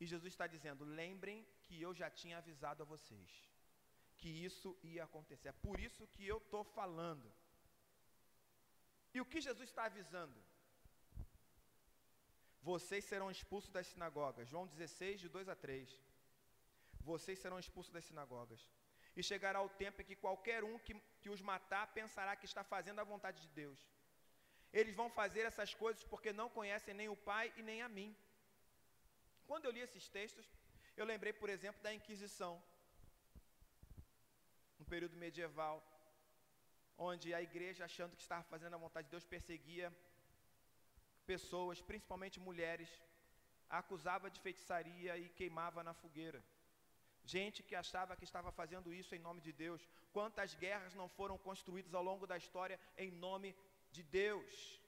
e 0.00 0.06
Jesus 0.12 0.32
está 0.32 0.46
dizendo: 0.54 0.84
lembrem 1.02 1.38
que 1.64 1.80
eu 1.86 1.94
já 2.00 2.10
tinha 2.20 2.38
avisado 2.38 2.82
a 2.82 2.90
vocês 2.94 3.30
que 4.18 4.30
isso 4.48 4.70
ia 4.82 5.04
acontecer. 5.04 5.48
É 5.48 5.60
por 5.66 5.80
isso 5.80 6.06
que 6.14 6.24
eu 6.32 6.38
estou 6.38 6.64
falando. 6.78 7.28
E 9.14 9.20
o 9.20 9.26
que 9.30 9.40
Jesus 9.40 9.68
está 9.68 9.84
avisando? 9.86 10.38
Vocês 12.70 13.04
serão 13.04 13.28
expulsos 13.30 13.70
das 13.76 13.88
sinagogas. 13.88 14.48
João 14.48 14.66
16, 14.66 15.20
de 15.22 15.28
2 15.28 15.48
a 15.48 15.56
3. 15.56 15.98
Vocês 17.10 17.38
serão 17.38 17.58
expulsos 17.58 17.92
das 17.92 18.04
sinagogas. 18.04 18.60
E 19.16 19.22
chegará 19.22 19.60
o 19.60 19.68
tempo 19.82 20.00
em 20.00 20.04
que 20.04 20.16
qualquer 20.24 20.62
um 20.62 20.78
que, 20.78 20.94
que 21.20 21.28
os 21.28 21.40
matar 21.40 21.86
pensará 21.98 22.34
que 22.36 22.46
está 22.46 22.62
fazendo 22.62 23.00
a 23.00 23.10
vontade 23.12 23.40
de 23.42 23.48
Deus. 23.48 23.80
Eles 24.72 24.94
vão 24.94 25.10
fazer 25.10 25.42
essas 25.50 25.74
coisas 25.74 26.02
porque 26.04 26.32
não 26.32 26.48
conhecem 26.48 26.94
nem 26.94 27.08
o 27.08 27.16
Pai 27.16 27.52
e 27.56 27.62
nem 27.62 27.82
a 27.82 27.88
mim. 27.88 28.16
Quando 29.48 29.66
eu 29.66 29.72
li 29.72 29.80
esses 29.80 30.08
textos, 30.08 30.46
eu 30.96 31.04
lembrei, 31.04 31.32
por 31.32 31.50
exemplo, 31.50 31.82
da 31.82 31.92
Inquisição, 31.92 32.62
no 34.78 34.84
período 34.84 35.16
medieval, 35.16 35.76
onde 36.96 37.34
a 37.34 37.42
igreja, 37.42 37.84
achando 37.84 38.16
que 38.16 38.22
estava 38.22 38.44
fazendo 38.44 38.74
a 38.74 38.78
vontade 38.78 39.06
de 39.06 39.10
Deus, 39.10 39.24
perseguia 39.24 39.92
pessoas, 41.22 41.80
principalmente 41.90 42.40
mulheres, 42.48 42.90
acusava 43.80 44.30
de 44.30 44.40
feitiçaria 44.46 45.16
e 45.16 45.28
queimava 45.38 45.82
na 45.88 45.94
fogueira. 46.02 46.42
Gente 47.24 47.62
que 47.62 47.74
achava 47.82 48.16
que 48.16 48.24
estava 48.30 48.50
fazendo 48.60 48.92
isso 49.00 49.14
em 49.14 49.24
nome 49.26 49.40
de 49.40 49.52
Deus. 49.64 49.82
Quantas 50.16 50.54
guerras 50.54 50.94
não 51.00 51.08
foram 51.08 51.38
construídas 51.38 51.94
ao 51.94 52.02
longo 52.10 52.26
da 52.26 52.36
história 52.36 52.78
em 53.04 53.10
nome 53.10 53.50
de 53.90 54.02
Deus? 54.02 54.80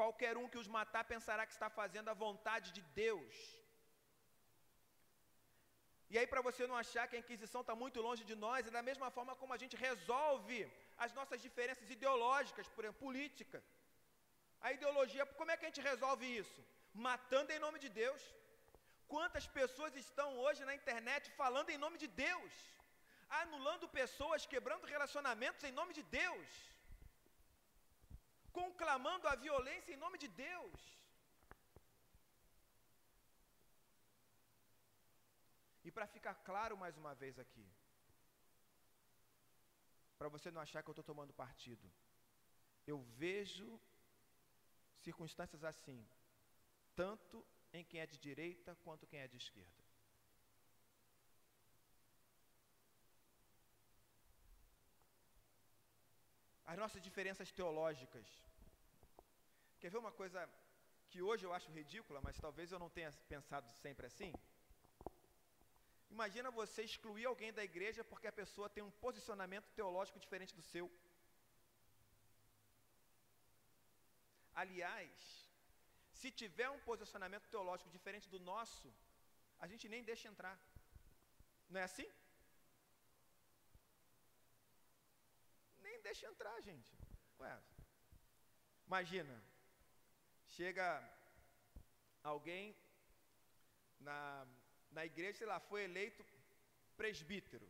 Qualquer 0.00 0.36
um 0.36 0.48
que 0.52 0.58
os 0.62 0.68
matar 0.78 1.04
pensará 1.04 1.44
que 1.46 1.56
está 1.58 1.68
fazendo 1.80 2.08
a 2.10 2.20
vontade 2.26 2.70
de 2.76 2.82
Deus. 3.04 3.34
E 6.12 6.16
aí, 6.18 6.26
para 6.32 6.42
você 6.48 6.66
não 6.70 6.76
achar 6.82 7.04
que 7.08 7.16
a 7.16 7.22
Inquisição 7.22 7.62
está 7.62 7.74
muito 7.74 8.00
longe 8.06 8.24
de 8.30 8.36
nós, 8.44 8.66
é 8.66 8.70
da 8.70 8.82
mesma 8.88 9.08
forma 9.16 9.34
como 9.40 9.52
a 9.54 9.60
gente 9.62 9.76
resolve 9.76 10.58
as 11.04 11.12
nossas 11.18 11.40
diferenças 11.46 11.90
ideológicas, 11.96 12.68
por 12.68 12.84
exemplo, 12.84 13.06
política. 13.06 13.58
A 14.60 14.72
ideologia, 14.76 15.26
como 15.38 15.50
é 15.50 15.56
que 15.56 15.66
a 15.66 15.70
gente 15.70 15.88
resolve 15.92 16.24
isso? 16.42 16.60
Matando 17.08 17.52
em 17.52 17.62
nome 17.66 17.78
de 17.84 17.90
Deus. 18.02 18.22
Quantas 19.14 19.46
pessoas 19.58 19.94
estão 20.04 20.28
hoje 20.44 20.64
na 20.68 20.74
internet 20.80 21.30
falando 21.42 21.70
em 21.70 21.82
nome 21.84 21.98
de 22.04 22.08
Deus? 22.24 22.52
Anulando 23.42 23.94
pessoas, 24.00 24.46
quebrando 24.46 24.86
relacionamentos 24.94 25.62
em 25.64 25.76
nome 25.80 25.92
de 25.98 26.04
Deus 26.20 26.48
conclamando 28.58 29.24
a 29.32 29.34
violência 29.46 29.92
em 29.92 30.02
nome 30.04 30.18
de 30.22 30.28
Deus. 30.46 30.76
E 35.86 35.90
para 35.96 36.06
ficar 36.14 36.34
claro 36.48 36.74
mais 36.82 36.94
uma 37.02 37.12
vez 37.22 37.34
aqui, 37.44 37.66
para 40.18 40.30
você 40.34 40.48
não 40.50 40.62
achar 40.62 40.82
que 40.82 40.90
eu 40.90 40.96
estou 40.96 41.08
tomando 41.10 41.40
partido, 41.44 41.86
eu 42.92 42.98
vejo 43.24 43.68
circunstâncias 45.06 45.62
assim, 45.72 45.98
tanto 47.02 47.36
em 47.72 47.84
quem 47.88 48.00
é 48.00 48.06
de 48.12 48.18
direita 48.26 48.74
quanto 48.84 49.08
quem 49.10 49.20
é 49.20 49.28
de 49.34 49.38
esquerda. 49.44 49.82
As 56.72 56.78
nossas 56.82 57.00
diferenças 57.08 57.50
teológicas 57.58 58.28
Quer 59.80 59.90
ver 59.90 59.98
uma 60.04 60.12
coisa 60.20 60.40
que 61.10 61.20
hoje 61.28 61.44
eu 61.46 61.52
acho 61.56 61.70
ridícula, 61.70 62.20
mas 62.26 62.38
talvez 62.44 62.72
eu 62.72 62.78
não 62.82 62.88
tenha 62.96 63.10
pensado 63.32 63.68
sempre 63.82 64.06
assim? 64.06 64.32
Imagina 66.10 66.50
você 66.50 66.82
excluir 66.82 67.26
alguém 67.26 67.52
da 67.52 67.64
igreja 67.70 68.02
porque 68.10 68.26
a 68.26 68.38
pessoa 68.40 68.70
tem 68.74 68.82
um 68.82 68.90
posicionamento 69.04 69.68
teológico 69.78 70.18
diferente 70.18 70.54
do 70.58 70.62
seu. 70.62 70.90
Aliás, 74.62 75.16
se 76.20 76.30
tiver 76.40 76.68
um 76.70 76.80
posicionamento 76.90 77.48
teológico 77.54 77.90
diferente 77.96 78.28
do 78.34 78.40
nosso, 78.50 78.88
a 79.64 79.66
gente 79.70 79.88
nem 79.94 80.02
deixa 80.10 80.28
entrar. 80.28 80.56
Não 81.70 81.80
é 81.80 81.84
assim? 81.90 82.08
Nem 85.86 86.00
deixa 86.08 86.26
entrar, 86.32 86.56
gente. 86.68 86.90
Ué, 87.40 87.54
imagina, 88.86 89.36
Chega 90.54 90.86
alguém 92.22 92.74
na, 94.00 94.46
na 94.90 95.04
igreja, 95.04 95.38
sei 95.38 95.46
lá, 95.46 95.58
foi 95.60 95.82
eleito 95.84 96.24
presbítero. 96.96 97.68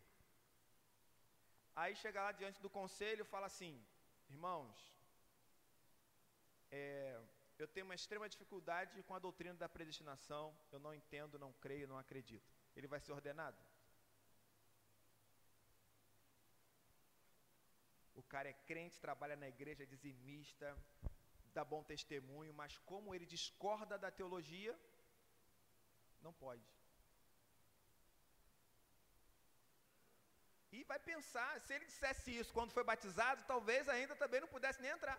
Aí 1.75 1.95
chega 1.97 2.23
lá 2.23 2.33
diante 2.33 2.61
do 2.61 2.71
conselho 2.71 3.23
e 3.23 3.33
fala 3.35 3.47
assim: 3.47 3.75
irmãos, 4.29 4.77
é, 6.71 7.21
eu 7.59 7.67
tenho 7.69 7.87
uma 7.87 7.95
extrema 7.95 8.29
dificuldade 8.29 9.03
com 9.03 9.15
a 9.15 9.19
doutrina 9.19 9.55
da 9.55 9.69
predestinação, 9.69 10.55
eu 10.71 10.79
não 10.79 10.93
entendo, 10.95 11.39
não 11.39 11.53
creio, 11.55 11.89
não 11.89 11.99
acredito. 11.99 12.53
Ele 12.75 12.87
vai 12.87 13.01
ser 13.01 13.13
ordenado? 13.13 13.57
O 18.15 18.23
cara 18.23 18.49
é 18.49 18.53
crente, 18.53 19.01
trabalha 19.01 19.37
na 19.37 19.49
igreja, 19.49 19.83
é 19.83 19.87
dizimista, 19.87 20.77
dá 21.57 21.65
bom 21.65 21.83
testemunho, 21.83 22.53
mas 22.53 22.77
como 22.91 23.15
ele 23.15 23.27
discorda 23.27 23.97
da 23.99 24.11
teologia, 24.11 24.75
não 26.21 26.33
pode. 26.33 26.67
E 30.77 30.83
vai 30.85 30.99
pensar, 30.99 31.51
se 31.61 31.73
ele 31.75 31.87
dissesse 31.91 32.31
isso 32.39 32.53
quando 32.53 32.75
foi 32.77 32.85
batizado, 32.85 33.45
talvez 33.53 33.89
ainda 33.89 34.15
também 34.23 34.41
não 34.43 34.49
pudesse 34.57 34.81
nem 34.83 34.91
entrar. 34.91 35.19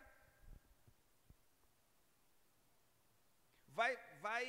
Vai, 3.80 3.92
vai 4.28 4.46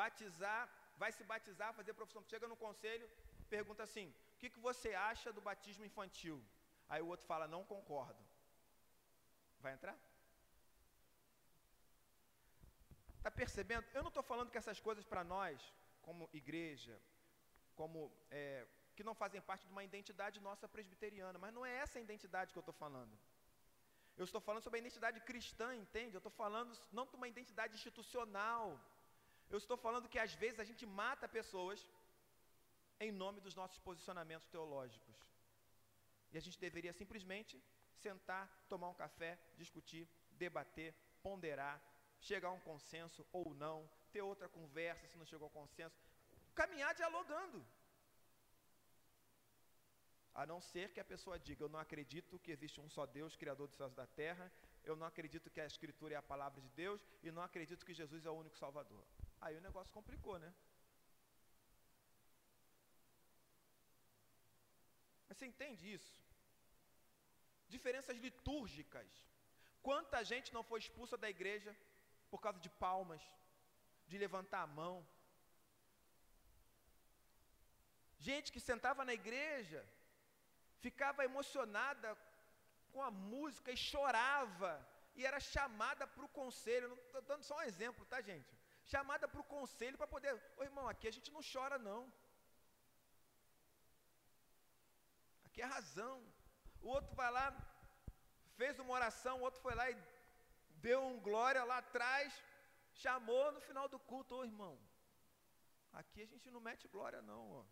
batizar, 0.00 0.62
vai 1.02 1.10
se 1.16 1.24
batizar, 1.32 1.76
fazer 1.80 1.92
profissão. 1.98 2.22
Chega 2.32 2.46
no 2.52 2.56
conselho, 2.64 3.06
pergunta 3.56 3.82
assim: 3.88 4.06
o 4.34 4.38
que, 4.40 4.50
que 4.54 4.64
você 4.68 4.90
acha 5.10 5.32
do 5.36 5.42
batismo 5.48 5.84
infantil? 5.90 6.38
Aí 6.88 7.00
o 7.02 7.10
outro 7.12 7.26
fala: 7.32 7.46
não 7.54 7.62
concordo. 7.72 8.22
Vai 9.64 9.72
entrar? 9.74 9.96
Está 13.18 13.30
percebendo? 13.30 13.86
Eu 13.94 14.02
não 14.02 14.12
estou 14.14 14.26
falando 14.32 14.50
que 14.52 14.60
essas 14.62 14.80
coisas 14.88 15.04
para 15.12 15.22
nós, 15.34 15.72
como 16.06 16.28
igreja, 16.32 16.96
como 17.80 17.98
é, 18.30 18.66
que 18.96 19.04
não 19.08 19.14
fazem 19.22 19.40
parte 19.40 19.66
de 19.66 19.72
uma 19.76 19.84
identidade 19.90 20.40
nossa 20.40 20.66
presbiteriana, 20.76 21.38
mas 21.38 21.54
não 21.56 21.64
é 21.64 21.72
essa 21.84 21.98
a 21.98 22.06
identidade 22.06 22.52
que 22.52 22.58
eu 22.58 22.66
estou 22.66 22.78
falando. 22.84 23.16
Eu 24.18 24.24
estou 24.28 24.40
falando 24.46 24.64
sobre 24.64 24.78
a 24.78 24.82
identidade 24.84 25.18
cristã, 25.28 25.68
entende? 25.82 26.14
Eu 26.14 26.22
estou 26.22 26.32
falando 26.42 26.76
não 26.98 27.06
de 27.06 27.16
uma 27.18 27.28
identidade 27.34 27.74
institucional. 27.78 28.64
Eu 29.48 29.58
estou 29.62 29.76
falando 29.76 30.08
que 30.12 30.18
às 30.18 30.32
vezes 30.42 30.58
a 30.60 30.68
gente 30.70 30.84
mata 31.00 31.34
pessoas 31.38 31.78
em 33.00 33.12
nome 33.22 33.40
dos 33.40 33.54
nossos 33.54 33.78
posicionamentos 33.78 34.48
teológicos. 34.48 35.16
E 36.32 36.36
a 36.36 36.40
gente 36.40 36.58
deveria 36.58 36.92
simplesmente 36.92 37.62
sentar, 38.04 38.44
tomar 38.68 38.88
um 38.88 39.00
café, 39.04 39.38
discutir, 39.56 40.04
debater, 40.32 40.92
ponderar, 41.22 41.80
chegar 42.20 42.48
a 42.48 42.52
um 42.58 42.60
consenso 42.60 43.24
ou 43.32 43.54
não, 43.54 43.88
ter 44.12 44.22
outra 44.22 44.48
conversa 44.48 45.06
se 45.06 45.16
não 45.16 45.24
chegou 45.24 45.46
ao 45.46 45.50
consenso, 45.50 45.96
caminhar 46.54 46.92
dialogando. 46.94 47.64
A 50.40 50.46
não 50.50 50.60
ser 50.60 50.86
que 50.94 51.00
a 51.00 51.10
pessoa 51.12 51.36
diga: 51.46 51.64
Eu 51.64 51.72
não 51.74 51.80
acredito 51.84 52.38
que 52.38 52.52
existe 52.56 52.80
um 52.80 52.88
só 52.96 53.04
Deus, 53.18 53.34
Criador 53.40 53.66
dos 53.66 53.76
céus 53.76 53.92
e 53.92 53.96
da 53.96 54.06
terra, 54.06 54.46
eu 54.84 54.94
não 55.00 55.06
acredito 55.12 55.50
que 55.54 55.60
a 55.60 55.66
Escritura 55.72 56.14
é 56.14 56.18
a 56.18 56.28
palavra 56.32 56.60
de 56.66 56.70
Deus 56.82 57.00
e 57.24 57.32
não 57.36 57.42
acredito 57.42 57.84
que 57.84 57.98
Jesus 58.00 58.24
é 58.24 58.30
o 58.30 58.38
único 58.42 58.56
Salvador. 58.56 59.04
Aí 59.40 59.56
o 59.56 59.64
negócio 59.66 59.92
complicou, 59.92 60.38
né? 60.44 60.50
Mas 65.26 65.36
você 65.36 65.46
entende 65.52 65.92
isso? 65.96 66.14
Diferenças 67.68 68.16
litúrgicas. 68.28 69.10
Quanta 69.82 70.24
gente 70.32 70.54
não 70.54 70.62
foi 70.70 70.78
expulsa 70.78 71.18
da 71.18 71.28
igreja 71.36 71.76
por 72.30 72.40
causa 72.40 72.60
de 72.60 72.70
palmas, 72.86 73.22
de 74.06 74.16
levantar 74.16 74.62
a 74.62 74.72
mão. 74.80 74.96
Gente 78.20 78.52
que 78.52 78.68
sentava 78.70 79.04
na 79.04 79.14
igreja, 79.22 79.84
ficava 80.84 81.24
emocionada 81.24 82.16
com 82.92 83.02
a 83.02 83.10
música 83.10 83.70
e 83.72 83.76
chorava, 83.76 84.72
e 85.16 85.26
era 85.26 85.40
chamada 85.40 86.06
para 86.06 86.24
o 86.24 86.34
conselho. 86.40 86.92
Estou 87.06 87.22
dando 87.22 87.42
só 87.42 87.56
um 87.58 87.62
exemplo, 87.70 88.04
tá, 88.06 88.20
gente? 88.20 88.56
Chamada 88.84 89.26
para 89.28 89.40
o 89.40 89.50
conselho 89.56 89.98
para 89.98 90.06
poder. 90.06 90.32
Ô 90.56 90.62
irmão, 90.62 90.88
aqui 90.88 91.06
a 91.08 91.14
gente 91.16 91.30
não 91.32 91.40
chora, 91.52 91.78
não. 91.78 92.12
Aqui 95.46 95.60
é 95.60 95.64
razão. 95.64 96.16
O 96.80 96.88
outro 96.88 97.14
vai 97.14 97.30
lá, 97.30 97.46
fez 98.56 98.78
uma 98.78 98.94
oração, 98.94 99.38
o 99.38 99.42
outro 99.42 99.60
foi 99.60 99.74
lá 99.74 99.90
e 99.90 99.96
deu 100.86 101.00
um 101.04 101.18
glória 101.20 101.64
lá 101.64 101.78
atrás, 101.78 102.32
chamou 102.92 103.50
no 103.52 103.60
final 103.60 103.88
do 103.88 103.98
culto, 103.98 104.36
ô 104.36 104.44
irmão. 104.44 104.78
Aqui 105.92 106.22
a 106.22 106.26
gente 106.26 106.50
não 106.50 106.60
mete 106.60 106.86
glória, 106.86 107.20
não, 107.20 107.42
ó. 107.60 107.64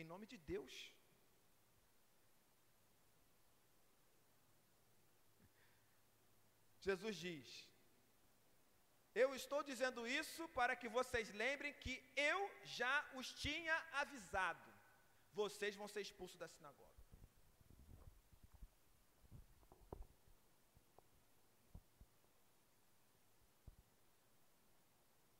Em 0.00 0.04
nome 0.04 0.26
de 0.32 0.36
Deus. 0.52 0.74
Jesus 6.86 7.16
diz: 7.26 7.48
Eu 9.22 9.28
estou 9.34 9.60
dizendo 9.70 10.02
isso 10.20 10.42
para 10.58 10.74
que 10.80 10.88
vocês 10.98 11.30
lembrem 11.44 11.72
que 11.84 11.94
eu 12.32 12.40
já 12.78 12.96
os 13.18 13.28
tinha 13.44 13.76
avisado. 14.02 14.68
Vocês 15.40 15.74
vão 15.80 15.88
ser 15.94 16.02
expulsos 16.02 16.38
da 16.42 16.48
sinagoga. 16.48 16.94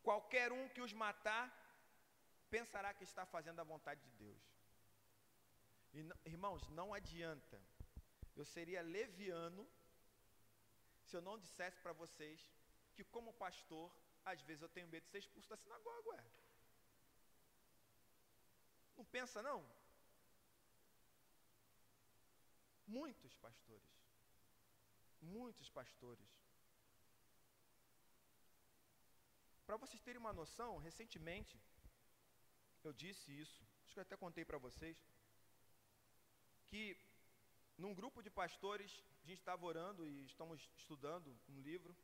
Qualquer 0.08 0.48
um 0.58 0.64
que 0.74 0.82
os 0.86 0.92
matar 1.04 1.44
pensará 2.56 2.90
que 2.98 3.04
está 3.10 3.24
fazendo 3.34 3.60
a 3.60 3.70
vontade 3.72 4.00
de 4.06 4.12
Deus. 4.24 4.44
E, 5.96 6.00
irmãos, 6.34 6.62
não 6.78 6.88
adianta. 6.98 7.56
Eu 8.38 8.46
seria 8.54 8.80
leviano 8.96 9.64
se 11.06 11.14
eu 11.16 11.22
não 11.28 11.36
dissesse 11.44 11.78
para 11.84 11.92
vocês 12.02 12.40
que, 12.94 13.04
como 13.14 13.38
pastor, 13.44 13.86
às 14.32 14.40
vezes 14.48 14.62
eu 14.62 14.70
tenho 14.76 14.88
medo 14.88 15.04
de 15.04 15.10
ser 15.10 15.20
expulso 15.24 15.50
da 15.50 15.58
sinagoga, 15.62 16.08
ué. 16.10 16.24
Não 18.96 19.04
pensa, 19.16 19.42
não? 19.48 19.58
Muitos 22.98 23.34
pastores, 23.46 23.94
muitos 25.20 25.68
pastores. 25.78 26.32
Para 29.66 29.76
vocês 29.76 30.00
terem 30.06 30.22
uma 30.24 30.32
noção, 30.42 30.72
recentemente, 30.88 31.54
eu 32.88 32.92
disse 32.92 33.26
isso, 33.44 33.60
acho 33.84 33.92
que 33.94 34.00
eu 34.00 34.06
até 34.06 34.16
contei 34.16 34.44
para 34.44 34.58
vocês, 34.66 34.96
que 36.68 36.82
num 37.76 37.94
grupo 38.00 38.22
de 38.22 38.30
pastores, 38.30 38.90
a 39.22 39.26
gente 39.26 39.40
estava 39.40 39.64
orando 39.66 40.06
e 40.06 40.24
estamos 40.24 40.70
estudando 40.76 41.30
um 41.48 41.60
livro, 41.60 41.94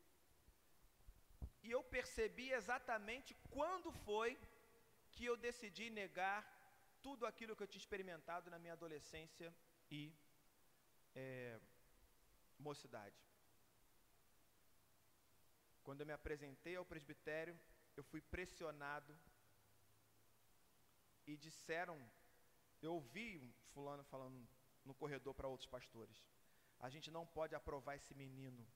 e 1.63 1.71
eu 1.71 1.81
percebi 1.95 2.51
exatamente 2.51 3.33
quando 3.49 3.91
foi 4.05 4.37
que 5.13 5.25
eu 5.25 5.35
decidi 5.37 5.89
negar 5.89 6.39
tudo 7.01 7.25
aquilo 7.25 7.55
que 7.55 7.63
eu 7.63 7.71
tinha 7.71 7.83
experimentado 7.85 8.49
na 8.51 8.59
minha 8.59 8.73
adolescência 8.73 9.53
e 9.89 10.01
é, 11.15 11.59
mocidade. 12.59 13.15
Quando 15.83 16.01
eu 16.01 16.05
me 16.05 16.13
apresentei 16.13 16.75
ao 16.75 16.85
presbitério, 16.85 17.55
eu 17.95 18.03
fui 18.03 18.21
pressionado 18.21 19.17
e 21.25 21.37
disseram, 21.37 21.97
eu 22.81 22.93
ouvi 22.95 23.53
fulano 23.73 24.03
falando 24.03 24.47
no 24.85 24.93
corredor 24.93 25.33
para 25.33 25.47
outros 25.47 25.67
pastores. 25.67 26.17
A 26.79 26.89
gente 26.89 27.09
não 27.09 27.25
pode 27.25 27.55
aprovar 27.55 27.95
esse 27.95 28.13
menino 28.13 28.67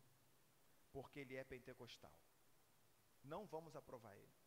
porque 0.91 1.19
ele 1.19 1.35
é 1.35 1.43
pentecostal. 1.43 2.13
Não 3.23 3.45
vamos 3.45 3.75
aprovar 3.75 4.15
ele. 4.15 4.37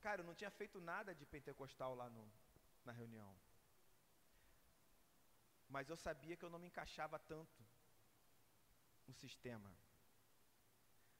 Cara, 0.00 0.22
eu 0.22 0.26
não 0.26 0.34
tinha 0.34 0.50
feito 0.50 0.80
nada 0.80 1.14
de 1.14 1.24
pentecostal 1.26 1.94
lá 1.94 2.08
no, 2.10 2.30
na 2.84 2.92
reunião. 2.92 3.34
Mas 5.68 5.88
eu 5.88 5.96
sabia 5.96 6.36
que 6.36 6.44
eu 6.44 6.50
não 6.50 6.58
me 6.58 6.68
encaixava 6.68 7.18
tanto 7.18 7.64
no 9.06 9.14
sistema. 9.14 9.70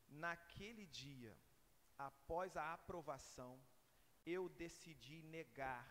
Naquele 0.08 0.86
dia, 0.86 1.36
após 1.98 2.56
a 2.56 2.72
aprovação, 2.72 3.60
eu 4.30 4.48
decidi 4.48 5.22
negar 5.22 5.84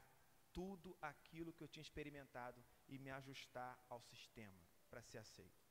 tudo 0.57 0.97
aquilo 1.01 1.53
que 1.53 1.63
eu 1.63 1.67
tinha 1.67 1.87
experimentado 1.87 2.59
e 2.87 2.97
me 2.97 3.11
ajustar 3.11 3.77
ao 3.89 4.01
sistema 4.01 4.61
para 4.89 5.01
ser 5.01 5.19
aceito. 5.19 5.67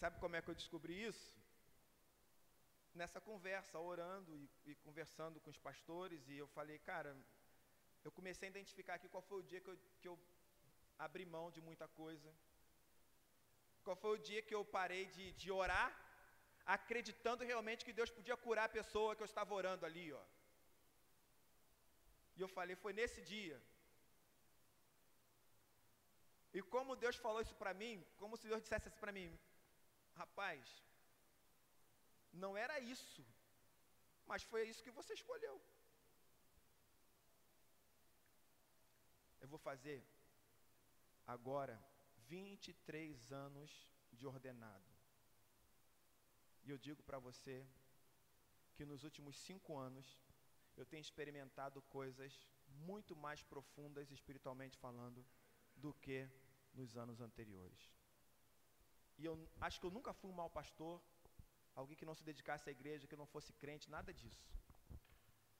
Sabe 0.00 0.18
como 0.18 0.36
é 0.36 0.40
que 0.42 0.50
eu 0.50 0.54
descobri 0.54 0.94
isso? 1.10 1.38
Nessa 2.94 3.20
conversa, 3.20 3.78
orando 3.78 4.34
e, 4.34 4.48
e, 4.64 4.74
conversando 4.86 5.38
com 5.40 5.50
os 5.50 5.58
pastores, 5.58 6.26
e 6.28 6.36
eu 6.36 6.48
falei, 6.48 6.78
cara, 6.78 7.14
eu 8.02 8.10
comecei 8.10 8.48
a 8.48 8.50
identificar 8.50 8.94
aqui 8.94 9.08
qual 9.08 9.22
foi 9.22 9.38
o 9.40 9.42
dia 9.42 9.60
que 9.60 9.68
eu, 9.68 9.78
que 10.00 10.08
eu 10.08 10.18
abri 10.98 11.26
mão 11.26 11.50
de 11.50 11.60
muita 11.60 11.86
coisa. 11.88 12.34
Qual 13.84 13.96
foi 13.96 14.12
o 14.18 14.22
dia 14.22 14.40
que 14.40 14.54
eu 14.54 14.64
parei 14.64 15.04
de, 15.06 15.32
de 15.32 15.50
orar 15.52 16.09
acreditando 16.76 17.46
realmente 17.50 17.84
que 17.86 17.96
Deus 17.98 18.10
podia 18.16 18.36
curar 18.44 18.66
a 18.66 18.76
pessoa 18.78 19.14
que 19.16 19.22
eu 19.24 19.30
estava 19.32 19.54
orando 19.60 19.84
ali, 19.88 20.06
ó. 20.20 20.24
E 22.36 22.40
eu 22.44 22.48
falei, 22.56 22.76
foi 22.84 22.92
nesse 22.98 23.20
dia. 23.32 23.58
E 26.56 26.60
como 26.74 27.00
Deus 27.04 27.16
falou 27.24 27.40
isso 27.46 27.56
para 27.62 27.72
mim, 27.82 27.96
como 28.20 28.36
se 28.36 28.48
Deus 28.50 28.62
dissesse 28.62 28.88
isso 28.88 29.00
para 29.02 29.16
mim, 29.18 29.28
rapaz, 30.22 30.60
não 32.44 32.52
era 32.64 32.76
isso, 32.94 33.24
mas 34.30 34.42
foi 34.50 34.62
isso 34.70 34.84
que 34.86 34.96
você 34.98 35.12
escolheu. 35.14 35.56
Eu 39.42 39.48
vou 39.48 39.58
fazer 39.58 39.98
agora 41.26 41.76
23 42.28 43.32
anos 43.46 43.70
de 44.12 44.26
ordenado. 44.34 44.89
E 46.64 46.70
eu 46.70 46.78
digo 46.78 47.02
para 47.02 47.18
você 47.18 47.66
que 48.74 48.84
nos 48.84 49.04
últimos 49.04 49.36
cinco 49.38 49.76
anos 49.76 50.06
eu 50.76 50.86
tenho 50.86 51.00
experimentado 51.00 51.82
coisas 51.82 52.46
muito 52.88 53.16
mais 53.16 53.42
profundas 53.42 54.10
espiritualmente 54.10 54.78
falando 54.78 55.24
do 55.74 55.92
que 55.94 56.28
nos 56.72 56.96
anos 56.96 57.20
anteriores. 57.20 57.90
E 59.18 59.24
eu 59.24 59.34
acho 59.60 59.78
que 59.80 59.86
eu 59.86 59.90
nunca 59.90 60.12
fui 60.12 60.30
um 60.30 60.38
mau 60.42 60.48
pastor, 60.48 61.02
alguém 61.74 61.96
que 61.96 62.04
não 62.04 62.14
se 62.14 62.24
dedicasse 62.24 62.68
à 62.68 62.72
igreja, 62.72 63.06
que 63.06 63.16
não 63.16 63.26
fosse 63.26 63.52
crente, 63.52 63.90
nada 63.90 64.14
disso. 64.14 64.48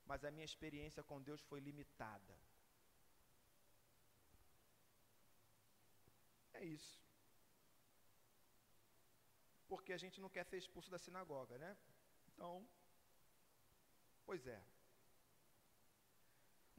Mas 0.07 0.25
a 0.25 0.31
minha 0.31 0.45
experiência 0.45 1.03
com 1.03 1.21
Deus 1.21 1.41
foi 1.43 1.61
limitada. 1.61 2.35
É 6.55 6.65
isso 6.65 7.10
porque 9.71 9.93
a 9.97 10.01
gente 10.03 10.19
não 10.25 10.31
quer 10.35 10.45
ser 10.51 10.59
expulso 10.63 10.91
da 10.95 10.99
sinagoga, 11.05 11.57
né? 11.65 11.71
Então, 12.31 12.51
pois 14.29 14.45
é. 14.57 14.61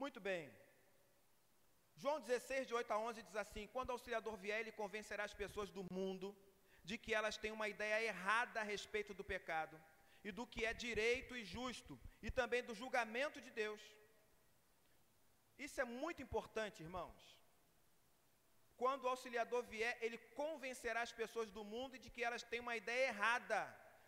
Muito 0.03 0.19
bem. 0.29 0.43
João 2.01 2.19
16, 2.19 2.67
de 2.67 2.73
8 2.73 2.91
a 2.95 2.99
11 3.09 3.23
diz 3.27 3.37
assim: 3.43 3.65
Quando 3.75 3.89
o 3.89 3.95
auxiliador 3.97 4.35
vier, 4.43 4.59
ele 4.59 4.79
convencerá 4.81 5.23
as 5.25 5.37
pessoas 5.41 5.69
do 5.77 5.83
mundo 5.97 6.29
de 6.89 6.97
que 6.97 7.13
elas 7.19 7.37
têm 7.41 7.53
uma 7.57 7.69
ideia 7.73 7.97
errada 8.11 8.59
a 8.59 8.69
respeito 8.73 9.13
do 9.19 9.23
pecado 9.33 9.75
e 10.27 10.31
do 10.37 10.45
que 10.53 10.65
é 10.69 10.73
direito 10.73 11.35
e 11.39 11.43
justo, 11.55 11.93
e 12.25 12.29
também 12.39 12.63
do 12.69 12.75
julgamento 12.81 13.39
de 13.45 13.51
Deus. 13.63 13.81
Isso 15.65 15.79
é 15.83 15.85
muito 16.01 16.21
importante, 16.25 16.83
irmãos. 16.87 17.40
Quando 18.81 19.03
o 19.03 19.09
auxiliador 19.13 19.61
vier, 19.71 19.95
ele 20.05 20.17
convencerá 20.41 20.99
as 21.03 21.11
pessoas 21.21 21.49
do 21.57 21.63
mundo 21.71 21.99
de 22.03 22.09
que 22.13 22.23
elas 22.27 22.43
têm 22.51 22.61
uma 22.65 22.75
ideia 22.75 23.09
errada 23.09 23.59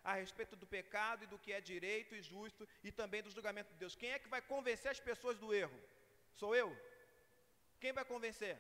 a 0.10 0.14
respeito 0.22 0.56
do 0.62 0.68
pecado 0.76 1.24
e 1.24 1.28
do 1.32 1.38
que 1.44 1.52
é 1.58 1.62
direito 1.62 2.16
e 2.16 2.22
justo 2.30 2.68
e 2.88 2.92
também 3.00 3.22
do 3.26 3.34
julgamento 3.36 3.72
de 3.74 3.78
Deus. 3.84 3.96
Quem 3.96 4.12
é 4.14 4.18
que 4.24 4.34
vai 4.36 4.42
convencer 4.54 4.90
as 4.90 5.02
pessoas 5.10 5.38
do 5.44 5.54
erro? 5.54 5.80
Sou 6.40 6.56
eu? 6.62 6.70
Quem 7.82 7.94
vai 8.00 8.04
convencer? 8.14 8.56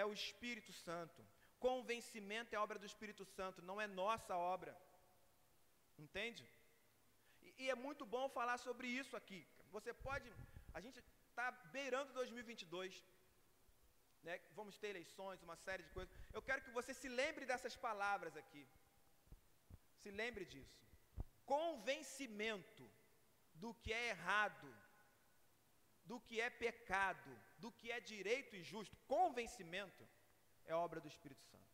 É 0.00 0.04
o 0.04 0.12
Espírito 0.12 0.72
Santo. 0.72 1.20
Convencimento 1.58 2.54
é 2.54 2.58
obra 2.66 2.78
do 2.78 2.90
Espírito 2.92 3.24
Santo, 3.24 3.66
não 3.70 3.80
é 3.80 3.88
nossa 3.88 4.36
obra. 4.36 4.72
Entende? 5.98 6.48
E, 7.42 7.64
e 7.64 7.70
é 7.74 7.74
muito 7.74 8.06
bom 8.06 8.28
falar 8.38 8.58
sobre 8.58 8.86
isso 8.86 9.16
aqui. 9.16 9.44
Você 9.72 9.92
pode. 9.92 10.32
A 10.72 10.80
gente 10.80 11.00
está 11.30 11.50
beirando 11.78 12.12
2022. 12.12 13.04
Né? 14.26 14.40
vamos 14.58 14.76
ter 14.82 14.88
eleições, 14.88 15.42
uma 15.48 15.56
série 15.66 15.84
de 15.86 15.90
coisas. 15.96 16.12
Eu 16.36 16.42
quero 16.48 16.62
que 16.64 16.76
você 16.78 16.92
se 17.00 17.08
lembre 17.20 17.44
dessas 17.50 17.76
palavras 17.86 18.36
aqui. 18.42 18.64
Se 20.02 20.10
lembre 20.10 20.44
disso. 20.44 20.80
Convencimento 21.54 22.84
do 23.54 23.72
que 23.82 23.92
é 23.92 24.08
errado, 24.14 24.68
do 26.10 26.18
que 26.26 26.40
é 26.46 26.50
pecado, 26.66 27.32
do 27.58 27.70
que 27.78 27.92
é 27.96 28.00
direito 28.00 28.56
e 28.56 28.62
justo. 28.72 28.96
Convencimento 29.16 30.04
é 30.64 30.74
obra 30.74 31.00
do 31.00 31.12
Espírito 31.14 31.44
Santo. 31.52 31.64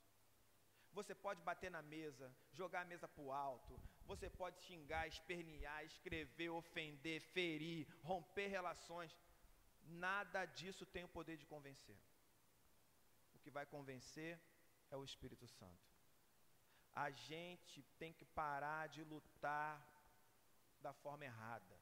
Você 0.92 1.14
pode 1.14 1.40
bater 1.40 1.70
na 1.70 1.80
mesa, 1.80 2.26
jogar 2.52 2.82
a 2.82 2.90
mesa 2.92 3.08
para 3.08 3.24
o 3.24 3.32
alto, 3.32 3.80
você 4.04 4.28
pode 4.28 4.60
xingar, 4.66 5.04
espernear, 5.08 5.82
escrever, 5.86 6.50
ofender, 6.50 7.18
ferir, 7.36 7.86
romper 8.02 8.48
relações. 8.48 9.16
Nada 10.06 10.44
disso 10.44 10.84
tem 10.84 11.04
o 11.04 11.14
poder 11.18 11.38
de 11.38 11.46
convencer. 11.46 11.98
Que 13.42 13.50
vai 13.50 13.66
convencer 13.66 14.32
é 14.90 14.96
o 14.96 15.04
Espírito 15.04 15.46
Santo. 15.46 15.86
A 16.94 17.10
gente 17.10 17.82
tem 17.98 18.12
que 18.12 18.24
parar 18.24 18.88
de 18.88 19.02
lutar 19.02 19.74
da 20.80 20.92
forma 20.92 21.24
errada. 21.24 21.76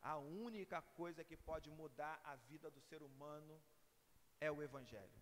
A 0.00 0.16
única 0.16 0.80
coisa 1.00 1.24
que 1.24 1.36
pode 1.36 1.68
mudar 1.70 2.20
a 2.24 2.36
vida 2.50 2.70
do 2.70 2.80
ser 2.80 3.02
humano 3.02 3.60
é 4.40 4.50
o 4.50 4.62
Evangelho. 4.62 5.20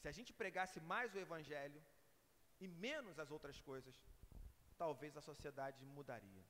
Se 0.00 0.08
a 0.08 0.12
gente 0.12 0.32
pregasse 0.32 0.80
mais 0.80 1.14
o 1.14 1.18
Evangelho 1.18 1.82
e 2.58 2.66
menos 2.66 3.18
as 3.18 3.30
outras 3.30 3.60
coisas, 3.60 3.94
talvez 4.78 5.14
a 5.16 5.20
sociedade 5.20 5.84
mudaria. 5.84 6.44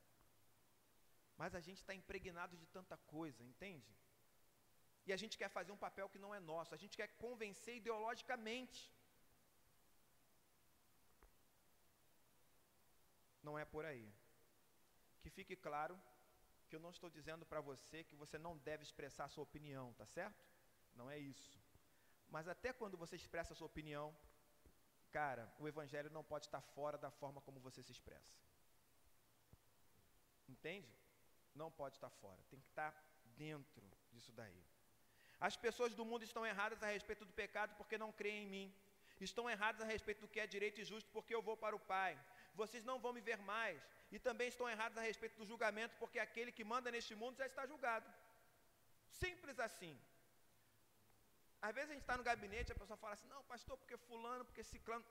Mas 1.37 1.55
a 1.55 1.61
gente 1.61 1.79
está 1.79 1.95
impregnado 1.95 2.57
de 2.57 2.67
tanta 2.67 2.97
coisa, 3.17 3.43
entende? 3.43 3.93
E 5.11 5.13
a 5.13 5.21
gente 5.23 5.37
quer 5.41 5.49
fazer 5.59 5.73
um 5.73 5.83
papel 5.85 6.09
que 6.09 6.21
não 6.25 6.33
é 6.33 6.39
nosso, 6.39 6.73
a 6.73 6.81
gente 6.83 6.97
quer 6.99 7.09
convencer 7.25 7.75
ideologicamente. 7.79 8.81
Não 13.47 13.59
é 13.59 13.65
por 13.65 13.85
aí. 13.85 14.07
Que 15.21 15.31
fique 15.39 15.57
claro 15.67 16.01
que 16.69 16.77
eu 16.77 16.83
não 16.85 16.93
estou 16.97 17.11
dizendo 17.11 17.45
para 17.45 17.61
você 17.61 18.05
que 18.05 18.15
você 18.23 18.39
não 18.39 18.57
deve 18.69 18.85
expressar 18.85 19.27
sua 19.29 19.43
opinião, 19.43 19.93
tá 19.95 20.07
certo? 20.07 20.45
Não 20.95 21.11
é 21.11 21.19
isso. 21.19 21.61
Mas 22.29 22.47
até 22.47 22.73
quando 22.73 22.97
você 22.97 23.17
expressa 23.17 23.53
a 23.53 23.57
sua 23.57 23.67
opinião, 23.67 24.17
cara, 25.11 25.53
o 25.59 25.67
evangelho 25.67 26.17
não 26.19 26.23
pode 26.23 26.47
estar 26.47 26.61
fora 26.61 26.97
da 26.97 27.11
forma 27.11 27.41
como 27.41 27.59
você 27.59 27.83
se 27.83 27.91
expressa. 27.91 28.39
Entende? 30.49 30.95
Não 31.53 31.69
pode 31.69 31.97
estar 31.97 32.11
fora, 32.11 32.41
tem 32.49 32.61
que 32.61 32.69
estar 32.69 32.95
dentro 33.37 33.91
disso 34.13 34.33
daí. 34.33 34.70
As 35.49 35.57
pessoas 35.65 35.95
do 35.99 36.05
mundo 36.05 36.25
estão 36.29 36.45
erradas 36.53 36.83
a 36.83 36.89
respeito 36.97 37.25
do 37.25 37.33
pecado 37.33 37.75
porque 37.79 37.97
não 38.03 38.13
creem 38.13 38.45
em 38.45 38.51
mim. 38.55 38.75
Estão 39.29 39.49
erradas 39.55 39.81
a 39.83 39.87
respeito 39.95 40.21
do 40.25 40.29
que 40.29 40.41
é 40.41 40.47
direito 40.47 40.81
e 40.81 40.85
justo 40.85 41.09
porque 41.15 41.35
eu 41.35 41.43
vou 41.49 41.57
para 41.57 41.77
o 41.77 41.85
Pai. 41.95 42.13
Vocês 42.55 42.85
não 42.85 42.99
vão 43.05 43.13
me 43.13 43.23
ver 43.29 43.39
mais. 43.39 43.81
E 44.13 44.19
também 44.19 44.49
estão 44.49 44.69
errados 44.69 44.99
a 44.99 45.03
respeito 45.11 45.37
do 45.39 45.47
julgamento 45.47 45.95
porque 45.99 46.19
aquele 46.19 46.53
que 46.53 46.65
manda 46.73 46.91
neste 46.91 47.15
mundo 47.15 47.37
já 47.37 47.47
está 47.47 47.65
julgado. 47.67 48.09
Simples 49.23 49.59
assim. 49.59 49.95
Às 51.63 51.75
vezes 51.75 51.91
a 51.91 51.95
gente 51.95 52.03
está 52.03 52.17
no 52.17 52.29
gabinete 52.31 52.73
a 52.73 52.75
pessoa 52.75 52.97
fala 52.97 53.15
assim, 53.15 53.29
não, 53.29 53.43
pastor, 53.45 53.77
porque 53.77 53.97
fulano, 53.97 54.45
porque 54.47 54.63
ciclano, 54.65 55.05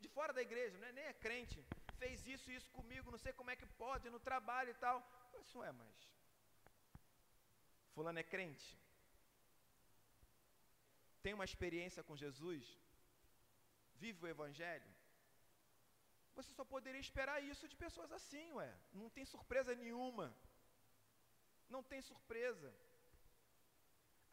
de 0.00 0.08
fora 0.08 0.32
da 0.32 0.42
igreja, 0.42 0.76
né, 0.78 0.92
nem 0.92 1.04
é 1.04 1.14
crente, 1.14 1.64
fez 1.98 2.26
isso 2.26 2.50
e 2.50 2.56
isso 2.56 2.70
comigo, 2.72 3.10
não 3.10 3.18
sei 3.18 3.32
como 3.32 3.50
é 3.50 3.56
que 3.56 3.66
pode, 3.84 4.10
no 4.10 4.20
trabalho 4.20 4.70
e 4.70 4.74
tal. 4.74 4.96
Isso 5.40 5.62
é, 5.62 5.72
mas 5.72 6.08
fulano 7.94 8.18
é 8.18 8.22
crente? 8.22 8.83
Tem 11.24 11.34
uma 11.36 11.48
experiência 11.50 12.02
com 12.08 12.20
Jesus? 12.22 12.64
Vive 14.02 14.18
o 14.24 14.30
Evangelho? 14.34 14.90
Você 16.36 16.50
só 16.58 16.64
poderia 16.72 17.02
esperar 17.06 17.36
isso 17.52 17.66
de 17.72 17.76
pessoas 17.84 18.10
assim, 18.18 18.46
ué. 18.58 18.70
Não 19.00 19.08
tem 19.16 19.24
surpresa 19.34 19.74
nenhuma. 19.82 20.26
Não 21.74 21.82
tem 21.90 22.00
surpresa. 22.10 22.70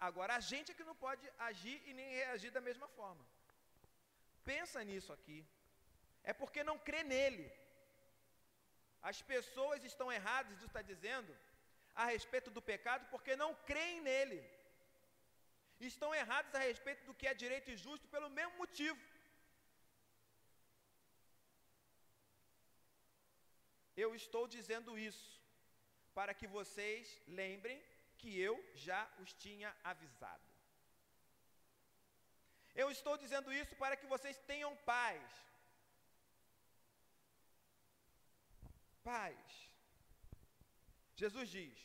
Agora, 0.07 0.35
a 0.35 0.43
gente 0.51 0.71
é 0.71 0.77
que 0.77 0.89
não 0.89 0.97
pode 1.05 1.25
agir 1.49 1.77
e 1.89 1.93
nem 1.99 2.09
reagir 2.19 2.51
da 2.57 2.63
mesma 2.69 2.87
forma. 2.99 3.25
Pensa 4.51 4.83
nisso 4.89 5.11
aqui. 5.17 5.39
É 6.23 6.33
porque 6.41 6.63
não 6.69 6.77
crê 6.87 7.03
nele. 7.15 7.45
As 9.09 9.19
pessoas 9.33 9.83
estão 9.91 10.07
erradas, 10.19 10.51
Jesus 10.53 10.71
está 10.71 10.81
dizendo, 10.93 11.31
a 11.95 12.05
respeito 12.15 12.49
do 12.55 12.61
pecado, 12.71 13.05
porque 13.13 13.35
não 13.43 13.53
creem 13.69 14.01
nele. 14.09 14.39
Estão 15.89 16.13
erradas 16.13 16.53
a 16.55 16.59
respeito 16.59 17.03
do 17.05 17.13
que 17.13 17.27
é 17.27 17.33
direito 17.33 17.69
e 17.71 17.77
justo 17.85 18.07
pelo 18.07 18.29
mesmo 18.29 18.57
motivo. 18.57 18.99
Eu 24.03 24.09
estou 24.15 24.47
dizendo 24.47 24.97
isso 24.97 25.29
para 26.17 26.33
que 26.33 26.47
vocês 26.57 27.19
lembrem 27.27 27.77
que 28.19 28.39
eu 28.39 28.55
já 28.85 29.01
os 29.21 29.33
tinha 29.33 29.69
avisado. 29.83 30.47
Eu 32.81 32.89
estou 32.89 33.15
dizendo 33.23 33.51
isso 33.61 33.75
para 33.75 33.97
que 33.99 34.05
vocês 34.13 34.37
tenham 34.51 34.75
paz. 34.93 35.21
Paz. 39.03 39.39
Jesus 41.21 41.49
diz: 41.49 41.77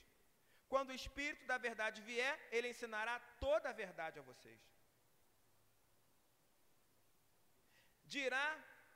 quando 0.73 0.91
o 0.91 0.99
Espírito 1.01 1.45
da 1.51 1.59
verdade 1.67 1.99
vier, 2.11 2.35
ele 2.57 2.71
ensinará 2.75 3.15
toda 3.45 3.67
a 3.71 3.79
verdade 3.85 4.19
a 4.19 4.27
vocês. 4.31 4.63
Dirá 8.17 8.49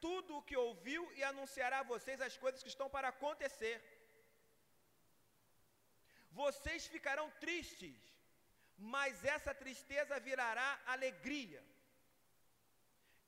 tudo 0.07 0.31
o 0.37 0.45
que 0.49 0.57
ouviu 0.69 1.03
e 1.19 1.23
anunciará 1.31 1.79
a 1.81 1.89
vocês 1.95 2.21
as 2.29 2.37
coisas 2.43 2.63
que 2.65 2.73
estão 2.75 2.89
para 2.95 3.09
acontecer. 3.15 3.77
Vocês 6.43 6.87
ficarão 6.95 7.27
tristes, 7.45 7.99
mas 8.97 9.25
essa 9.35 9.53
tristeza 9.63 10.25
virará 10.29 10.69
alegria. 10.95 11.63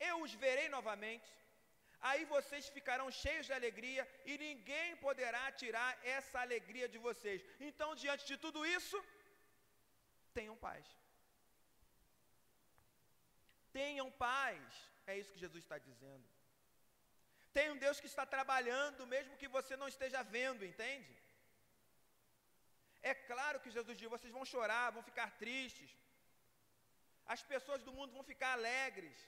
Eu 0.08 0.16
os 0.24 0.32
verei 0.44 0.68
novamente, 0.76 1.30
aí 2.10 2.22
vocês 2.34 2.68
ficarão 2.76 3.08
cheios 3.22 3.46
de 3.48 3.54
alegria 3.58 4.02
e 4.30 4.36
ninguém 4.46 4.96
poderá 5.06 5.44
tirar 5.62 5.90
essa 6.16 6.36
alegria 6.46 6.88
de 6.94 6.98
vocês. 7.06 7.40
Então, 7.68 7.88
diante 8.02 8.24
de 8.30 8.36
tudo 8.44 8.60
isso, 8.78 8.98
tenham 10.38 10.56
paz. 10.66 10.86
Tenham 13.78 14.08
paz, 14.26 14.62
é 15.10 15.18
isso 15.18 15.32
que 15.32 15.44
Jesus 15.46 15.62
está 15.64 15.78
dizendo. 15.88 16.26
Tem 17.56 17.66
um 17.70 17.80
Deus 17.84 18.00
que 18.02 18.10
está 18.12 18.24
trabalhando, 18.34 19.06
mesmo 19.14 19.38
que 19.40 19.48
você 19.56 19.74
não 19.80 19.88
esteja 19.94 20.20
vendo, 20.36 20.64
entende? 20.70 21.14
É 23.10 23.14
claro 23.30 23.60
que 23.62 23.74
Jesus 23.76 23.96
diz: 23.98 24.14
vocês 24.16 24.32
vão 24.36 24.44
chorar, 24.52 24.86
vão 24.96 25.02
ficar 25.10 25.28
tristes, 25.42 25.90
as 27.34 27.42
pessoas 27.52 27.82
do 27.86 27.92
mundo 27.98 28.12
vão 28.16 28.24
ficar 28.32 28.52
alegres, 28.52 29.18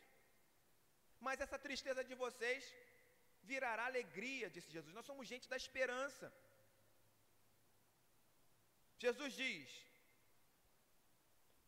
mas 1.26 1.42
essa 1.44 1.58
tristeza 1.66 2.02
de 2.08 2.14
vocês 2.24 2.62
virará 3.50 3.84
alegria, 3.86 4.52
disse 4.56 4.74
Jesus. 4.76 4.92
Nós 4.98 5.08
somos 5.10 5.28
gente 5.32 5.48
da 5.52 5.58
esperança. 5.62 6.26
Jesus 9.04 9.32
diz: 9.42 9.68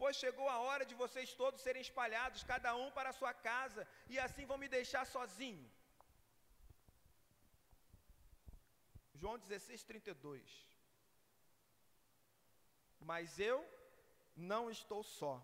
Pois 0.01 0.17
chegou 0.23 0.49
a 0.55 0.59
hora 0.67 0.85
de 0.91 0.95
vocês 1.03 1.35
todos 1.43 1.65
serem 1.67 1.83
espalhados, 1.89 2.49
cada 2.53 2.71
um 2.83 2.89
para 2.97 3.11
a 3.11 3.19
sua 3.21 3.33
casa, 3.51 3.83
e 4.13 4.19
assim 4.27 4.47
vão 4.51 4.59
me 4.63 4.69
deixar 4.77 5.05
sozinho. 5.17 5.67
João 9.21 9.39
16, 9.39 9.83
32. 9.91 10.67
Mas 13.11 13.39
eu 13.51 13.59
não 14.51 14.63
estou 14.77 15.03
só, 15.19 15.35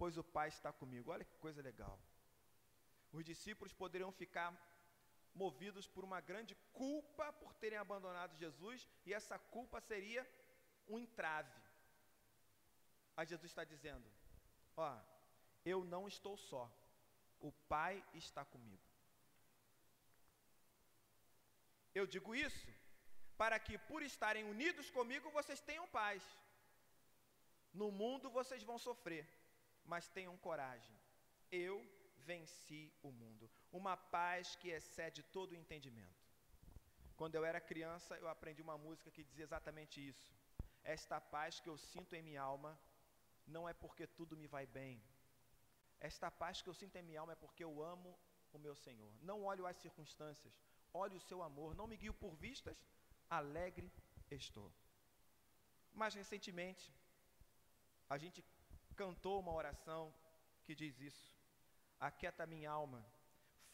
pois 0.00 0.16
o 0.22 0.24
Pai 0.36 0.48
está 0.48 0.72
comigo. 0.72 1.12
Olha 1.14 1.28
que 1.30 1.36
coisa 1.46 1.62
legal. 1.70 1.96
Os 3.12 3.24
discípulos 3.24 3.72
poderiam 3.72 4.10
ficar 4.10 4.50
movidos 5.34 5.86
por 5.86 6.04
uma 6.04 6.20
grande 6.20 6.54
culpa 6.72 7.32
por 7.32 7.52
terem 7.54 7.78
abandonado 7.78 8.36
Jesus, 8.36 8.88
e 9.06 9.12
essa 9.12 9.38
culpa 9.38 9.80
seria 9.80 10.26
um 10.88 10.98
entrave. 10.98 11.60
Mas 13.16 13.28
Jesus 13.28 13.50
está 13.50 13.64
dizendo: 13.64 14.10
Ó, 14.76 14.98
eu 15.64 15.84
não 15.84 16.08
estou 16.08 16.36
só, 16.36 16.70
o 17.40 17.52
Pai 17.52 18.02
está 18.14 18.44
comigo. 18.44 18.82
Eu 21.94 22.06
digo 22.06 22.34
isso 22.34 22.68
para 23.36 23.58
que, 23.58 23.76
por 23.76 24.02
estarem 24.02 24.44
unidos 24.44 24.90
comigo, 24.90 25.30
vocês 25.30 25.60
tenham 25.60 25.86
paz. 25.88 26.22
No 27.72 27.90
mundo 27.90 28.30
vocês 28.30 28.62
vão 28.62 28.78
sofrer, 28.78 29.26
mas 29.84 30.08
tenham 30.08 30.36
coragem. 30.38 30.96
Eu 31.50 31.74
venci 32.30 32.82
o 33.02 33.10
mundo. 33.20 33.50
Uma 33.80 33.96
paz 33.96 34.56
que 34.60 34.68
excede 34.78 35.22
todo 35.36 35.52
o 35.52 35.60
entendimento. 35.62 36.22
Quando 37.16 37.34
eu 37.34 37.44
era 37.44 37.60
criança, 37.60 38.16
eu 38.22 38.28
aprendi 38.28 38.62
uma 38.62 38.78
música 38.86 39.10
que 39.10 39.24
dizia 39.28 39.44
exatamente 39.48 39.96
isso. 40.12 40.28
Esta 40.82 41.20
paz 41.20 41.60
que 41.60 41.68
eu 41.68 41.76
sinto 41.76 42.14
em 42.14 42.22
minha 42.22 42.42
alma 42.42 42.72
não 43.46 43.68
é 43.68 43.74
porque 43.82 44.06
tudo 44.06 44.36
me 44.36 44.46
vai 44.46 44.66
bem. 44.66 45.02
Esta 46.00 46.30
paz 46.30 46.60
que 46.62 46.68
eu 46.68 46.74
sinto 46.74 46.96
em 46.96 47.02
minha 47.02 47.20
alma 47.20 47.34
é 47.34 47.42
porque 47.44 47.64
eu 47.64 47.82
amo 47.82 48.18
o 48.52 48.58
meu 48.58 48.74
Senhor. 48.74 49.12
Não 49.22 49.44
olho 49.44 49.66
as 49.66 49.76
circunstâncias, 49.76 50.54
olho 50.92 51.16
o 51.16 51.26
seu 51.28 51.42
amor. 51.42 51.74
Não 51.74 51.86
me 51.86 51.96
guio 51.96 52.14
por 52.14 52.34
vistas, 52.34 52.76
alegre 53.30 53.90
estou. 54.30 54.72
Mais 55.92 56.14
recentemente, 56.14 56.92
a 58.08 58.18
gente 58.18 58.44
cantou 58.96 59.38
uma 59.40 59.52
oração 59.52 60.12
que 60.64 60.74
diz 60.74 61.00
isso: 61.00 61.24
Aquieta 62.08 62.44
minha 62.52 62.70
alma, 62.70 63.00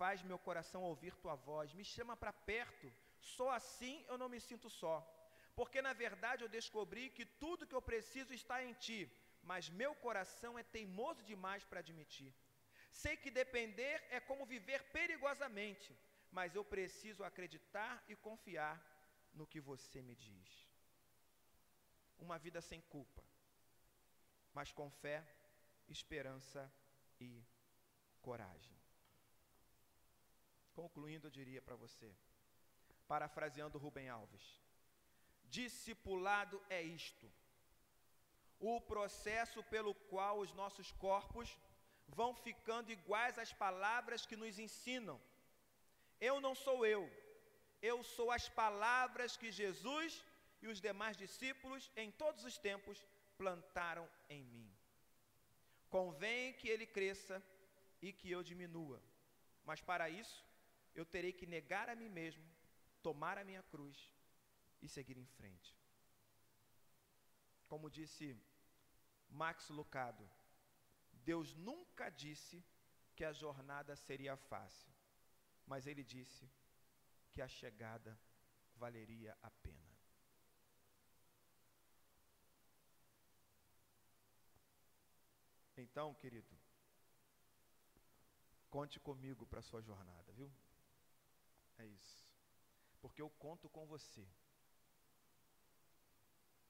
faz 0.01 0.23
meu 0.31 0.39
coração 0.47 0.83
ouvir 0.83 1.15
tua 1.23 1.35
voz, 1.35 1.73
me 1.79 1.85
chama 1.93 2.15
para 2.23 2.33
perto, 2.51 2.87
só 3.37 3.47
assim 3.51 3.95
eu 4.09 4.19
não 4.23 4.29
me 4.29 4.41
sinto 4.49 4.69
só. 4.81 4.97
Porque 5.59 5.81
na 5.87 5.95
verdade 6.05 6.45
eu 6.45 6.51
descobri 6.59 7.05
que 7.17 7.25
tudo 7.25 7.67
que 7.67 7.77
eu 7.79 7.81
preciso 7.91 8.33
está 8.35 8.57
em 8.63 8.75
ti, 8.75 9.01
mas 9.43 9.71
meu 9.81 9.95
coração 9.95 10.53
é 10.59 10.63
teimoso 10.63 11.23
demais 11.23 11.65
para 11.65 11.81
admitir. 11.81 12.33
Sei 12.91 13.17
que 13.17 13.31
depender 13.31 13.97
é 14.11 14.21
como 14.21 14.51
viver 14.55 14.83
perigosamente, 14.99 15.91
mas 16.31 16.55
eu 16.55 16.65
preciso 16.75 17.25
acreditar 17.25 18.05
e 18.09 18.15
confiar 18.29 18.77
no 19.33 19.47
que 19.47 19.61
você 19.71 20.01
me 20.03 20.15
diz. 20.15 20.69
Uma 22.19 22.39
vida 22.39 22.61
sem 22.61 22.81
culpa, 22.95 23.25
mas 24.53 24.71
com 24.71 24.91
fé, 24.91 25.19
esperança 25.89 26.71
e 27.21 27.43
coragem. 28.19 28.77
Concluindo, 30.75 31.27
eu 31.27 31.31
diria 31.31 31.63
para 31.63 31.77
você, 31.77 32.09
parafraseando 33.07 33.79
Rubem 33.79 34.09
Alves: 34.09 34.45
discipulado 35.45 36.63
é 36.69 36.81
isto, 36.83 37.31
o 38.61 38.81
processo 38.81 39.63
pelo 39.65 39.95
qual 40.11 40.39
os 40.39 40.53
nossos 40.53 40.93
corpos 40.93 41.57
vão 42.07 42.35
ficando 42.35 42.91
iguais 42.91 43.39
às 43.39 43.53
palavras 43.53 44.25
que 44.27 44.37
nos 44.37 44.59
ensinam. 44.59 45.21
Eu 46.21 46.41
não 46.41 46.55
sou 46.55 46.85
eu, 46.87 47.03
eu 47.81 48.03
sou 48.03 48.31
as 48.31 48.49
palavras 48.49 49.37
que 49.37 49.51
Jesus 49.53 50.25
e 50.61 50.67
os 50.67 50.81
demais 50.81 51.17
discípulos 51.17 51.91
em 51.97 52.11
todos 52.11 52.45
os 52.45 52.59
tempos 52.59 53.05
plantaram 53.37 54.09
em 54.29 54.43
mim. 54.45 54.69
Convém 55.89 56.53
que 56.55 56.69
ele 56.69 56.87
cresça 56.87 57.43
e 58.01 58.13
que 58.13 58.31
eu 58.31 58.43
diminua, 58.43 59.03
mas 59.65 59.81
para 59.81 60.09
isso 60.09 60.45
eu 60.95 61.05
terei 61.05 61.33
que 61.33 61.47
negar 61.47 61.89
a 61.89 61.97
mim 61.97 62.09
mesmo, 62.09 62.45
tomar 63.03 63.39
a 63.39 63.45
minha 63.45 63.63
cruz 63.63 64.15
e 64.81 64.89
seguir 64.89 65.17
em 65.17 65.27
frente. 65.27 65.77
Como 67.69 67.91
disse 67.91 68.37
Max 69.29 69.69
Lucado, 69.69 70.29
Deus 71.13 71.55
nunca 71.55 72.09
disse 72.11 72.65
que 73.15 73.25
a 73.25 73.33
jornada 73.33 73.95
seria 73.97 74.37
fácil, 74.37 74.91
mas 75.67 75.87
Ele 75.87 76.03
disse 76.03 76.49
que 77.33 77.43
a 77.43 77.49
chegada 77.49 78.19
valeria 78.77 79.37
a 79.43 79.51
pena. 79.51 79.89
Então, 85.77 86.15
querido, 86.15 86.59
conte 88.71 88.99
comigo 89.01 89.47
para 89.47 89.61
a 89.61 89.63
sua 89.63 89.81
jornada, 89.81 90.33
viu? 90.33 90.51
É 91.79 91.87
isso. 91.87 92.27
Porque 93.01 93.23
eu 93.23 93.31
conto 93.31 93.69
com 93.69 93.87
você. 93.87 94.27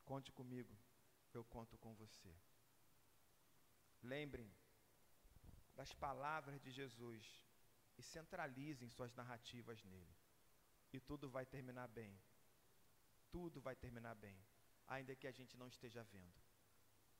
Conte 0.04 0.32
comigo, 0.32 0.74
eu 1.34 1.44
conto 1.44 1.76
com 1.78 1.94
você. 1.94 2.34
Lembrem 4.02 4.50
das 5.74 5.92
palavras 5.92 6.60
de 6.60 6.70
Jesus 6.70 7.44
e 7.98 8.02
centralizem 8.02 8.88
suas 8.88 9.14
narrativas 9.14 9.82
nele. 9.84 10.16
E 10.92 11.00
tudo 11.00 11.28
vai 11.28 11.44
terminar 11.44 11.88
bem. 11.88 12.18
Tudo 13.30 13.60
vai 13.60 13.76
terminar 13.76 14.14
bem, 14.14 14.38
ainda 14.86 15.14
que 15.14 15.26
a 15.26 15.30
gente 15.30 15.56
não 15.56 15.68
esteja 15.68 16.02
vendo. 16.04 16.40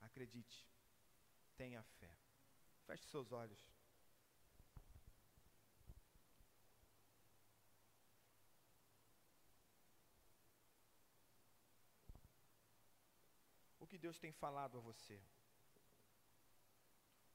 Acredite, 0.01 0.67
tenha 1.57 1.83
fé. 1.83 2.17
Feche 2.87 3.07
seus 3.09 3.31
olhos. 3.33 3.61
Que 13.89 13.99
Deus 13.99 14.19
tem 14.19 14.33
falado 14.33 14.77
a 14.79 14.81
você? 14.81 15.19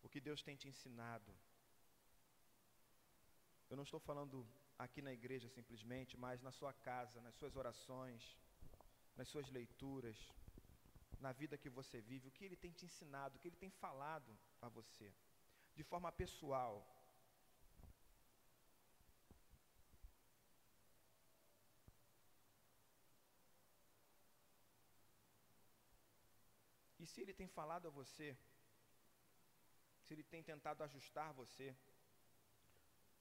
O 0.03 0.09
que 0.09 0.21
Deus 0.21 0.41
tem 0.47 0.55
te 0.55 0.67
ensinado? 0.67 1.31
Eu 3.69 3.77
não 3.77 3.83
estou 3.83 3.99
falando 3.99 4.45
aqui 4.77 5.01
na 5.01 5.13
igreja 5.19 5.47
simplesmente, 5.49 6.15
mas 6.17 6.41
na 6.41 6.51
sua 6.51 6.73
casa, 6.89 7.21
nas 7.21 7.35
suas 7.35 7.55
orações, 7.55 8.37
nas 9.15 9.27
suas 9.27 9.49
leituras, 9.49 10.17
na 11.19 11.31
vida 11.31 11.57
que 11.57 11.69
você 11.69 12.01
vive, 12.01 12.27
o 12.27 12.31
que 12.31 12.45
Ele 12.45 12.55
tem 12.55 12.71
te 12.71 12.85
ensinado, 12.85 13.35
o 13.35 13.39
que 13.39 13.47
Ele 13.47 13.55
tem 13.55 13.69
falado 13.69 14.37
a 14.61 14.67
você, 14.67 15.11
de 15.73 15.83
forma 15.83 16.11
pessoal. 16.11 16.73
E 27.03 27.05
se 27.05 27.19
Ele 27.21 27.33
tem 27.33 27.49
falado 27.57 27.85
a 27.87 27.91
você, 27.91 28.27
se 30.03 30.13
Ele 30.13 30.23
tem 30.23 30.41
tentado 30.41 30.83
ajustar 30.83 31.33
você, 31.33 31.75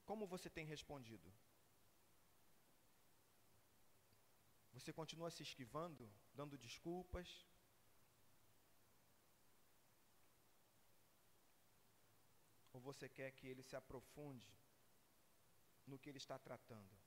como 0.05 0.25
você 0.25 0.49
tem 0.49 0.65
respondido? 0.65 1.29
Você 4.75 4.93
continua 4.93 5.29
se 5.29 5.43
esquivando, 5.43 6.09
dando 6.33 6.57
desculpas? 6.57 7.27
Ou 12.71 12.79
você 12.79 13.09
quer 13.09 13.31
que 13.31 13.47
ele 13.47 13.63
se 13.63 13.75
aprofunde 13.75 14.51
no 15.85 15.99
que 15.99 16.09
ele 16.09 16.17
está 16.25 16.39
tratando? 16.39 17.02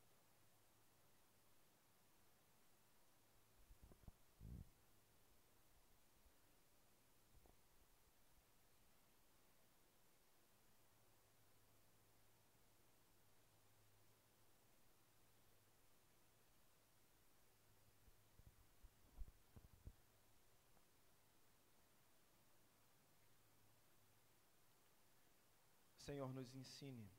Senhor, 26.07 26.33
nos 26.33 26.55
ensine. 26.55 27.11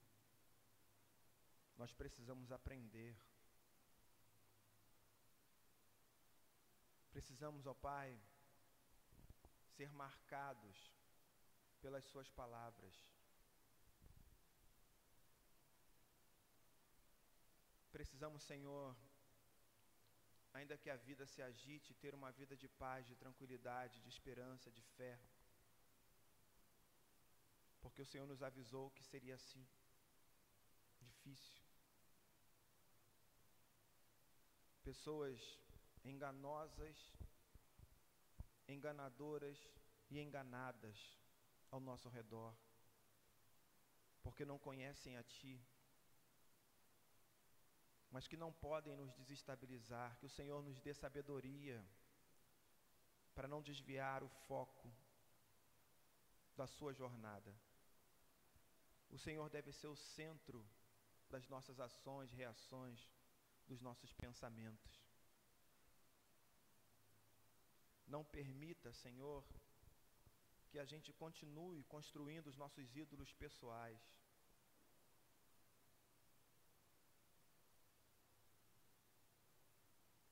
Nós 1.76 1.92
precisamos 1.92 2.54
aprender. 2.54 3.14
Precisamos, 7.12 7.68
ó 7.68 7.74
Pai, 7.74 8.18
ser 9.76 9.92
marcados 9.92 10.78
pelas 11.82 12.06
Suas 12.06 12.30
palavras. 12.30 12.96
Precisamos, 17.92 18.42
Senhor, 18.44 18.96
ainda 20.54 20.78
que 20.78 20.90
a 20.90 20.96
vida 20.96 21.26
se 21.26 21.42
agite, 21.42 21.94
ter 21.96 22.16
uma 22.16 22.32
vida 22.32 22.56
de 22.56 22.70
paz, 22.70 23.06
de 23.06 23.16
tranquilidade, 23.16 24.00
de 24.00 24.08
esperança, 24.08 24.72
de 24.72 24.82
fé 24.96 25.20
porque 27.88 28.02
o 28.02 28.06
Senhor 28.06 28.28
nos 28.28 28.44
avisou 28.44 28.92
que 28.92 29.04
seria 29.04 29.36
assim 29.36 29.66
difícil. 31.00 31.62
Pessoas 34.84 35.40
enganosas, 36.04 36.98
enganadoras 38.68 39.58
e 40.10 40.20
enganadas 40.20 40.98
ao 41.72 41.80
nosso 41.80 42.10
redor, 42.10 42.54
porque 44.22 44.44
não 44.44 44.60
conhecem 44.60 45.16
a 45.16 45.24
Ti, 45.24 45.56
mas 48.12 48.28
que 48.28 48.36
não 48.36 48.52
podem 48.52 48.98
nos 48.98 49.14
desestabilizar. 49.14 50.18
Que 50.20 50.26
o 50.26 50.36
Senhor 50.38 50.62
nos 50.62 50.82
dê 50.82 50.94
sabedoria 50.94 51.86
para 53.34 53.48
não 53.48 53.62
desviar 53.62 54.24
o 54.24 54.30
foco 54.48 54.92
da 56.58 56.68
Sua 56.68 56.94
jornada. 56.94 57.66
O 59.10 59.18
Senhor 59.18 59.49
deve 59.49 59.72
ser 59.72 59.88
o 59.88 59.95
centro 59.95 60.66
das 61.30 61.47
nossas 61.47 61.80
ações, 61.80 62.32
reações, 62.32 62.99
dos 63.68 63.82
nossos 63.82 64.14
pensamentos. 64.14 65.08
Não 68.08 68.24
permita, 68.24 68.93
Senhor, 68.93 69.43
que 70.70 70.80
a 70.80 70.86
gente 70.86 71.12
continue 71.14 71.84
construindo 71.86 72.47
os 72.47 72.55
nossos 72.55 72.95
ídolos 72.95 73.34
pessoais. 73.34 73.99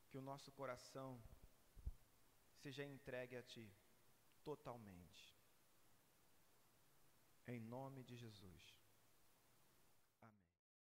Que 0.10 0.18
o 0.18 0.22
nosso 0.22 0.52
coração 0.54 1.22
seja 2.62 2.86
entregue 2.86 3.36
a 3.36 3.44
Ti 3.44 3.70
totalmente. 4.44 5.36
Em 7.48 7.60
nome 7.60 8.04
de 8.04 8.16
Jesus. 8.16 8.85